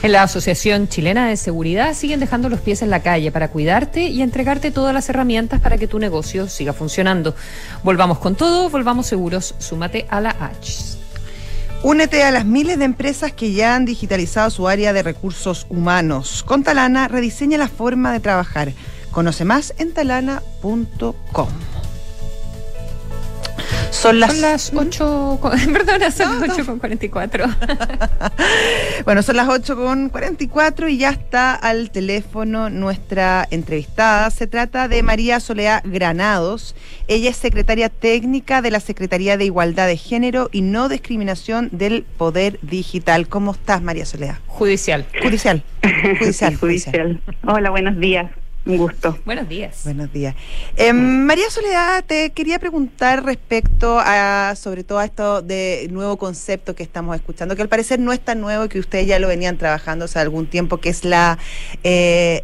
En 0.03 0.11
la 0.11 0.23
Asociación 0.23 0.87
Chilena 0.87 1.27
de 1.27 1.37
Seguridad 1.37 1.93
siguen 1.93 2.19
dejando 2.19 2.49
los 2.49 2.59
pies 2.59 2.81
en 2.81 2.89
la 2.89 3.01
calle 3.01 3.31
para 3.31 3.47
cuidarte 3.47 4.03
y 4.07 4.21
entregarte 4.21 4.71
todas 4.71 4.93
las 4.93 5.09
herramientas 5.09 5.61
para 5.61 5.77
que 5.77 5.87
tu 5.87 5.99
negocio 5.99 6.47
siga 6.47 6.73
funcionando. 6.73 7.35
Volvamos 7.83 8.19
con 8.19 8.35
todo, 8.35 8.69
volvamos 8.69 9.07
seguros, 9.07 9.55
súmate 9.57 10.05
a 10.09 10.21
la 10.21 10.29
H. 10.29 10.97
Únete 11.83 12.23
a 12.23 12.31
las 12.31 12.45
miles 12.45 12.79
de 12.79 12.85
empresas 12.85 13.31
que 13.31 13.53
ya 13.53 13.75
han 13.75 13.85
digitalizado 13.85 14.49
su 14.49 14.67
área 14.67 14.91
de 14.93 15.03
recursos 15.03 15.67
humanos. 15.69 16.43
Con 16.43 16.63
Talana 16.63 17.07
rediseña 17.07 17.57
la 17.57 17.67
forma 17.67 18.11
de 18.11 18.19
trabajar. 18.19 18.73
Conoce 19.11 19.45
más 19.45 19.73
en 19.77 19.93
talana.com. 19.93 21.47
Son 23.91 24.19
las, 24.19 24.33
son 24.33 24.41
las 24.41 24.71
8, 24.73 25.39
perdona, 25.73 26.11
son 26.11 26.39
las 26.39 26.49
8 26.49 26.65
con 26.65 26.79
44. 26.79 27.45
bueno, 29.05 29.23
son 29.23 29.35
las 29.37 29.47
8 29.49 29.75
con 29.75 30.09
44 30.09 30.89
y 30.89 30.97
ya 30.97 31.09
está 31.09 31.55
al 31.55 31.91
teléfono 31.91 32.69
nuestra 32.69 33.47
entrevistada. 33.51 34.29
Se 34.29 34.47
trata 34.47 34.87
de 34.87 35.03
María 35.03 35.39
Soleá 35.39 35.81
Granados. 35.83 36.75
Ella 37.07 37.29
es 37.29 37.37
secretaria 37.37 37.89
técnica 37.89 38.61
de 38.61 38.71
la 38.71 38.79
Secretaría 38.79 39.37
de 39.37 39.45
Igualdad 39.45 39.87
de 39.87 39.97
Género 39.97 40.49
y 40.51 40.61
No 40.61 40.89
Discriminación 40.89 41.69
del 41.71 42.03
Poder 42.03 42.59
Digital. 42.61 43.27
¿Cómo 43.27 43.51
estás, 43.51 43.81
María 43.81 44.05
Soleá? 44.05 44.39
Judicial. 44.47 45.05
Judicial. 45.21 45.63
Judicial. 46.19 46.55
Judicial. 46.55 47.21
Hola, 47.45 47.69
buenos 47.69 47.97
días. 47.97 48.31
Un 48.65 48.77
gusto. 48.77 49.17
Buenos 49.25 49.47
días. 49.47 49.81
Buenos 49.83 50.11
días. 50.11 50.35
Em, 50.75 50.95
María 50.95 51.49
Soledad, 51.51 52.03
te 52.03 52.31
quería 52.31 52.57
preguntar 52.57 53.23
respecto 53.23 53.99
a, 53.99 54.55
sobre 54.55 54.83
todo 54.83 54.97
a 54.97 55.05
esto 55.05 55.43
de 55.43 55.87
nuevo 55.91 56.17
concepto 56.17 56.73
que 56.73 56.81
estamos 56.81 57.15
escuchando, 57.15 57.55
que 57.55 57.61
al 57.61 57.69
parecer 57.69 57.99
no 57.99 58.11
es 58.11 58.19
tan 58.19 58.41
nuevo, 58.41 58.67
que 58.67 58.79
ustedes 58.79 59.05
ya 59.05 59.19
lo 59.19 59.27
venían 59.27 59.59
trabajando 59.59 60.05
hace 60.05 60.17
algún 60.17 60.47
tiempo, 60.47 60.77
que 60.77 60.89
es 60.89 61.05
la 61.05 61.37
eh, 61.83 62.43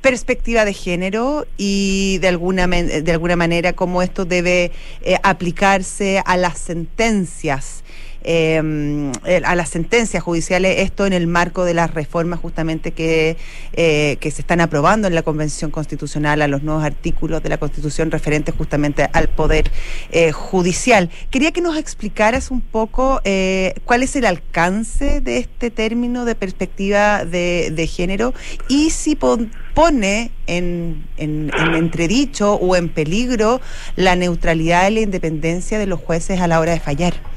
perspectiva 0.00 0.64
de 0.64 0.72
género 0.72 1.46
y 1.56 2.18
de 2.18 2.28
alguna, 2.28 2.66
de 2.66 3.12
alguna 3.12 3.36
manera 3.36 3.74
cómo 3.74 4.02
esto 4.02 4.24
debe 4.24 4.72
eh, 5.02 5.18
aplicarse 5.22 6.20
a 6.26 6.36
las 6.36 6.58
sentencias 6.58 7.83
Em, 8.26 9.12
a 9.44 9.54
las 9.54 9.68
sentencias 9.68 10.22
judiciales, 10.22 10.76
esto 10.78 11.04
en 11.04 11.12
el 11.12 11.26
marco 11.26 11.66
de 11.66 11.74
las 11.74 11.92
reformas 11.92 12.40
justamente 12.40 12.92
que, 12.92 13.36
eh, 13.74 14.16
que 14.18 14.30
se 14.30 14.40
están 14.40 14.62
aprobando 14.62 15.06
en 15.06 15.14
la 15.14 15.22
Convención 15.22 15.70
Constitucional, 15.70 16.40
a 16.40 16.48
los 16.48 16.62
nuevos 16.62 16.84
artículos 16.84 17.42
de 17.42 17.50
la 17.50 17.58
Constitución 17.58 18.10
referentes 18.10 18.54
justamente 18.56 19.10
al 19.12 19.28
Poder 19.28 19.70
eh, 20.10 20.32
Judicial. 20.32 21.10
Quería 21.30 21.52
que 21.52 21.60
nos 21.60 21.76
explicaras 21.76 22.50
un 22.50 22.62
poco 22.62 23.20
eh, 23.24 23.74
cuál 23.84 24.02
es 24.02 24.16
el 24.16 24.24
alcance 24.24 25.20
de 25.20 25.36
este 25.36 25.70
término 25.70 26.24
de 26.24 26.34
perspectiva 26.34 27.26
de, 27.26 27.72
de 27.76 27.86
género 27.86 28.32
y 28.68 28.88
si 28.88 29.16
pone 29.16 30.30
en, 30.46 31.04
en, 31.18 31.50
en, 31.58 31.74
entredicho 31.74 32.54
o 32.54 32.74
en 32.74 32.88
peligro 32.88 33.60
la 33.96 34.16
neutralidad 34.16 34.88
y 34.88 34.94
la 34.94 35.00
independencia 35.00 35.78
de 35.78 35.86
los 35.86 36.00
jueces 36.00 36.40
a 36.40 36.48
la 36.48 36.58
hora 36.58 36.72
de 36.72 36.80
fallar. 36.80 37.34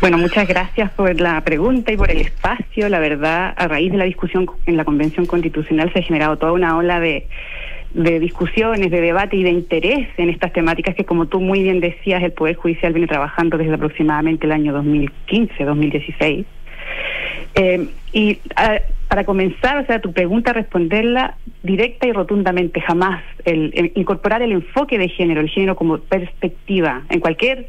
Bueno, 0.00 0.18
muchas 0.18 0.46
gracias 0.46 0.90
por 0.90 1.18
la 1.20 1.40
pregunta 1.42 1.92
y 1.92 1.96
por 1.96 2.10
el 2.10 2.20
espacio. 2.20 2.88
La 2.88 2.98
verdad, 2.98 3.54
a 3.56 3.68
raíz 3.68 3.90
de 3.90 3.98
la 3.98 4.04
discusión 4.04 4.46
en 4.66 4.76
la 4.76 4.84
Convención 4.84 5.26
Constitucional 5.26 5.92
se 5.92 6.00
ha 6.00 6.02
generado 6.02 6.36
toda 6.36 6.52
una 6.52 6.76
ola 6.76 7.00
de, 7.00 7.26
de 7.94 8.20
discusiones, 8.20 8.90
de 8.90 9.00
debate 9.00 9.36
y 9.36 9.44
de 9.44 9.50
interés 9.50 10.08
en 10.18 10.28
estas 10.28 10.52
temáticas 10.52 10.94
que, 10.94 11.04
como 11.04 11.26
tú 11.26 11.40
muy 11.40 11.62
bien 11.62 11.80
decías, 11.80 12.22
el 12.22 12.32
Poder 12.32 12.56
Judicial 12.56 12.92
viene 12.92 13.06
trabajando 13.06 13.56
desde 13.56 13.74
aproximadamente 13.74 14.46
el 14.46 14.52
año 14.52 14.72
2015, 14.72 15.64
2016. 15.64 16.46
Eh, 17.54 17.88
y 18.12 18.38
para 19.08 19.24
comenzar, 19.24 19.78
o 19.78 19.86
sea, 19.86 20.00
tu 20.00 20.12
pregunta, 20.12 20.52
responderla 20.52 21.36
directa 21.62 22.06
y 22.06 22.12
rotundamente, 22.12 22.80
jamás. 22.80 23.22
el, 23.44 23.92
incorporar 23.94 24.42
el 24.42 24.52
enfoque 24.52 24.98
de 24.98 25.08
género, 25.08 25.40
el 25.40 25.48
género 25.48 25.76
como 25.76 25.98
perspectiva 25.98 27.02
en 27.10 27.20
cualquier 27.20 27.68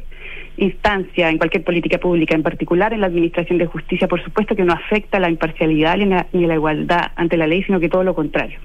instancia, 0.56 1.28
en 1.30 1.38
cualquier 1.38 1.64
política 1.64 1.98
pública, 1.98 2.34
en 2.34 2.42
particular 2.42 2.92
en 2.92 3.00
la 3.00 3.06
Administración 3.06 3.58
de 3.58 3.66
Justicia, 3.66 4.08
por 4.08 4.22
supuesto 4.22 4.56
que 4.56 4.64
no 4.64 4.72
afecta 4.72 5.18
la 5.18 5.30
imparcialidad 5.30 5.96
ni 5.96 6.46
la, 6.46 6.54
igualdad 6.54 7.12
ante 7.16 7.36
la 7.36 7.46
ley, 7.46 7.62
sino 7.62 7.80
que 7.80 7.88
todo 7.88 8.04
lo 8.04 8.14
contrario. 8.14 8.58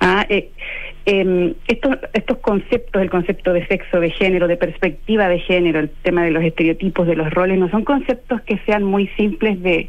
Ah, 0.00 0.26
eh, 0.28 0.50
eh, 1.06 1.54
estos, 1.68 1.96
estos 2.12 2.38
conceptos, 2.38 3.00
el 3.00 3.10
concepto 3.10 3.52
de 3.52 3.66
sexo, 3.66 4.00
de 4.00 4.10
género, 4.10 4.48
de 4.48 4.56
perspectiva 4.56 5.28
de 5.28 5.38
género, 5.38 5.78
el 5.80 5.90
tema 6.02 6.24
de 6.24 6.32
los 6.32 6.42
estereotipos, 6.42 7.06
de 7.06 7.16
los 7.16 7.30
roles, 7.32 7.58
no 7.58 7.70
son 7.70 7.84
conceptos 7.84 8.40
que 8.42 8.58
sean 8.66 8.82
muy 8.82 9.06
simples 9.16 9.62
de 9.62 9.88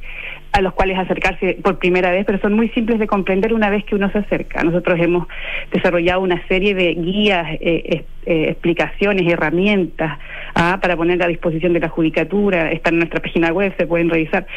a 0.57 0.61
los 0.61 0.73
cuales 0.73 0.97
acercarse 0.97 1.57
por 1.61 1.77
primera 1.77 2.09
vez, 2.11 2.25
pero 2.25 2.39
son 2.39 2.53
muy 2.53 2.69
simples 2.69 2.99
de 2.99 3.05
comprender 3.05 3.53
una 3.53 3.69
vez 3.69 3.83
que 3.85 3.95
uno 3.95 4.11
se 4.11 4.19
acerca. 4.19 4.63
Nosotros 4.63 4.99
hemos 4.99 5.27
desarrollado 5.71 6.21
una 6.21 6.45
serie 6.47 6.73
de 6.73 6.93
guías, 6.95 7.47
eh, 7.59 8.05
eh, 8.25 8.49
explicaciones, 8.49 9.31
herramientas 9.31 10.17
ah, 10.55 10.79
para 10.81 10.95
poner 10.97 11.21
a 11.21 11.27
disposición 11.27 11.73
de 11.73 11.79
la 11.79 11.89
judicatura, 11.89 12.71
están 12.71 12.95
en 12.95 12.99
nuestra 12.99 13.21
página 13.21 13.51
web, 13.53 13.73
se 13.77 13.85
pueden 13.85 14.09
revisar. 14.09 14.47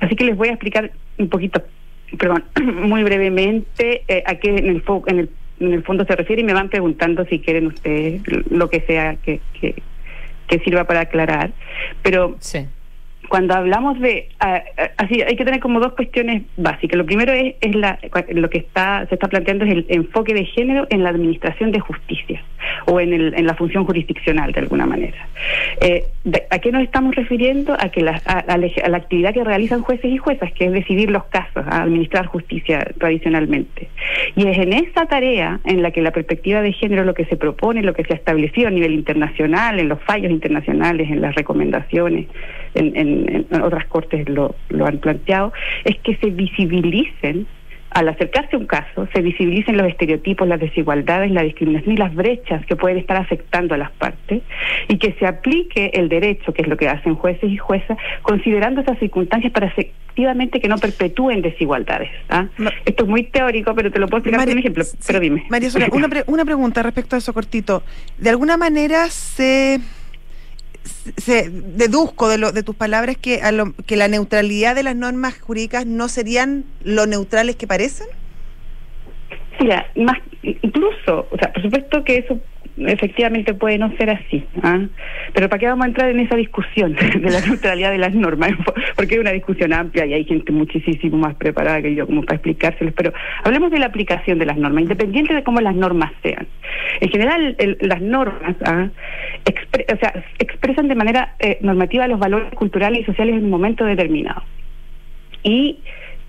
Así 0.00 0.16
que 0.16 0.24
les 0.24 0.36
voy 0.36 0.48
a 0.48 0.52
explicar 0.52 0.90
un 1.18 1.28
poquito, 1.28 1.62
perdón, 2.16 2.44
muy 2.62 3.02
brevemente 3.02 4.02
eh, 4.08 4.22
a 4.26 4.36
qué 4.36 4.50
en 4.50 4.68
el, 4.68 4.82
en 5.06 5.18
el 5.18 5.30
en 5.60 5.72
el 5.72 5.82
fondo 5.82 6.04
se 6.04 6.14
refiere 6.14 6.42
y 6.42 6.44
me 6.44 6.52
van 6.52 6.68
preguntando 6.68 7.24
si 7.24 7.40
quieren 7.40 7.66
ustedes 7.66 8.22
lo 8.48 8.70
que 8.70 8.80
sea 8.82 9.16
que, 9.16 9.40
que, 9.60 9.74
que 10.46 10.58
sirva 10.60 10.84
para 10.84 11.00
aclarar. 11.00 11.50
Pero 12.02 12.36
sí 12.38 12.68
cuando 13.28 13.54
hablamos 13.54 14.00
de 14.00 14.28
ah, 14.40 14.62
ah, 14.76 14.90
así 14.96 15.22
hay 15.22 15.36
que 15.36 15.44
tener 15.44 15.60
como 15.60 15.80
dos 15.80 15.92
cuestiones 15.92 16.42
básicas. 16.56 16.96
Lo 16.98 17.06
primero 17.06 17.32
es, 17.32 17.54
es 17.60 17.74
la, 17.74 17.98
lo 18.30 18.50
que 18.50 18.58
está 18.58 19.06
se 19.08 19.14
está 19.14 19.28
planteando 19.28 19.64
es 19.64 19.72
el 19.72 19.86
enfoque 19.88 20.34
de 20.34 20.44
género 20.44 20.86
en 20.90 21.02
la 21.02 21.10
administración 21.10 21.70
de 21.72 21.80
justicia 21.80 22.42
o 22.86 23.00
en, 23.00 23.12
el, 23.12 23.34
en 23.34 23.46
la 23.46 23.54
función 23.54 23.84
jurisdiccional 23.84 24.52
de 24.52 24.60
alguna 24.60 24.86
manera. 24.86 25.28
Eh, 25.80 26.04
a 26.50 26.58
qué 26.58 26.72
nos 26.72 26.82
estamos 26.82 27.14
refiriendo 27.14 27.74
a 27.78 27.90
que 27.90 28.02
la, 28.02 28.20
a, 28.24 28.56
la 28.56 28.96
actividad 28.96 29.32
que 29.32 29.44
realizan 29.44 29.82
jueces 29.82 30.10
y 30.10 30.18
juezas 30.18 30.52
que 30.52 30.66
es 30.66 30.72
decidir 30.72 31.10
los 31.10 31.24
casos 31.24 31.64
a 31.66 31.82
administrar 31.82 32.26
justicia 32.26 32.86
tradicionalmente. 32.98 33.88
Y 34.36 34.46
es 34.46 34.58
en 34.58 34.72
esa 34.72 35.06
tarea 35.06 35.60
en 35.64 35.82
la 35.82 35.90
que 35.90 36.02
la 36.02 36.10
perspectiva 36.10 36.62
de 36.62 36.72
género 36.72 37.04
lo 37.04 37.14
que 37.14 37.24
se 37.26 37.36
propone 37.36 37.82
lo 37.82 37.94
que 37.94 38.04
se 38.04 38.14
ha 38.14 38.16
establecido 38.16 38.68
a 38.68 38.70
nivel 38.70 38.92
internacional 38.92 39.78
en 39.78 39.88
los 39.88 40.00
fallos 40.02 40.30
internacionales 40.30 41.10
en 41.10 41.20
las 41.20 41.34
recomendaciones 41.34 42.26
en, 42.74 43.46
otras 43.62 43.86
cortes 43.86 44.28
lo, 44.28 44.54
lo 44.68 44.86
han 44.86 44.98
planteado, 44.98 45.52
es 45.84 45.98
que 45.98 46.16
se 46.16 46.30
visibilicen 46.30 47.46
al 47.90 48.08
acercarse 48.08 48.56
a 48.56 48.58
un 48.58 48.66
caso, 48.66 49.08
se 49.14 49.22
visibilicen 49.22 49.76
los 49.76 49.86
estereotipos, 49.86 50.46
las 50.46 50.60
desigualdades, 50.60 51.30
la 51.30 51.42
discriminación 51.42 51.94
y 51.94 51.96
las 51.96 52.14
brechas 52.14 52.64
que 52.66 52.76
pueden 52.76 52.98
estar 52.98 53.16
afectando 53.16 53.74
a 53.74 53.78
las 53.78 53.90
partes 53.92 54.42
y 54.88 54.98
que 54.98 55.14
se 55.14 55.26
aplique 55.26 55.90
el 55.94 56.08
derecho, 56.08 56.52
que 56.52 56.62
es 56.62 56.68
lo 56.68 56.76
que 56.76 56.88
hacen 56.88 57.14
jueces 57.14 57.50
y 57.50 57.56
juezas, 57.56 57.96
considerando 58.22 58.82
esas 58.82 58.98
circunstancias 58.98 59.52
para 59.52 59.66
efectivamente 59.66 60.60
que 60.60 60.68
no 60.68 60.76
perpetúen 60.76 61.40
desigualdades. 61.40 62.10
¿ah? 62.28 62.46
Esto 62.84 63.04
es 63.04 63.08
muy 63.08 63.22
teórico, 63.24 63.74
pero 63.74 63.90
te 63.90 63.98
lo 63.98 64.06
puedo 64.06 64.18
explicar 64.18 64.44
con 64.44 64.52
un 64.52 64.58
ejemplo. 64.58 64.84
pero 65.06 65.20
dime. 65.20 65.44
María 65.48 65.70
Sola, 65.70 65.88
una, 65.92 66.08
una 66.26 66.44
pregunta 66.44 66.82
respecto 66.82 67.16
a 67.16 67.18
eso 67.18 67.32
cortito. 67.32 67.82
¿De 68.18 68.28
alguna 68.28 68.56
manera 68.56 69.08
se 69.08 69.80
se 71.16 71.48
deduzco 71.50 72.28
de, 72.28 72.38
lo, 72.38 72.52
de 72.52 72.62
tus 72.62 72.76
palabras 72.76 73.16
que, 73.16 73.42
a 73.42 73.52
lo, 73.52 73.72
que 73.86 73.96
la 73.96 74.08
neutralidad 74.08 74.74
de 74.74 74.82
las 74.82 74.96
normas 74.96 75.40
jurídicas 75.40 75.86
no 75.86 76.08
serían 76.08 76.64
lo 76.82 77.06
neutrales 77.06 77.56
que 77.56 77.66
parecen. 77.66 78.06
Mira, 79.60 79.90
más 79.96 80.18
incluso, 80.42 81.26
o 81.30 81.38
sea, 81.38 81.52
por 81.52 81.62
supuesto 81.62 82.04
que 82.04 82.18
eso 82.18 82.40
efectivamente 82.86 83.54
puede 83.54 83.78
no 83.78 83.94
ser 83.96 84.10
así. 84.10 84.44
¿ah? 84.62 84.80
Pero 85.32 85.48
¿para 85.48 85.58
qué 85.58 85.66
vamos 85.66 85.84
a 85.84 85.88
entrar 85.88 86.10
en 86.10 86.20
esa 86.20 86.36
discusión 86.36 86.94
de 87.20 87.30
la 87.30 87.40
neutralidad 87.40 87.90
de 87.90 87.98
las 87.98 88.14
normas? 88.14 88.50
Porque 88.96 89.14
es 89.14 89.20
una 89.20 89.32
discusión 89.32 89.72
amplia 89.72 90.06
y 90.06 90.14
hay 90.14 90.24
gente 90.24 90.52
muchísimo 90.52 91.18
más 91.18 91.34
preparada 91.36 91.82
que 91.82 91.94
yo 91.94 92.06
como 92.06 92.22
para 92.22 92.36
explicárselos. 92.36 92.94
Pero 92.94 93.12
hablemos 93.44 93.70
de 93.70 93.78
la 93.78 93.86
aplicación 93.86 94.38
de 94.38 94.46
las 94.46 94.56
normas, 94.56 94.82
independiente 94.82 95.34
de 95.34 95.42
cómo 95.42 95.60
las 95.60 95.74
normas 95.74 96.12
sean. 96.22 96.46
En 97.00 97.10
general, 97.10 97.56
las 97.80 98.00
normas 98.00 98.56
¿ah? 98.64 98.88
o 99.92 99.96
sea, 99.96 100.24
expresan 100.38 100.88
de 100.88 100.94
manera 100.94 101.34
eh, 101.38 101.58
normativa 101.60 102.06
los 102.08 102.18
valores 102.18 102.52
culturales 102.54 103.00
y 103.00 103.04
sociales 103.04 103.36
en 103.36 103.44
un 103.44 103.50
momento 103.50 103.84
determinado. 103.84 104.42
Y 105.42 105.78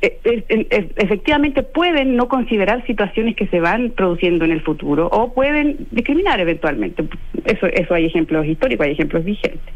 efectivamente 0.01 1.63
pueden 1.63 2.15
no 2.15 2.29
considerar 2.29 2.85
situaciones 2.85 3.35
que 3.35 3.47
se 3.47 3.59
van 3.59 3.91
produciendo 3.91 4.45
en 4.45 4.51
el 4.51 4.61
futuro 4.61 5.07
o 5.11 5.33
pueden 5.33 5.87
discriminar 5.91 6.39
eventualmente. 6.39 7.03
Eso, 7.45 7.67
eso 7.67 7.93
hay 7.93 8.05
ejemplos 8.05 8.45
históricos, 8.45 8.85
hay 8.85 8.93
ejemplos 8.93 9.25
vigentes. 9.25 9.73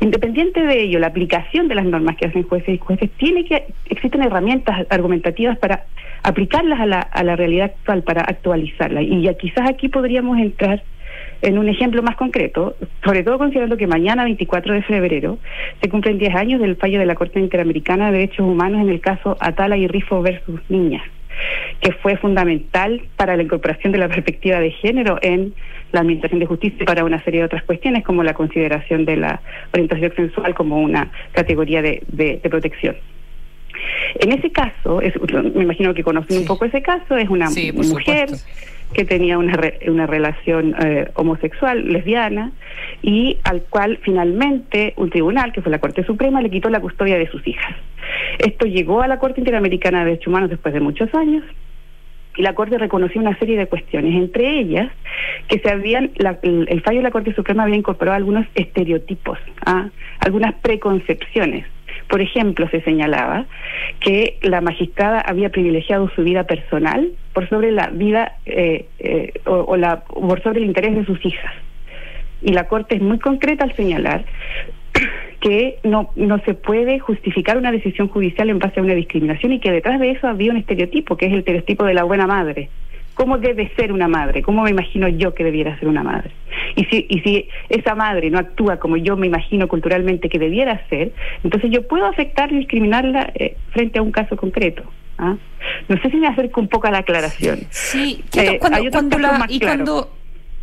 Independiente 0.00 0.62
de 0.62 0.82
ello, 0.82 0.98
la 0.98 1.08
aplicación 1.08 1.68
de 1.68 1.74
las 1.74 1.84
normas 1.84 2.16
que 2.16 2.26
hacen 2.26 2.44
jueces 2.44 2.74
y 2.74 2.78
jueces 2.78 3.10
tiene 3.18 3.44
que 3.44 3.66
existen 3.90 4.22
herramientas 4.22 4.86
argumentativas 4.88 5.58
para 5.58 5.84
aplicarlas 6.22 6.80
a 6.80 6.86
la, 6.86 7.00
a 7.00 7.22
la 7.22 7.36
realidad 7.36 7.72
actual, 7.74 8.02
para 8.02 8.22
actualizarla. 8.22 9.02
Y 9.02 9.22
ya 9.22 9.34
quizás 9.34 9.68
aquí 9.68 9.88
podríamos 9.88 10.38
entrar 10.38 10.82
en 11.42 11.58
un 11.58 11.68
ejemplo 11.68 12.02
más 12.02 12.16
concreto, 12.16 12.76
sobre 13.04 13.22
todo 13.22 13.38
considerando 13.38 13.76
que 13.76 13.86
mañana, 13.86 14.24
24 14.24 14.74
de 14.74 14.82
febrero, 14.82 15.38
se 15.80 15.88
cumplen 15.88 16.18
10 16.18 16.34
años 16.34 16.60
del 16.60 16.76
fallo 16.76 16.98
de 16.98 17.06
la 17.06 17.14
Corte 17.14 17.40
Interamericana 17.40 18.06
de 18.06 18.18
Derechos 18.18 18.46
Humanos 18.46 18.82
en 18.82 18.90
el 18.90 19.00
caso 19.00 19.36
Atala 19.40 19.76
y 19.76 19.86
Rifo 19.86 20.22
versus 20.22 20.60
Niñas, 20.68 21.02
que 21.80 21.92
fue 21.92 22.16
fundamental 22.16 23.02
para 23.16 23.36
la 23.36 23.42
incorporación 23.42 23.92
de 23.92 23.98
la 23.98 24.08
perspectiva 24.08 24.60
de 24.60 24.70
género 24.70 25.18
en 25.22 25.54
la 25.92 26.00
Administración 26.00 26.40
de 26.40 26.46
Justicia 26.46 26.78
y 26.82 26.84
para 26.84 27.04
una 27.04 27.22
serie 27.24 27.40
de 27.40 27.46
otras 27.46 27.64
cuestiones, 27.64 28.04
como 28.04 28.22
la 28.22 28.34
consideración 28.34 29.04
de 29.04 29.16
la 29.16 29.40
orientación 29.72 30.12
sexual 30.14 30.54
como 30.54 30.80
una 30.80 31.10
categoría 31.32 31.82
de, 31.82 32.02
de, 32.08 32.38
protección. 32.48 32.96
En 34.16 34.32
ese 34.32 34.50
caso, 34.50 35.00
es, 35.00 35.14
me 35.54 35.62
imagino 35.62 35.94
que 35.94 36.02
conocen 36.02 36.38
un 36.38 36.44
poco 36.44 36.64
ese 36.64 36.82
caso, 36.82 37.16
es 37.16 37.28
una 37.28 37.48
mujer 37.48 38.28
que 38.92 39.04
tenía 39.04 39.38
una, 39.38 39.58
una 39.86 40.06
relación 40.06 40.74
eh, 40.80 41.08
homosexual, 41.14 41.92
lesbiana, 41.92 42.52
y 43.02 43.38
al 43.44 43.62
cual 43.62 43.98
finalmente 44.02 44.94
un 44.96 45.10
tribunal, 45.10 45.52
que 45.52 45.62
fue 45.62 45.70
la 45.70 45.78
Corte 45.78 46.04
Suprema, 46.04 46.40
le 46.40 46.50
quitó 46.50 46.70
la 46.70 46.80
custodia 46.80 47.18
de 47.18 47.28
sus 47.28 47.46
hijas. 47.46 47.74
Esto 48.38 48.66
llegó 48.66 49.02
a 49.02 49.08
la 49.08 49.18
Corte 49.18 49.40
Interamericana 49.40 50.00
de 50.00 50.04
Derechos 50.06 50.28
Humanos 50.28 50.50
después 50.50 50.74
de 50.74 50.80
muchos 50.80 51.14
años, 51.14 51.44
y 52.36 52.42
la 52.42 52.54
Corte 52.54 52.78
reconoció 52.78 53.20
una 53.20 53.38
serie 53.38 53.56
de 53.56 53.66
cuestiones, 53.66 54.14
entre 54.14 54.60
ellas 54.60 54.90
que 55.48 55.58
se 55.58 55.70
habían, 55.70 56.12
el, 56.42 56.82
fallo 56.82 56.98
de 56.98 57.02
la 57.02 57.10
Corte 57.10 57.34
Suprema 57.34 57.64
había 57.64 57.76
incorporado 57.76 58.16
algunos 58.16 58.46
estereotipos, 58.54 59.38
¿ah? 59.66 59.88
algunas 60.20 60.54
preconcepciones 60.54 61.66
por 62.10 62.20
ejemplo, 62.20 62.68
se 62.70 62.82
señalaba 62.82 63.46
que 64.00 64.36
la 64.42 64.60
magistrada 64.60 65.20
había 65.20 65.50
privilegiado 65.50 66.10
su 66.16 66.24
vida 66.24 66.42
personal 66.42 67.12
por 67.32 67.48
sobre 67.48 67.70
la 67.70 67.86
vida 67.86 68.36
eh, 68.46 68.86
eh, 68.98 69.32
o, 69.46 69.76
la, 69.76 70.00
por 70.00 70.42
sobre 70.42 70.58
el 70.58 70.66
interés 70.66 70.96
de 70.96 71.04
sus 71.06 71.24
hijas. 71.24 71.54
Y 72.42 72.52
la 72.52 72.66
Corte 72.66 72.96
es 72.96 73.00
muy 73.00 73.20
concreta 73.20 73.64
al 73.64 73.76
señalar 73.76 74.24
que 75.40 75.78
no, 75.84 76.10
no 76.16 76.38
se 76.40 76.54
puede 76.54 76.98
justificar 76.98 77.56
una 77.56 77.70
decisión 77.70 78.08
judicial 78.08 78.50
en 78.50 78.58
base 78.58 78.80
a 78.80 78.82
una 78.82 78.94
discriminación 78.94 79.52
y 79.52 79.60
que 79.60 79.70
detrás 79.70 80.00
de 80.00 80.10
eso 80.10 80.26
había 80.26 80.50
un 80.50 80.56
estereotipo, 80.56 81.16
que 81.16 81.26
es 81.26 81.32
el 81.32 81.38
estereotipo 81.38 81.84
de 81.84 81.94
la 81.94 82.02
buena 82.02 82.26
madre 82.26 82.70
cómo 83.14 83.38
debe 83.38 83.70
ser 83.76 83.92
una 83.92 84.08
madre, 84.08 84.42
cómo 84.42 84.62
me 84.62 84.70
imagino 84.70 85.08
yo 85.08 85.34
que 85.34 85.44
debiera 85.44 85.78
ser 85.78 85.88
una 85.88 86.02
madre. 86.02 86.30
Y 86.76 86.84
si, 86.84 87.06
y 87.08 87.20
si 87.20 87.48
esa 87.68 87.94
madre 87.94 88.30
no 88.30 88.38
actúa 88.38 88.78
como 88.78 88.96
yo 88.96 89.16
me 89.16 89.26
imagino 89.26 89.68
culturalmente 89.68 90.28
que 90.28 90.38
debiera 90.38 90.86
ser, 90.88 91.12
entonces 91.44 91.70
yo 91.70 91.86
puedo 91.86 92.06
afectar 92.06 92.52
y 92.52 92.58
discriminarla 92.58 93.32
eh, 93.34 93.56
frente 93.70 93.98
a 93.98 94.02
un 94.02 94.12
caso 94.12 94.36
concreto. 94.36 94.82
¿ah? 95.18 95.36
No 95.88 96.00
sé 96.00 96.10
si 96.10 96.16
me 96.16 96.28
acerco 96.28 96.60
un 96.60 96.68
poco 96.68 96.86
a 96.86 96.90
la 96.90 96.98
aclaración. 96.98 97.60
Sí, 97.70 98.22
eh, 98.36 98.58
cuando, 98.58 99.18
la, 99.18 99.46
y 99.48 99.60
cuando 99.60 100.10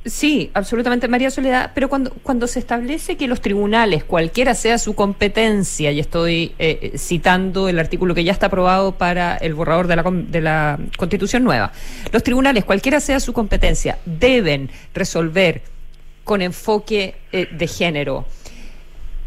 Sí, 0.08 0.52
absolutamente, 0.54 1.10
María 1.10 1.30
Soledad, 1.30 1.72
pero 1.76 1.90
cuando, 1.90 2.12
cuando 2.24 2.48
se 2.48 2.60
establece 2.60 3.18
que 3.18 3.28
los 3.28 3.42
tribunales, 3.42 4.06
cualquiera 4.06 4.56
sea 4.56 4.78
su 4.78 4.96
competencia, 4.96 5.92
y 5.92 6.00
estoy 6.00 6.54
eh, 6.60 6.80
eh, 6.94 6.98
citando 6.98 7.68
el 7.68 7.78
artículo 7.78 8.16
que 8.16 8.24
ya 8.24 8.32
está 8.32 8.46
aprobado 8.46 8.94
para 8.94 9.36
el 9.36 9.54
borrador 9.54 9.88
de 9.88 9.96
la, 9.98 10.04
de 10.04 10.42
la 10.42 10.80
Constitución 10.98 11.44
nueva, 11.44 11.74
los 12.14 12.24
tribunales, 12.24 12.64
cualquiera 12.64 13.02
sea 13.02 13.20
su 13.20 13.34
competencia, 13.34 14.00
deben 14.06 14.70
resolver 14.94 15.62
con 16.24 16.42
enfoque 16.42 17.16
eh, 17.32 17.48
de 17.52 17.68
género 17.68 18.26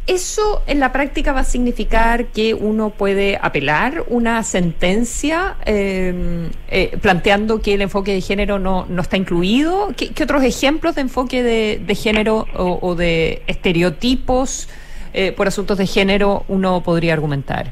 ¿Eso 0.06 0.62
en 0.66 0.80
la 0.80 0.92
práctica 0.92 1.32
va 1.32 1.40
a 1.40 1.44
significar 1.44 2.26
que 2.26 2.54
uno 2.54 2.90
puede 2.90 3.38
apelar 3.40 4.02
una 4.08 4.42
sentencia 4.42 5.56
eh, 5.66 6.48
eh, 6.68 6.96
planteando 7.00 7.60
que 7.60 7.74
el 7.74 7.82
enfoque 7.82 8.14
de 8.14 8.20
género 8.20 8.58
no, 8.58 8.86
no 8.88 9.02
está 9.02 9.16
incluido? 9.16 9.90
¿Qué, 9.96 10.10
otros 10.22 10.42
ejemplos 10.42 10.96
de 10.96 11.02
enfoque 11.02 11.42
de, 11.42 11.94
género 11.94 12.46
o, 12.54 12.94
de 12.96 13.42
estereotipos 13.46 14.68
eh, 15.12 15.32
por 15.32 15.46
asuntos 15.46 15.78
de 15.78 15.86
género 15.86 16.44
uno 16.48 16.82
podría 16.82 17.12
argumentar? 17.12 17.70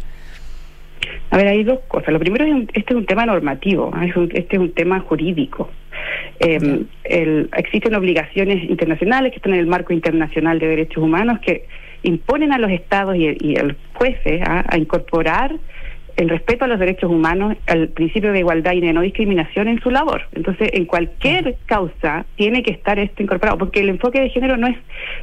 A 1.31 1.37
ver, 1.39 1.49
hay 1.49 1.65
dos 1.65 1.81
cosas. 1.89 2.13
Lo 2.13 2.21
primero 2.21 2.45
es 2.45 2.69
este 2.75 2.93
es 2.93 2.97
un 2.97 3.07
tema 3.07 3.27
normativo, 3.27 3.93
este 4.33 4.57
es 4.57 4.61
un 4.61 4.73
tema 4.73 5.01
jurídico. 5.01 5.71
existen 6.39 7.95
obligaciones 7.95 8.63
internacionales 8.69 9.33
que 9.33 9.37
están 9.37 9.55
en 9.55 9.61
el 9.61 9.67
marco 9.67 9.93
internacional 9.93 10.59
de 10.59 10.69
derechos 10.69 11.03
humanos 11.03 11.41
que 11.41 11.67
imponen 12.03 12.53
a 12.53 12.59
los 12.59 12.71
estados 12.71 13.17
y, 13.17 13.57
a 13.57 13.63
los 13.63 13.77
jueces 13.95 14.43
a 14.47 14.77
incorporar 14.77 15.53
el 16.19 16.29
respeto 16.29 16.65
a 16.65 16.69
los 16.69 16.81
derechos 16.81 17.11
humanos, 17.11 17.57
al 17.69 17.89
principio 17.89 18.33
de 18.33 18.41
igualdad 18.41 18.73
y 18.73 18.81
de 18.81 18.93
no 18.93 19.03
discriminación 19.03 19.69
en 19.69 19.81
su 19.81 19.91
labor. 19.91 20.23
Entonces, 20.33 20.69
en 20.73 20.85
cualquier 20.85 21.57
causa 21.65 22.27
tiene 22.35 22.65
que 22.65 22.73
estar 22.73 22.99
esto 22.99 23.23
incorporado, 23.23 23.57
porque 23.57 23.81
el 23.81 23.89
enfoque 23.89 24.21
de 24.21 24.29
género 24.31 24.57
no 24.57 24.67
es, 24.67 24.77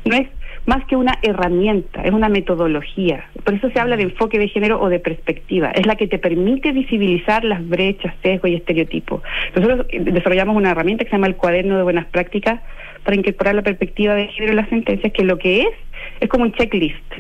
no 0.06 0.16
es 0.16 0.30
más 0.66 0.86
que 0.86 0.96
una 0.96 1.20
herramienta, 1.22 2.02
es 2.04 2.12
una 2.12 2.30
metodología. 2.30 3.26
Por 3.44 3.56
eso 3.56 3.70
se 3.72 3.80
habla 3.80 3.98
de 3.98 4.04
enfoque 4.04 4.40
de 4.40 4.48
género 4.48 4.82
o 4.82 4.88
de 4.88 5.00
perspectiva. 5.00 5.72
Es 5.72 5.86
la 5.86 5.98
que 5.98 6.08
te 6.08 6.18
permite 6.18 6.72
visibilizar 6.72 7.44
las 7.44 7.68
brechas, 7.68 8.16
sesgos 8.24 8.50
y 8.50 8.56
estereotipos. 8.56 9.22
Nosotros 9.54 9.88
desarrollamos 9.92 10.56
una 10.56 10.72
herramienta 10.72 11.04
que 11.04 11.10
se 11.10 11.18
llama 11.18 11.28
el 11.28 11.36
cuaderno 11.36 11.76
de 11.76 11.84
buenas 11.84 12.06
prácticas 12.06 12.62
para 13.06 13.16
incorporar 13.16 13.56
la 13.56 13.62
perspectiva 13.62 14.16
de 14.16 14.28
género 14.28 14.52
en 14.52 14.58
las 14.58 14.70
sentencias, 14.70 15.14
que 15.14 15.24
lo 15.24 15.38
que 15.38 15.62
es 15.62 15.70
es 16.20 16.28
como 16.28 16.44
un 16.44 16.52
checklist. 16.54 17.14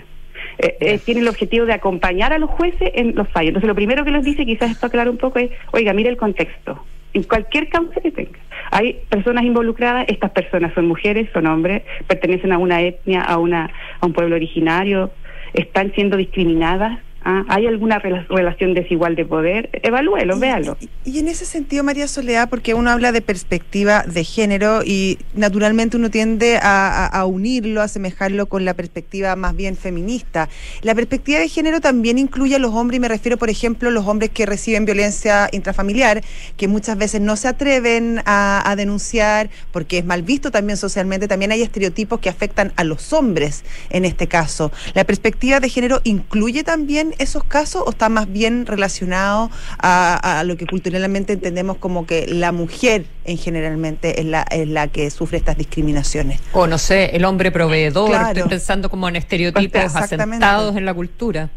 Eh, 0.58 0.78
eh, 0.80 1.00
tiene 1.04 1.22
el 1.22 1.28
objetivo 1.28 1.66
de 1.66 1.74
acompañar 1.74 2.34
a 2.34 2.40
los 2.40 2.50
jueces 2.50 2.92
en 2.96 3.16
los 3.16 3.28
fallos. 3.30 3.50
Entonces, 3.50 3.68
lo 3.68 3.76
primero 3.76 4.04
que 4.04 4.12
les 4.12 4.24
dice, 4.24 4.46
quizás 4.46 4.72
esto 4.72 4.88
aclarar 4.88 5.10
un 5.10 5.18
poco, 5.18 5.40
es, 5.40 5.52
oiga, 5.72 5.94
mire 5.94 6.10
el 6.10 6.18
contexto, 6.18 6.84
en 7.14 7.24
cualquier 7.24 7.70
causa 7.70 8.02
que 8.02 8.12
tenga. 8.12 8.40
Hay 8.72 9.00
personas 9.10 9.44
involucradas, 9.44 10.06
estas 10.10 10.32
personas 10.32 10.74
son 10.74 10.88
mujeres, 10.88 11.30
son 11.34 11.46
hombres, 11.46 11.84
pertenecen 12.08 12.52
a 12.52 12.58
una 12.58 12.82
etnia, 12.82 13.22
a, 13.22 13.38
una, 13.38 13.70
a 14.00 14.06
un 14.06 14.14
pueblo 14.14 14.36
originario, 14.36 15.12
están 15.54 15.94
siendo 15.94 16.18
discriminadas, 16.18 17.00
¿Ah? 17.28 17.44
¿Hay 17.48 17.66
alguna 17.66 17.98
relación 17.98 18.76
desigual 18.76 19.16
de 19.16 19.26
poder? 19.26 19.72
Evalúelo, 19.82 20.38
véalo. 20.38 20.78
Y, 21.04 21.18
en 21.18 21.28
ese 21.28 21.46
sentido, 21.46 21.84
María 21.84 22.08
Soledad, 22.08 22.50
porque 22.52 22.76
uno 22.76 22.92
habla 22.92 23.12
de 23.12 23.24
perspectiva 23.24 24.04
de 24.04 24.24
género 24.24 24.84
y 24.86 25.18
naturalmente 25.34 25.98
uno 25.98 26.12
tiende 26.12 26.60
a, 26.62 27.26
unirlo, 27.26 27.82
a 27.82 27.86
asemejarlo 27.86 28.46
con 28.46 28.64
la 28.64 28.76
perspectiva 28.76 29.36
más 29.36 29.56
bien 29.56 29.76
feminista. 29.76 30.50
La 30.84 30.94
perspectiva 30.94 31.40
de 31.40 31.50
género 31.50 31.82
también 31.82 32.20
incluye 32.20 32.58
a 32.58 32.60
los 32.60 32.76
hombres, 32.76 32.98
y 32.98 33.02
me 33.02 33.08
refiero, 33.08 33.38
por 33.38 33.50
ejemplo, 33.50 33.90
a 33.90 33.92
los 33.92 34.06
hombres 34.06 34.30
que 34.30 34.46
reciben 34.46 34.86
violencia 34.86 35.50
intrafamiliar, 35.52 36.22
que 36.58 36.68
muchas 36.68 36.96
veces 36.96 37.22
no 37.22 37.38
se 37.38 37.48
atreven 37.48 38.22
a, 38.26 38.62
a 38.70 38.76
denunciar 38.76 39.50
porque 39.72 39.98
es 39.98 40.06
mal 40.06 40.22
visto 40.22 40.52
también 40.52 40.78
socialmente. 40.78 41.28
También 41.28 41.52
hay 41.52 41.64
estereotipos 41.64 42.20
que 42.20 42.30
afectan 42.30 42.72
a 42.76 42.84
los 42.84 43.14
hombres 43.14 43.64
en 43.90 44.06
este 44.06 44.28
caso. 44.28 44.72
La 44.94 45.06
perspectiva 45.06 45.60
de 45.60 45.70
género 45.70 46.02
incluye 46.04 46.64
también 46.64 47.15
esos 47.20 47.44
casos 47.44 47.84
o 47.86 47.90
está 47.90 48.10
más 48.10 48.32
bien 48.32 48.66
relacionado 48.66 49.50
a, 49.80 50.44
lo 50.46 50.58
que 50.58 50.66
culturalmente 50.66 51.34
entendemos 51.34 51.78
como 51.78 52.06
que 52.06 52.28
la 52.28 52.52
mujer 52.52 53.06
en 53.26 53.38
generalmente 53.38 54.20
es 54.20 54.26
la, 54.26 54.44
es 54.44 54.68
la 54.68 54.88
que 54.88 55.10
sufre 55.10 55.38
estas 55.38 55.58
discriminaciones? 55.58 56.42
O 56.54 56.68
no 56.68 56.78
sé, 56.78 57.16
el 57.16 57.26
hombre 57.26 57.52
proveedor, 57.52 58.12
estoy 58.28 58.50
pensando 58.50 58.90
como 58.90 59.08
en 59.10 59.16
estereotipos 59.16 59.96
asentados 59.96 60.76
en 60.76 60.86
la 60.86 60.94
cultura. 60.94 61.50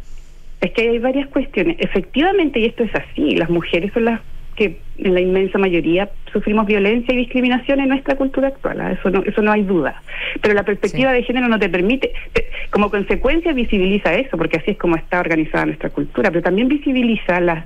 Es 0.61 0.73
que 0.73 0.89
hay 0.89 0.99
varias 0.99 1.29
cuestiones. 1.29 1.77
Efectivamente, 1.79 2.59
y 2.59 2.67
esto 2.67 2.83
es 2.83 2.95
así, 2.95 3.37
las 3.37 3.49
mujeres 3.49 3.93
son 3.93 4.07
las 4.07 4.21
que 4.59 4.81
en 4.99 5.15
la 5.15 5.21
inmensa 5.21 5.57
mayoría 5.57 6.11
sufrimos 6.33 6.67
violencia 6.67 7.15
y 7.15 7.19
discriminación 7.19 7.79
en 7.79 7.91
nuestra 7.91 8.17
cultura 8.17 8.49
actual, 8.49 8.81
¿ah? 8.81 8.91
eso 8.91 9.09
no 9.09 9.23
eso 9.23 9.41
no 9.41 9.53
hay 9.53 9.63
duda. 9.63 10.03
Pero 10.43 10.53
la 10.55 10.65
perspectiva 10.65 11.13
de 11.13 11.23
género 11.23 11.47
no 11.47 11.61
te 11.61 11.69
permite, 11.69 12.13
como 12.71 12.91
consecuencia 12.91 13.53
visibiliza 13.53 14.15
eso, 14.15 14.37
porque 14.37 14.59
así 14.59 14.73
es 14.73 14.79
como 14.79 14.97
está 14.97 15.21
organizada 15.21 15.67
nuestra 15.67 15.91
cultura, 15.91 16.31
pero 16.31 16.43
también 16.43 16.69
visibiliza 16.69 17.41
las 17.41 17.65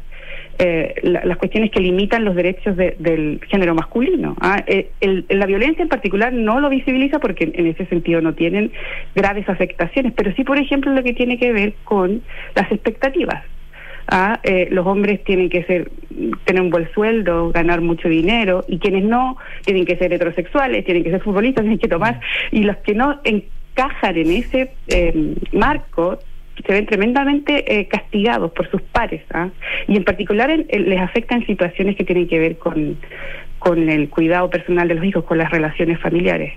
eh, 0.58 0.94
las 1.02 1.36
cuestiones 1.38 1.70
que 1.70 1.80
limitan 1.80 2.24
los 2.24 2.36
derechos 2.36 2.76
del 2.76 3.40
género 3.48 3.74
masculino. 3.74 4.36
¿ah? 4.40 4.62
Eh, 4.66 4.90
la 5.30 5.46
violencia 5.46 5.82
en 5.82 5.88
particular 5.88 6.32
no 6.32 6.60
lo 6.60 6.68
visibiliza 6.68 7.18
porque 7.18 7.50
en, 7.52 7.66
ese 7.66 7.86
sentido 7.86 8.20
no 8.20 8.34
tienen 8.34 8.70
graves 9.14 9.48
afectaciones, 9.48 10.12
pero 10.14 10.32
sí, 10.34 10.44
por 10.44 10.58
ejemplo, 10.58 10.92
lo 10.92 11.02
que 11.02 11.14
tiene 11.14 11.38
que 11.38 11.52
ver 11.52 11.74
con 11.84 12.22
las 12.54 12.70
expectativas 12.70 13.42
a 14.08 14.40
eh, 14.42 14.68
los 14.70 14.86
hombres 14.86 15.24
tienen 15.24 15.48
que 15.48 15.64
ser 15.64 15.90
tener 16.44 16.62
un 16.62 16.70
buen 16.70 16.90
sueldo, 16.92 17.50
ganar 17.50 17.80
mucho 17.80 18.08
dinero 18.08 18.64
y 18.68 18.78
quienes 18.78 19.04
no 19.04 19.38
tienen 19.64 19.86
que 19.86 19.96
ser 19.96 20.12
heterosexuales, 20.12 20.84
tienen 20.84 21.02
que 21.02 21.10
ser 21.10 21.22
futbolistas, 21.22 21.62
tienen 21.62 21.78
que 21.78 21.88
tomar 21.88 22.20
y 22.50 22.64
los 22.64 22.76
que 22.78 22.94
no 22.94 23.20
encajan 23.72 24.16
en 24.16 24.30
ese 24.30 24.72
eh, 24.88 25.34
marco 25.52 26.18
se 26.66 26.72
ven 26.72 26.86
tremendamente 26.86 27.80
eh, 27.80 27.88
castigados 27.88 28.52
por 28.52 28.70
sus 28.70 28.82
pares 28.82 29.22
¿ah? 29.32 29.48
y 29.88 29.96
en 29.96 30.04
particular 30.04 30.50
les 30.50 31.00
afecta 31.00 31.34
en 31.34 31.46
situaciones 31.46 31.96
que 31.96 32.04
tienen 32.04 32.28
que 32.28 32.38
ver 32.38 32.58
con, 32.58 32.98
con 33.58 33.88
el 33.88 34.08
cuidado 34.10 34.50
personal 34.50 34.86
de 34.86 34.94
los 34.94 35.04
hijos, 35.04 35.24
con 35.24 35.38
las 35.38 35.50
relaciones 35.50 35.98
familiares. 36.00 36.52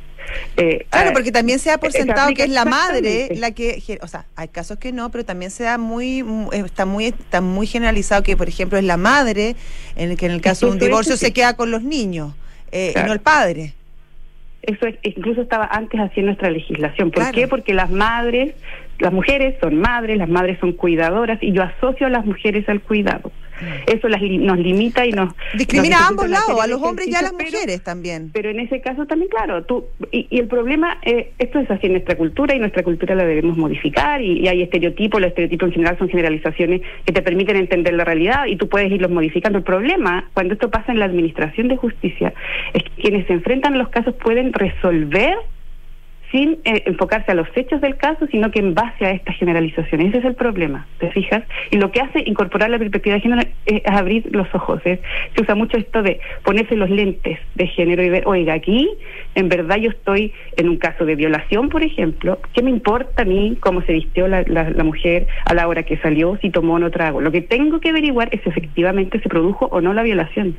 Eh, 0.58 0.86
claro, 0.90 1.14
porque 1.14 1.32
también 1.32 1.60
se 1.60 1.70
da 1.70 1.78
por 1.78 1.92
sentado 1.92 2.34
que 2.34 2.44
es 2.44 2.50
la 2.50 2.66
madre 2.66 3.30
la 3.36 3.52
que, 3.52 4.00
o 4.02 4.08
sea, 4.08 4.26
hay 4.36 4.48
casos 4.48 4.78
que 4.80 4.92
no, 4.92 5.12
pero 5.12 5.24
también 5.24 5.52
se 5.52 5.64
da 5.64 5.78
muy, 5.78 6.26
está 6.52 6.86
muy, 6.86 7.06
está 7.06 7.42
muy 7.42 7.68
generalizado 7.68 8.24
que, 8.24 8.36
por 8.36 8.48
ejemplo, 8.48 8.78
es 8.78 8.84
la 8.84 8.98
madre 8.98 9.56
en 9.96 10.12
el 10.12 10.18
que 10.18 10.26
en 10.26 10.32
el 10.32 10.42
caso 10.42 10.66
de 10.66 10.72
un 10.74 10.80
divorcio 10.80 11.16
se 11.16 11.32
queda 11.32 11.56
con 11.56 11.72
los 11.72 11.84
niños, 11.84 12.34
eh, 12.72 12.94
y 12.96 13.00
no 13.06 13.14
el 13.14 13.22
padre. 13.22 13.74
Eso 14.66 14.88
incluso 15.04 15.42
estaba 15.42 15.66
antes 15.66 16.00
así 16.00 16.20
en 16.20 16.28
nuestra 16.28 16.50
legislación. 16.50 17.12
¿Por 17.12 17.32
qué? 17.32 17.48
Porque 17.48 17.74
las 17.74 17.92
madres, 17.92 18.56
las 19.00 19.14
mujeres 19.14 19.56
son 19.62 19.80
madres, 19.80 20.18
las 20.18 20.30
madres 20.30 20.58
son 20.60 20.74
cuidadoras 20.74 21.38
y 21.42 21.52
yo 21.52 21.62
asocio 21.64 22.08
a 22.08 22.10
las 22.10 22.26
mujeres 22.26 22.68
al 22.68 22.82
cuidado. 22.82 23.32
Eso 23.88 24.08
las, 24.08 24.22
nos 24.22 24.58
limita 24.58 25.06
y 25.06 25.12
nos... 25.12 25.34
Discrimina 25.54 25.98
a 26.00 26.08
ambos 26.08 26.30
lados, 26.30 26.60
a 26.62 26.68
los 26.68 26.82
hombres 26.82 27.08
y 27.08 27.16
a 27.16 27.22
las 27.22 27.34
mujeres 27.34 27.82
también. 27.82 28.32
Pero 28.34 28.50
en 28.50 28.60
ese 28.60 28.82
caso 28.82 29.06
también, 29.06 29.30
claro, 29.30 29.64
tú... 29.64 29.86
Y, 30.12 30.28
el 30.40 30.48
problema, 30.48 30.98
eh, 31.04 31.32
esto 31.40 31.60
es 31.60 31.70
así 31.72 31.88
en 31.88 31.94
nuestra 31.94 32.16
cultura 32.16 32.56
y 32.56 32.60
nuestra 32.60 32.84
cultura 32.84 33.16
la 33.16 33.26
debemos 33.26 33.58
modificar 33.58 34.22
y, 34.22 34.48
hay 34.48 34.62
estereotipos, 34.62 35.22
los 35.22 35.30
estereotipos 35.30 35.68
en 35.68 35.74
general 35.74 35.98
son 35.98 36.10
generalizaciones 36.10 36.82
que 37.06 37.14
te 37.14 37.22
permiten 37.22 37.56
entender 37.56 37.94
la 37.94 38.04
realidad 38.04 38.46
y 38.46 38.56
tú 38.56 38.68
puedes 38.68 38.92
irlos 38.92 39.12
modificando. 39.12 39.58
El 39.60 39.64
problema, 39.64 40.30
cuando 40.34 40.54
esto 40.54 40.70
pasa 40.70 40.92
en 40.92 41.00
la 41.00 41.06
administración 41.06 41.68
de 41.68 41.78
justicia, 41.78 42.34
es 42.74 42.84
que 42.84 43.02
quienes 43.02 43.28
se 43.28 43.34
enfrentan 43.34 43.74
a 43.74 43.78
los 43.78 43.90
casos 43.90 44.16
pueden 44.16 44.54
resolver 44.54 45.36
sin 46.36 46.60
eh, 46.66 46.84
enfocarse 46.86 47.32
a 47.32 47.36
los 47.36 47.48
hechos 47.56 47.80
del 47.80 47.96
caso, 47.96 48.28
sino 48.28 48.52
que 48.52 48.60
en 48.60 48.74
base 48.74 49.06
a 49.06 49.12
estas 49.12 49.38
generalizaciones. 49.38 50.10
Ese 50.10 50.18
es 50.18 50.26
el 50.26 50.36
problema, 50.36 50.86
¿te 51.00 51.10
fijas? 51.12 51.44
Y 51.72 51.78
lo 51.78 51.92
que 51.92 52.02
hace 52.02 52.24
incorporar 52.26 52.70
la 52.70 52.78
perspectiva 52.78 53.16
de 53.16 53.22
género 53.22 53.42
es 53.66 53.82
abrir 53.86 54.28
los 54.36 54.54
ojos. 54.54 54.82
Se 54.84 55.00
usa 55.40 55.56
mucho 55.56 55.78
esto 55.78 56.04
de 56.04 56.20
ponerse 56.44 56.76
los 56.76 56.90
lentes 56.90 57.40
de 57.56 57.68
género 57.68 58.04
y 58.04 58.10
ver, 58.10 58.24
oiga, 58.26 58.54
aquí 58.54 58.90
en 59.36 59.48
verdad 59.48 59.78
yo 59.78 59.92
estoy 59.92 60.34
en 60.58 60.68
un 60.68 60.76
caso 60.76 61.06
de 61.06 61.16
violación, 61.16 61.70
por 61.70 61.84
ejemplo, 61.84 62.38
¿qué 62.54 62.62
me 62.62 62.70
importa 62.70 63.22
a 63.22 63.26
mí 63.26 63.58
cómo 63.62 63.82
se 63.84 63.94
vistió 63.94 64.28
la, 64.28 64.44
la 64.44 64.84
mujer 64.84 65.28
a 65.46 65.54
la 65.54 65.70
hora 65.70 65.84
que 65.84 65.96
salió, 66.00 66.38
si 66.42 66.50
tomó 66.50 66.74
o 66.74 66.80
no 66.80 66.92
trago? 66.92 67.22
Lo 67.22 67.32
que 67.32 67.44
tengo 67.44 67.80
que 67.80 67.92
averiguar 67.92 68.28
es 68.34 68.42
si 68.42 68.50
efectivamente 68.50 69.22
se 69.22 69.30
produjo 69.30 69.68
o 69.68 69.80
no 69.80 69.94
la 69.94 70.04
violación. 70.04 70.58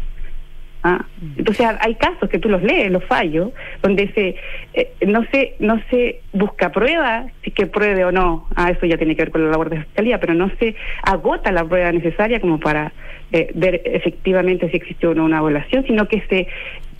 Ah, 0.83 1.05
entonces 1.37 1.67
hay 1.81 1.95
casos 1.97 2.29
que 2.29 2.39
tú 2.39 2.49
los 2.49 2.63
lees, 2.63 2.93
los 2.93 3.05
fallos, 3.05 3.51
donde 3.83 4.09
se 4.13 4.37
eh, 4.75 4.93
no 5.07 5.25
se 5.33 5.55
no 5.59 5.81
se 5.91 6.21
busca 6.33 6.71
prueba, 6.71 7.27
si 7.43 7.51
que 7.51 7.67
pruebe 7.67 8.05
o 8.05 8.13
no, 8.13 8.47
ah, 8.55 8.71
eso 8.71 8.87
ya 8.87 8.97
tiene 8.97 9.17
que 9.17 9.23
ver 9.23 9.31
con 9.31 9.45
la 9.45 9.51
labor 9.51 9.71
de 9.71 9.83
fiscalía, 9.83 10.21
pero 10.21 10.35
no 10.35 10.51
se 10.61 10.77
agota 11.03 11.51
la 11.51 11.65
prueba 11.65 11.91
necesaria 11.91 12.41
como 12.41 12.61
para 12.61 12.93
eh, 13.33 13.51
ver 13.55 13.83
efectivamente 13.85 14.71
si 14.71 14.77
existió 14.77 15.11
o 15.11 15.15
no 15.15 15.25
una 15.25 15.41
violación, 15.41 15.85
sino 15.87 16.07
que 16.07 16.23
se, 16.29 16.47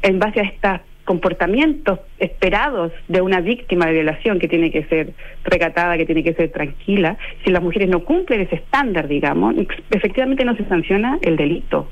en 0.03 0.19
base 0.19 0.41
a 0.41 0.45
estos 0.45 0.81
comportamientos 1.05 2.01
esperados 2.19 2.93
de 3.07 3.21
una 3.21 3.41
víctima 3.41 3.87
de 3.87 3.93
violación 3.93 4.39
que 4.39 4.49
tiene 4.49 4.71
que 4.71 4.85
ser 4.85 5.13
recatada, 5.45 5.97
que 5.97 6.05
tiene 6.05 6.25
que 6.25 6.35
ser 6.35 6.51
tranquila, 6.51 7.17
si 7.45 7.51
las 7.51 7.63
mujeres 7.63 7.89
no 7.89 8.05
cumplen 8.05 8.41
ese 8.41 8.57
estándar, 8.57 9.07
digamos, 9.07 9.55
efectivamente 9.91 10.45
no 10.45 10.57
se 10.57 10.65
sanciona 10.65 11.19
el 11.23 11.37
delito. 11.37 11.89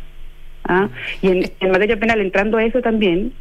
¿Ah? 0.65 0.89
Y 1.23 1.29
en, 1.29 1.71
materia 1.71 1.99
penal, 1.99 2.21
entrando 2.21 2.59
a 2.59 2.65
eso 2.65 2.81
también, 2.81 3.33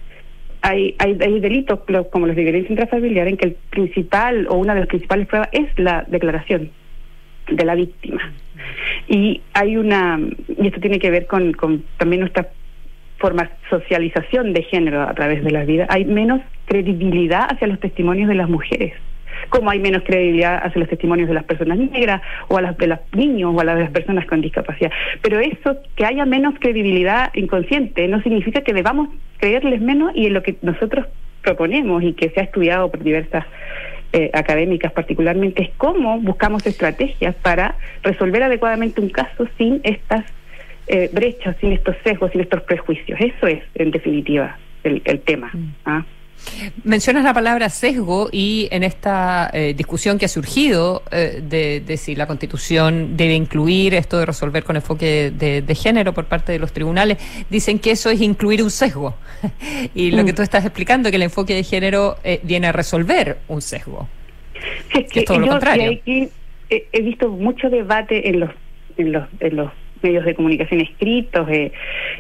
hay, 0.62 0.96
hay, 1.00 1.16
delitos 1.40 1.80
como 2.12 2.28
los 2.28 2.36
de 2.36 2.44
violencia 2.44 2.72
intrafamiliar 2.72 3.28
en 3.28 3.38
que 3.38 3.48
el 3.48 3.58
principal 3.70 4.48
o 4.50 4.56
una 4.56 4.74
de 4.74 4.82
las 4.82 4.90
principales 4.90 5.28
pruebas 5.28 5.50
es 5.52 5.68
la 5.78 6.06
declaración 6.08 6.72
de 7.50 7.66
la 7.66 7.76
víctima. 7.76 8.32
Y 9.08 9.42
hay 9.54 9.76
una, 9.76 10.20
y 10.58 10.68
esto 10.68 10.80
tiene 10.80 11.00
que 11.00 11.12
ver 11.12 11.28
con, 11.28 11.52
con 11.54 11.84
también 11.98 12.22
nuestra 12.22 12.48
forma 13.18 13.50
socialización 13.70 14.54
de 14.54 14.64
género 14.64 15.02
a 15.02 15.14
través 15.14 15.44
de 15.44 15.52
la 15.52 15.66
vida, 15.66 15.86
hay 15.90 16.06
menos 16.06 16.42
credibilidad 16.66 17.48
hacia 17.50 17.68
los 17.68 17.80
testimonios 17.80 18.28
de 18.30 18.36
las 18.36 18.50
mujeres 18.50 18.94
como 19.50 19.70
hay 19.70 19.80
menos 19.80 20.04
credibilidad 20.04 20.66
hacia 20.66 20.80
los 20.80 20.90
testimonios 20.90 21.28
de 21.28 21.36
las 21.36 21.44
personas 21.44 21.78
negras 21.78 22.22
o 22.48 22.58
a 22.58 22.62
las 22.62 22.78
de 22.78 22.88
los 22.88 23.00
niños 23.14 23.54
o 23.56 23.60
a 23.60 23.64
las 23.64 23.76
de 23.76 23.82
las 23.84 23.92
personas 23.92 24.26
con 24.26 24.42
discapacidad. 24.42 24.92
Pero 25.22 25.40
eso, 25.40 25.78
que 25.96 26.06
haya 26.06 26.26
menos 26.26 26.56
credibilidad 26.60 27.32
inconsciente, 27.34 28.08
no 28.08 28.22
significa 28.22 28.62
que 28.62 28.74
debamos 28.74 29.10
creerles 29.38 29.82
menos 29.82 30.12
y 30.16 30.28
en 30.28 30.34
lo 30.34 30.44
que 30.44 30.56
nosotros 30.62 31.08
proponemos 31.42 32.04
y 32.04 32.14
que 32.14 32.30
se 32.30 32.40
ha 32.40 32.44
estudiado 32.44 32.90
por 32.90 33.04
diversas 33.04 33.46
eh, 34.16 34.30
académicas 34.34 34.92
particularmente 34.92 35.64
es 35.64 35.70
cómo 35.76 36.20
buscamos 36.20 36.68
estrategias 36.68 37.34
para 37.42 37.76
resolver 38.04 38.44
adecuadamente 38.44 39.02
un 39.02 39.10
caso 39.10 39.48
sin 39.58 39.82
estas 39.84 40.24
eh, 40.86 41.10
brechas, 41.12 41.56
sin 41.60 41.72
estos 41.72 41.96
sesgos, 42.04 42.32
sin 42.32 42.42
estos 42.42 42.62
prejuicios. 42.62 43.20
Eso 43.20 43.48
es, 43.48 43.64
en 43.74 43.90
definitiva, 43.90 44.58
el, 44.84 45.02
tema. 45.22 45.52
¿ah? 45.86 46.06
Mencionas 46.84 47.24
la 47.24 47.34
palabra 47.34 47.70
sesgo 47.70 48.30
y 48.32 48.68
en 48.72 48.84
esta 48.84 49.50
eh, 49.54 49.74
discusión 49.76 50.18
que 50.18 50.26
ha 50.26 50.30
surgido 50.30 51.04
eh, 51.12 51.42
de, 51.86 51.98
si 51.98 52.16
la 52.16 52.28
Constitución 52.28 53.16
debe 53.18 53.34
incluir 53.34 53.94
esto 53.94 54.18
de 54.18 54.26
resolver 54.26 54.64
con 54.64 54.76
enfoque 54.76 55.32
de, 55.32 55.76
género 55.76 56.14
por 56.14 56.26
parte 56.26 56.52
de 56.52 56.60
los 56.60 56.72
tribunales, 56.72 57.18
dicen 57.50 57.80
que 57.80 57.92
eso 57.92 58.10
es 58.10 58.22
incluir 58.22 58.62
un 58.62 58.70
sesgo. 58.70 59.16
y 59.96 60.12
lo 60.12 60.24
que 60.26 60.34
mm. 60.34 60.36
tú 60.36 60.42
estás 60.42 60.66
explicando, 60.66 61.10
que 61.10 61.16
el 61.16 61.24
enfoque 61.24 61.56
de 61.56 61.64
género 61.64 62.18
eh, 62.24 62.40
viene 62.44 62.68
a 62.68 62.72
resolver 62.72 63.40
un 63.48 63.62
sesgo. 63.62 64.08
es 64.94 65.12
que, 65.12 65.22
es 65.22 65.26
todo 65.26 65.40
lo 65.40 65.48
contrario. 65.48 66.00
he 66.06 67.02
visto 67.02 67.30
mucho 67.30 67.70
debate 67.70 68.30
en 68.30 68.42
los 68.42 68.52
en 68.98 69.12
los, 69.12 69.28
en 69.40 69.56
los 69.56 69.72
medios 70.04 70.26
de 70.26 70.36
comunicación 70.36 70.82
escritos, 70.82 71.48
eh, 71.50 71.72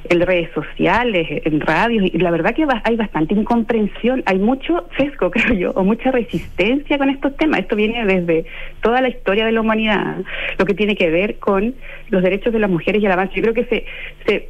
en 0.09 0.21
redes 0.21 0.49
sociales, 0.53 1.27
en 1.45 1.59
radios, 1.59 2.09
y 2.11 2.17
la 2.17 2.31
verdad 2.31 2.55
que 2.55 2.65
hay 2.83 2.95
bastante 2.95 3.33
incomprensión, 3.33 4.23
hay 4.25 4.39
mucho 4.39 4.87
sesgo, 4.97 5.31
creo 5.31 5.53
yo, 5.53 5.71
o 5.71 5.83
mucha 5.83 6.11
resistencia 6.11 6.97
con 6.97 7.09
estos 7.09 7.35
temas. 7.37 7.61
Esto 7.61 7.75
viene 7.75 8.05
desde 8.05 8.45
toda 8.81 9.01
la 9.01 9.09
historia 9.09 9.45
de 9.45 9.51
la 9.51 9.61
humanidad, 9.61 10.17
lo 10.57 10.65
que 10.65 10.73
tiene 10.73 10.95
que 10.95 11.09
ver 11.09 11.39
con 11.39 11.75
los 12.09 12.23
derechos 12.23 12.53
de 12.53 12.59
las 12.59 12.69
mujeres 12.69 13.01
y 13.01 13.05
el 13.05 13.11
avance. 13.11 13.35
Yo 13.35 13.41
creo 13.41 13.53
que 13.53 13.65
se, 13.65 13.85
se 14.25 14.49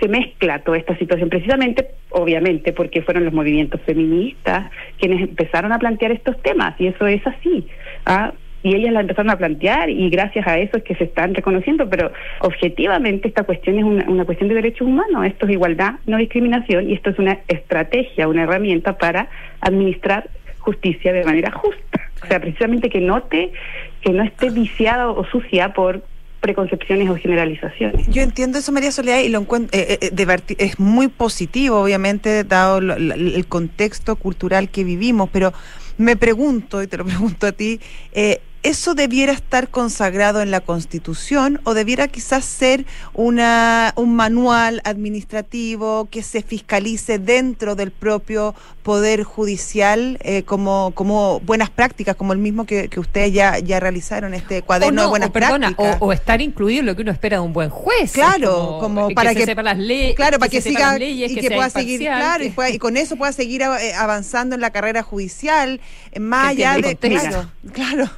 se 0.00 0.08
mezcla 0.08 0.58
toda 0.60 0.78
esta 0.78 0.96
situación, 0.98 1.28
precisamente, 1.28 1.90
obviamente, 2.10 2.72
porque 2.72 3.02
fueron 3.02 3.24
los 3.24 3.32
movimientos 3.32 3.80
feministas 3.82 4.70
quienes 4.98 5.20
empezaron 5.22 5.72
a 5.72 5.78
plantear 5.78 6.12
estos 6.12 6.40
temas, 6.42 6.74
y 6.80 6.88
eso 6.88 7.06
es 7.06 7.24
así. 7.26 7.66
¿ah? 8.04 8.32
Y 8.66 8.74
ellas 8.74 8.92
la 8.92 9.00
empezaron 9.00 9.30
a 9.30 9.38
plantear 9.38 9.88
y 9.90 10.10
gracias 10.10 10.44
a 10.44 10.58
eso 10.58 10.76
es 10.76 10.82
que 10.82 10.96
se 10.96 11.04
están 11.04 11.34
reconociendo, 11.34 11.88
pero 11.88 12.10
objetivamente 12.40 13.28
esta 13.28 13.44
cuestión 13.44 13.78
es 13.78 13.84
una, 13.84 14.24
cuestión 14.24 14.48
de 14.48 14.56
derechos 14.56 14.88
humanos, 14.88 15.24
esto 15.24 15.46
es 15.46 15.52
igualdad, 15.52 15.94
no 16.06 16.16
discriminación 16.16 16.90
y 16.90 16.94
esto 16.94 17.10
es 17.10 17.18
una 17.20 17.38
estrategia, 17.46 18.26
una 18.26 18.42
herramienta 18.42 18.98
para 18.98 19.28
administrar 19.60 20.28
justicia 20.58 21.12
de 21.12 21.22
manera 21.22 21.52
justa, 21.52 22.10
o 22.24 22.26
sea, 22.26 22.40
precisamente 22.40 22.90
que 22.90 23.00
no 23.00 23.22
te, 23.22 23.52
que 24.00 24.10
no 24.10 24.24
esté 24.24 24.50
viciada 24.50 25.10
o 25.10 25.24
sucia 25.26 25.72
por 25.72 26.02
preconcepciones 26.40 27.08
o 27.08 27.14
generalizaciones. 27.14 28.08
Yo 28.08 28.22
entiendo 28.22 28.58
eso, 28.58 28.72
María 28.72 28.90
Soledad, 28.90 29.20
y 29.20 29.28
lo 29.28 29.38
encuentro, 29.38 29.78
eh, 29.78 29.96
eh, 30.00 30.56
es 30.58 30.80
muy 30.80 31.06
positivo, 31.06 31.80
obviamente, 31.80 32.42
dado 32.42 32.78
el 32.78 33.46
contexto 33.46 34.16
cultural 34.16 34.70
que 34.70 34.82
vivimos, 34.82 35.30
pero 35.32 35.52
me 35.98 36.16
pregunto, 36.16 36.82
y 36.82 36.86
te 36.86 36.96
lo 36.96 37.04
pregunto 37.06 37.46
a 37.46 37.52
ti, 37.52 37.80
eh, 38.12 38.40
¿eso 38.66 38.96
debiera 38.96 39.32
estar 39.32 39.68
consagrado 39.68 40.42
en 40.42 40.50
la 40.50 40.60
Constitución 40.60 41.60
o 41.62 41.72
debiera 41.72 42.08
quizás 42.08 42.44
ser 42.44 42.84
una, 43.14 43.92
un 43.94 44.16
manual 44.16 44.80
administrativo 44.82 46.08
que 46.10 46.24
se 46.24 46.42
fiscalice 46.42 47.20
dentro 47.20 47.76
del 47.76 47.92
propio 47.92 48.56
Poder 48.82 49.22
Judicial 49.22 50.18
eh, 50.20 50.42
como, 50.42 50.90
como 50.94 51.38
buenas 51.40 51.70
prácticas, 51.70 52.16
como 52.16 52.32
el 52.32 52.40
mismo 52.40 52.66
que, 52.66 52.88
que 52.88 52.98
ustedes 52.98 53.32
ya, 53.32 53.60
ya 53.60 53.78
realizaron, 53.78 54.34
este 54.34 54.62
cuaderno 54.62 55.02
de 55.02 55.08
buenas 55.08 55.30
prácticas? 55.30 55.98
O, 56.00 56.12
estar 56.12 56.40
incluido 56.40 56.80
en 56.80 56.86
lo 56.86 56.96
que 56.96 57.02
uno 57.02 57.12
espera 57.12 57.36
de 57.36 57.42
un 57.44 57.52
buen 57.52 57.70
juez. 57.70 58.12
Claro, 58.12 58.78
como, 58.80 59.10
para 59.10 59.32
que, 59.32 59.44
sepa 59.44 59.62
las 59.62 59.78
leyes. 59.78 60.16
Claro, 60.16 60.40
para 60.40 60.50
que, 60.50 60.60
siga 60.60 60.96
y 60.98 61.34
que, 61.36 61.50
pueda 61.52 61.70
seguir, 61.70 62.00
claro, 62.00 62.44
y, 62.44 62.78
con 62.78 62.96
eso 62.96 63.16
pueda 63.16 63.32
seguir 63.32 63.62
eh, 63.62 63.94
avanzando 63.94 64.56
en 64.56 64.60
la 64.60 64.70
carrera 64.70 65.04
judicial, 65.04 65.80
más 66.18 66.48
allá 66.48 66.76
de... 66.78 66.96
Claro, 66.96 67.50
claro. 67.72 68.10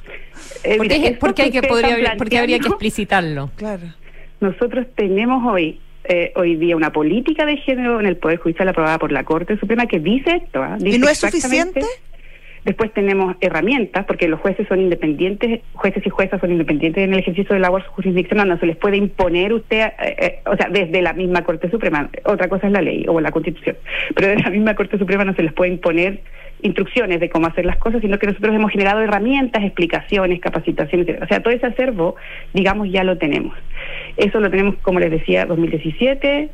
Porque, 1.19 1.41
hay 1.43 1.51
que, 1.51 1.61
podría, 1.61 2.15
porque 2.17 2.37
habría 2.37 2.59
que 2.59 2.67
explicitarlo. 2.67 3.51
Claro. 3.55 3.93
Nosotros 4.39 4.87
tenemos 4.95 5.45
hoy 5.45 5.79
eh, 6.05 6.31
hoy 6.35 6.55
día 6.55 6.75
una 6.75 6.91
política 6.91 7.45
de 7.45 7.57
género 7.57 7.99
en 7.99 8.05
el 8.05 8.17
Poder 8.17 8.39
Judicial 8.39 8.67
aprobada 8.67 8.97
por 8.97 9.11
la 9.11 9.23
Corte 9.25 9.59
Suprema 9.59 9.85
que 9.85 9.99
dice 9.99 10.41
esto. 10.43 10.63
¿ah? 10.63 10.77
¿Y 10.79 10.97
no 10.97 11.07
es 11.09 11.19
suficiente? 11.19 11.81
Después 12.65 12.91
tenemos 12.93 13.35
herramientas, 13.41 14.05
porque 14.05 14.27
los 14.27 14.39
jueces 14.39 14.67
son 14.67 14.81
independientes, 14.81 15.61
jueces 15.73 16.05
y 16.05 16.09
juezas 16.09 16.41
son 16.41 16.51
independientes 16.51 17.03
en 17.03 17.13
el 17.13 17.19
ejercicio 17.19 17.53
de 17.53 17.59
labor 17.59 17.83
jurisdiccional, 17.83 18.49
no 18.49 18.59
se 18.59 18.65
les 18.65 18.75
puede 18.75 18.97
imponer 18.97 19.53
usted, 19.53 19.81
eh, 19.99 20.15
eh, 20.19 20.39
o 20.45 20.57
sea, 20.57 20.67
desde 20.69 21.01
la 21.01 21.13
misma 21.13 21.43
Corte 21.43 21.69
Suprema, 21.69 22.09
otra 22.25 22.49
cosa 22.49 22.67
es 22.67 22.73
la 22.73 22.81
ley 22.81 23.05
o 23.07 23.21
la 23.21 23.31
Constitución, 23.31 23.77
pero 24.13 24.29
desde 24.29 24.43
la 24.43 24.49
misma 24.49 24.75
Corte 24.75 24.97
Suprema 24.97 25.23
no 25.23 25.33
se 25.35 25.43
les 25.43 25.53
puede 25.53 25.71
imponer 25.71 26.21
instrucciones 26.61 27.19
de 27.19 27.29
cómo 27.29 27.47
hacer 27.47 27.65
las 27.65 27.77
cosas, 27.77 28.01
sino 28.01 28.17
que 28.19 28.27
nosotros 28.27 28.53
hemos 28.53 28.71
generado 28.71 29.01
herramientas, 29.01 29.63
explicaciones, 29.63 30.39
capacitaciones, 30.39 31.21
o 31.21 31.27
sea, 31.27 31.41
todo 31.41 31.53
ese 31.53 31.67
acervo, 31.67 32.15
digamos, 32.53 32.91
ya 32.91 33.03
lo 33.03 33.17
tenemos. 33.17 33.55
Eso 34.17 34.39
lo 34.39 34.49
tenemos, 34.49 34.75
como 34.81 34.99
les 34.99 35.11
decía, 35.11 35.45
2017, 35.45 36.49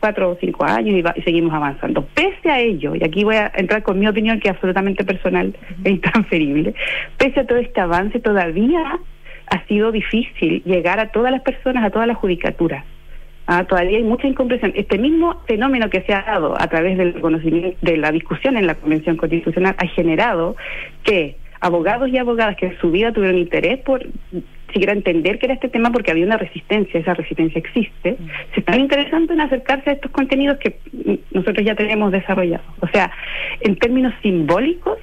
cuatro 0.00 0.30
o 0.30 0.38
cinco 0.40 0.64
años 0.64 0.96
y, 1.16 1.22
seguimos 1.22 1.52
avanzando. 1.52 2.04
Pese 2.14 2.50
a 2.50 2.60
ello, 2.60 2.94
y 2.94 3.04
aquí 3.04 3.22
voy 3.22 3.36
a 3.36 3.52
entrar 3.54 3.82
con 3.82 3.98
mi 3.98 4.08
opinión 4.08 4.40
que 4.40 4.48
es 4.48 4.54
absolutamente 4.54 5.04
personal 5.04 5.54
e 5.84 5.90
intransferible, 5.90 6.74
pese 7.18 7.40
a 7.40 7.46
todo 7.46 7.58
este 7.58 7.80
avance, 7.80 8.18
todavía 8.20 8.98
ha 9.46 9.66
sido 9.66 9.92
difícil 9.92 10.62
llegar 10.64 11.00
a 11.00 11.10
todas 11.10 11.30
las 11.30 11.42
personas, 11.42 11.84
a 11.84 11.90
toda 11.90 12.06
la 12.06 12.14
judicatura. 12.14 12.84
Ah, 13.52 13.64
todavía 13.64 13.98
hay 13.98 14.04
mucha 14.04 14.28
incomprensión. 14.28 14.72
Este 14.76 14.96
mismo 14.96 15.42
fenómeno 15.48 15.90
que 15.90 16.02
se 16.02 16.14
ha 16.14 16.22
dado 16.22 16.54
a 16.56 16.68
través 16.68 16.96
del 16.96 17.20
conocimiento, 17.20 17.76
de 17.82 17.96
la 17.96 18.12
discusión 18.12 18.56
en 18.56 18.68
la 18.68 18.76
Convención 18.76 19.16
Constitucional 19.16 19.74
ha 19.76 19.88
generado 19.88 20.54
que 21.02 21.34
abogados 21.60 22.10
y 22.10 22.18
abogadas 22.18 22.56
que 22.56 22.66
en 22.66 22.78
su 22.78 22.92
vida 22.92 23.12
tuvieron 23.12 23.38
interés 23.38 23.80
por 23.80 24.06
siquiera 24.72 24.92
entender 24.92 25.40
que 25.40 25.46
era 25.46 25.54
este 25.54 25.68
tema 25.68 25.90
porque 25.90 26.12
había 26.12 26.26
una 26.26 26.36
resistencia, 26.36 27.00
esa 27.00 27.14
resistencia 27.14 27.58
existe, 27.58 28.18
se 28.54 28.60
están 28.60 28.78
interesando 28.78 29.32
en 29.32 29.40
acercarse 29.40 29.90
a 29.90 29.92
estos 29.94 30.12
contenidos 30.12 30.56
que 30.58 30.78
nosotros 31.32 31.66
ya 31.66 31.74
tenemos 31.74 32.12
desarrollados. 32.12 32.66
O 32.78 32.86
sea, 32.86 33.10
en 33.62 33.74
términos 33.74 34.14
simbólicos, 34.22 34.96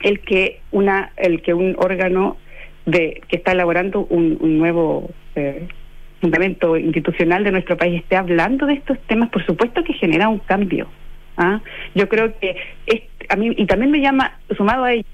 el 0.00 0.18
que 0.18 0.62
una, 0.72 1.12
el 1.16 1.42
que 1.42 1.54
un 1.54 1.76
órgano 1.78 2.38
de 2.86 3.22
que 3.28 3.36
está 3.36 3.52
elaborando 3.52 4.04
un, 4.10 4.58
nuevo 4.58 5.12
eh, 5.36 5.68
fundamento 6.22 6.76
institucional 6.76 7.42
de 7.42 7.50
nuestro 7.50 7.76
país 7.76 8.00
esté 8.00 8.16
hablando 8.16 8.64
de 8.66 8.74
estos 8.74 8.96
temas, 9.08 9.28
por 9.30 9.44
supuesto 9.44 9.82
que 9.82 9.92
genera 9.92 10.28
un 10.28 10.38
cambio. 10.38 10.88
¿ah? 11.36 11.60
Yo 11.96 12.08
creo 12.08 12.38
que 12.38 12.56
es, 12.86 13.02
a 13.28 13.34
mí 13.34 13.52
y 13.56 13.66
también 13.66 13.90
me 13.90 14.00
llama 14.00 14.38
sumado 14.56 14.84
a 14.84 14.92
ello. 14.92 15.04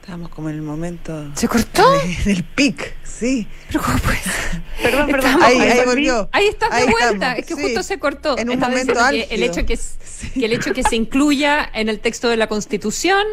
Estamos 0.00 0.28
como 0.28 0.50
en 0.50 0.56
el 0.56 0.62
momento. 0.62 1.30
¿Se 1.34 1.46
cortó? 1.48 1.84
Del 2.24 2.42
pic, 2.42 2.96
sí. 3.04 3.46
Pero 3.68 3.82
¿cómo 3.82 3.98
pues? 3.98 4.20
Perdón, 4.82 5.06
perdón. 5.08 5.42
Ahí, 5.42 5.58
ahí, 5.60 5.80
volvió. 5.86 6.28
Ahí 6.32 6.46
está 6.46 6.68
de 6.76 6.86
vuelta. 6.90 7.34
Es 7.34 7.46
que 7.46 7.54
justo 7.54 7.82
se 7.84 7.98
cortó. 7.98 8.36
En 8.36 8.50
un 8.50 8.58
momento 8.58 8.94
que 9.10 9.28
el 9.30 9.42
hecho 9.44 9.64
que, 9.64 9.78
que 10.34 10.44
el 10.44 10.52
hecho 10.52 10.72
que 10.74 10.82
se 10.82 10.96
incluya 10.96 11.70
en 11.72 11.88
el 11.88 12.00
texto 12.00 12.28
de 12.28 12.36
la 12.36 12.48
Constitución 12.48 13.24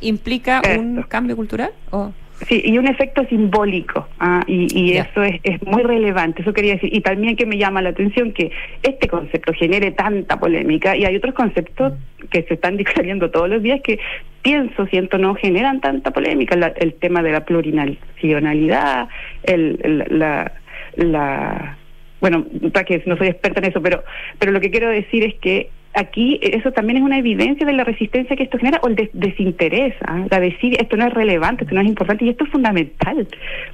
implica 0.00 0.60
un 0.78 1.02
cambio 1.02 1.34
cultural. 1.34 1.72
¿O? 1.90 2.12
Sí, 2.48 2.62
y 2.64 2.78
un 2.78 2.88
efecto 2.88 3.24
simbólico, 3.28 4.08
ah, 4.18 4.42
y, 4.46 4.96
eso 4.96 5.22
es, 5.22 5.40
es, 5.42 5.62
muy 5.62 5.82
relevante, 5.82 6.42
eso 6.42 6.52
quería 6.52 6.74
decir. 6.74 6.94
Y 6.94 7.00
también 7.00 7.36
que 7.36 7.46
me 7.46 7.56
llama 7.56 7.82
la 7.82 7.90
atención 7.90 8.32
que 8.32 8.50
este 8.82 9.08
concepto 9.08 9.52
genere 9.52 9.92
tanta 9.92 10.38
polémica, 10.38 10.96
y 10.96 11.04
hay 11.04 11.16
otros 11.16 11.34
conceptos 11.34 11.92
que 12.30 12.42
se 12.42 12.54
están 12.54 12.76
discutiendo 12.78 13.30
todos 13.30 13.48
los 13.48 13.62
días 13.62 13.80
que 13.82 13.98
pienso, 14.42 14.86
siento, 14.86 15.18
no 15.18 15.34
generan 15.34 15.80
tanta 15.80 16.10
polémica. 16.10 16.54
el 16.76 16.94
tema 16.94 17.22
de 17.22 17.32
la 17.32 17.44
plurinacionalidad, 17.44 19.08
el, 19.44 20.04
la, 20.10 20.52
la. 20.96 21.78
Bueno, 22.20 22.46
para 22.72 22.84
que 22.84 23.02
no 23.06 23.16
soy 23.16 23.28
experta 23.28 23.60
en 23.60 23.70
eso, 23.70 23.82
pero, 23.82 24.04
pero 24.38 24.52
lo 24.52 24.60
que 24.60 24.70
quiero 24.70 24.88
decir 24.88 25.24
es 25.24 25.34
que 25.34 25.70
aquí 25.94 26.38
eso 26.42 26.72
también 26.72 26.98
es 26.98 27.02
una 27.02 27.18
evidencia 27.18 27.66
de 27.66 27.72
la 27.72 27.84
resistencia 27.84 28.36
que 28.36 28.44
esto 28.44 28.58
genera 28.58 28.80
o 28.82 28.88
el 28.88 29.10
desinterés, 29.12 29.94
¿ah? 30.06 30.24
la 30.30 30.40
decir 30.40 30.76
esto 30.80 30.96
no 30.96 31.06
es 31.06 31.14
relevante, 31.14 31.64
esto 31.64 31.74
no 31.74 31.80
es 31.80 31.88
importante 31.88 32.24
y 32.24 32.30
esto 32.30 32.44
es 32.44 32.50
fundamental 32.50 33.26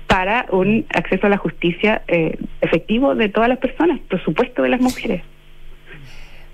para 0.06 0.46
un 0.50 0.84
acceso 0.94 1.26
a 1.26 1.30
la 1.30 1.38
justicia 1.38 2.02
eh, 2.08 2.36
efectivo 2.60 3.14
de 3.14 3.28
todas 3.28 3.48
las 3.48 3.58
personas, 3.58 4.00
por 4.08 4.22
supuesto 4.22 4.62
de 4.62 4.68
las 4.68 4.80
mujeres. 4.80 5.22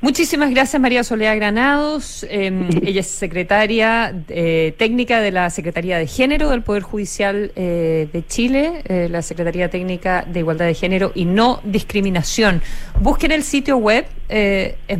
Muchísimas 0.05 0.50
gracias 0.50 0.82
María 0.82 1.02
Soledad 1.02 1.34
Granados. 1.34 2.26
Em, 2.28 2.68
ella 2.86 3.00
es 3.00 3.07
secretaria 3.07 4.14
eh, 4.28 4.74
técnica 4.76 5.18
de 5.18 5.30
la 5.30 5.48
Secretaría 5.48 5.96
de 5.96 6.07
Género 6.07 6.50
del 6.50 6.61
Poder 6.61 6.82
Judicial 6.82 7.52
eh, 7.57 8.07
de 8.12 8.26
Chile, 8.26 8.82
eh, 8.84 9.09
la 9.11 9.22
Secretaría 9.22 9.70
Técnica 9.70 10.26
de 10.28 10.40
Igualdad 10.40 10.66
de 10.66 10.74
Género 10.74 11.11
y 11.14 11.24
No 11.24 11.61
Discriminación. 11.64 12.61
Busquen 13.00 13.32
el 13.32 13.42
sitio 13.44 13.78
web, 13.78 14.05
es, 14.28 14.74
es, 14.88 14.98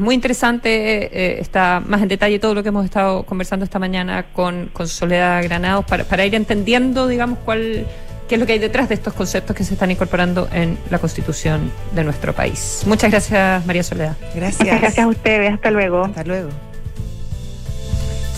muy 0.00 0.14
interesante, 0.14 1.38
está 1.38 1.82
más 1.86 2.00
en 2.00 2.08
detalle 2.08 2.38
todo 2.38 2.54
lo 2.54 2.62
que 2.62 2.70
hemos 2.70 2.86
estado 2.86 3.24
conversando 3.24 3.66
esta 3.66 3.78
mañana 3.78 4.24
con, 4.32 4.70
con 4.72 4.88
Soledad 4.88 5.42
Granados 5.42 5.84
para, 5.84 6.04
para 6.04 6.24
ir 6.24 6.34
entendiendo, 6.34 7.08
digamos, 7.08 7.40
cuál 7.40 7.86
qué 8.28 8.36
es 8.36 8.40
lo 8.40 8.46
que 8.46 8.54
hay 8.54 8.58
detrás 8.58 8.88
de 8.88 8.94
estos 8.94 9.12
conceptos 9.14 9.56
que 9.56 9.64
se 9.64 9.74
están 9.74 9.90
incorporando 9.90 10.48
en 10.52 10.78
la 10.90 10.98
Constitución 10.98 11.70
de 11.92 12.04
nuestro 12.04 12.34
país. 12.34 12.82
Muchas 12.86 13.10
gracias, 13.10 13.64
María 13.66 13.82
Soledad. 13.82 14.16
Gracias. 14.34 14.80
gracias 14.80 15.04
a 15.04 15.08
ustedes. 15.08 15.52
Hasta 15.52 15.70
luego. 15.70 16.04
Hasta 16.04 16.24
luego. 16.24 16.48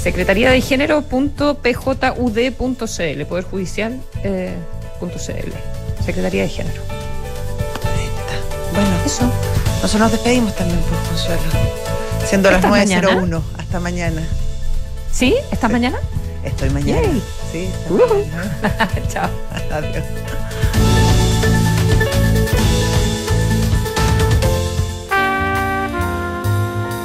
Secretaría 0.03 0.51
de 0.51 0.61
Género.pjud.cl, 0.61 3.25
Poder 3.27 3.45
Judicial. 3.45 4.01
Eh, 4.23 4.55
Secretaría 6.05 6.43
de 6.43 6.49
Género. 6.49 6.83
Bueno, 8.73 8.91
eso. 9.05 9.31
Nosotros 9.83 10.01
nos 10.01 10.13
despedimos 10.13 10.55
también, 10.57 10.81
por 10.81 10.99
Consuelo. 11.09 11.43
Siendo 12.27 12.51
las 12.51 12.63
9.01. 12.63 13.43
Hasta 13.59 13.81
mañana. 13.81 14.23
¿Sí? 15.13 15.37
¿Estás 15.51 15.71
mañana? 15.71 15.99
Estoy 16.45 16.71
mañana. 16.71 17.09
Sí. 17.53 17.71
Chao. 19.09 19.31
Adiós. 19.71 20.05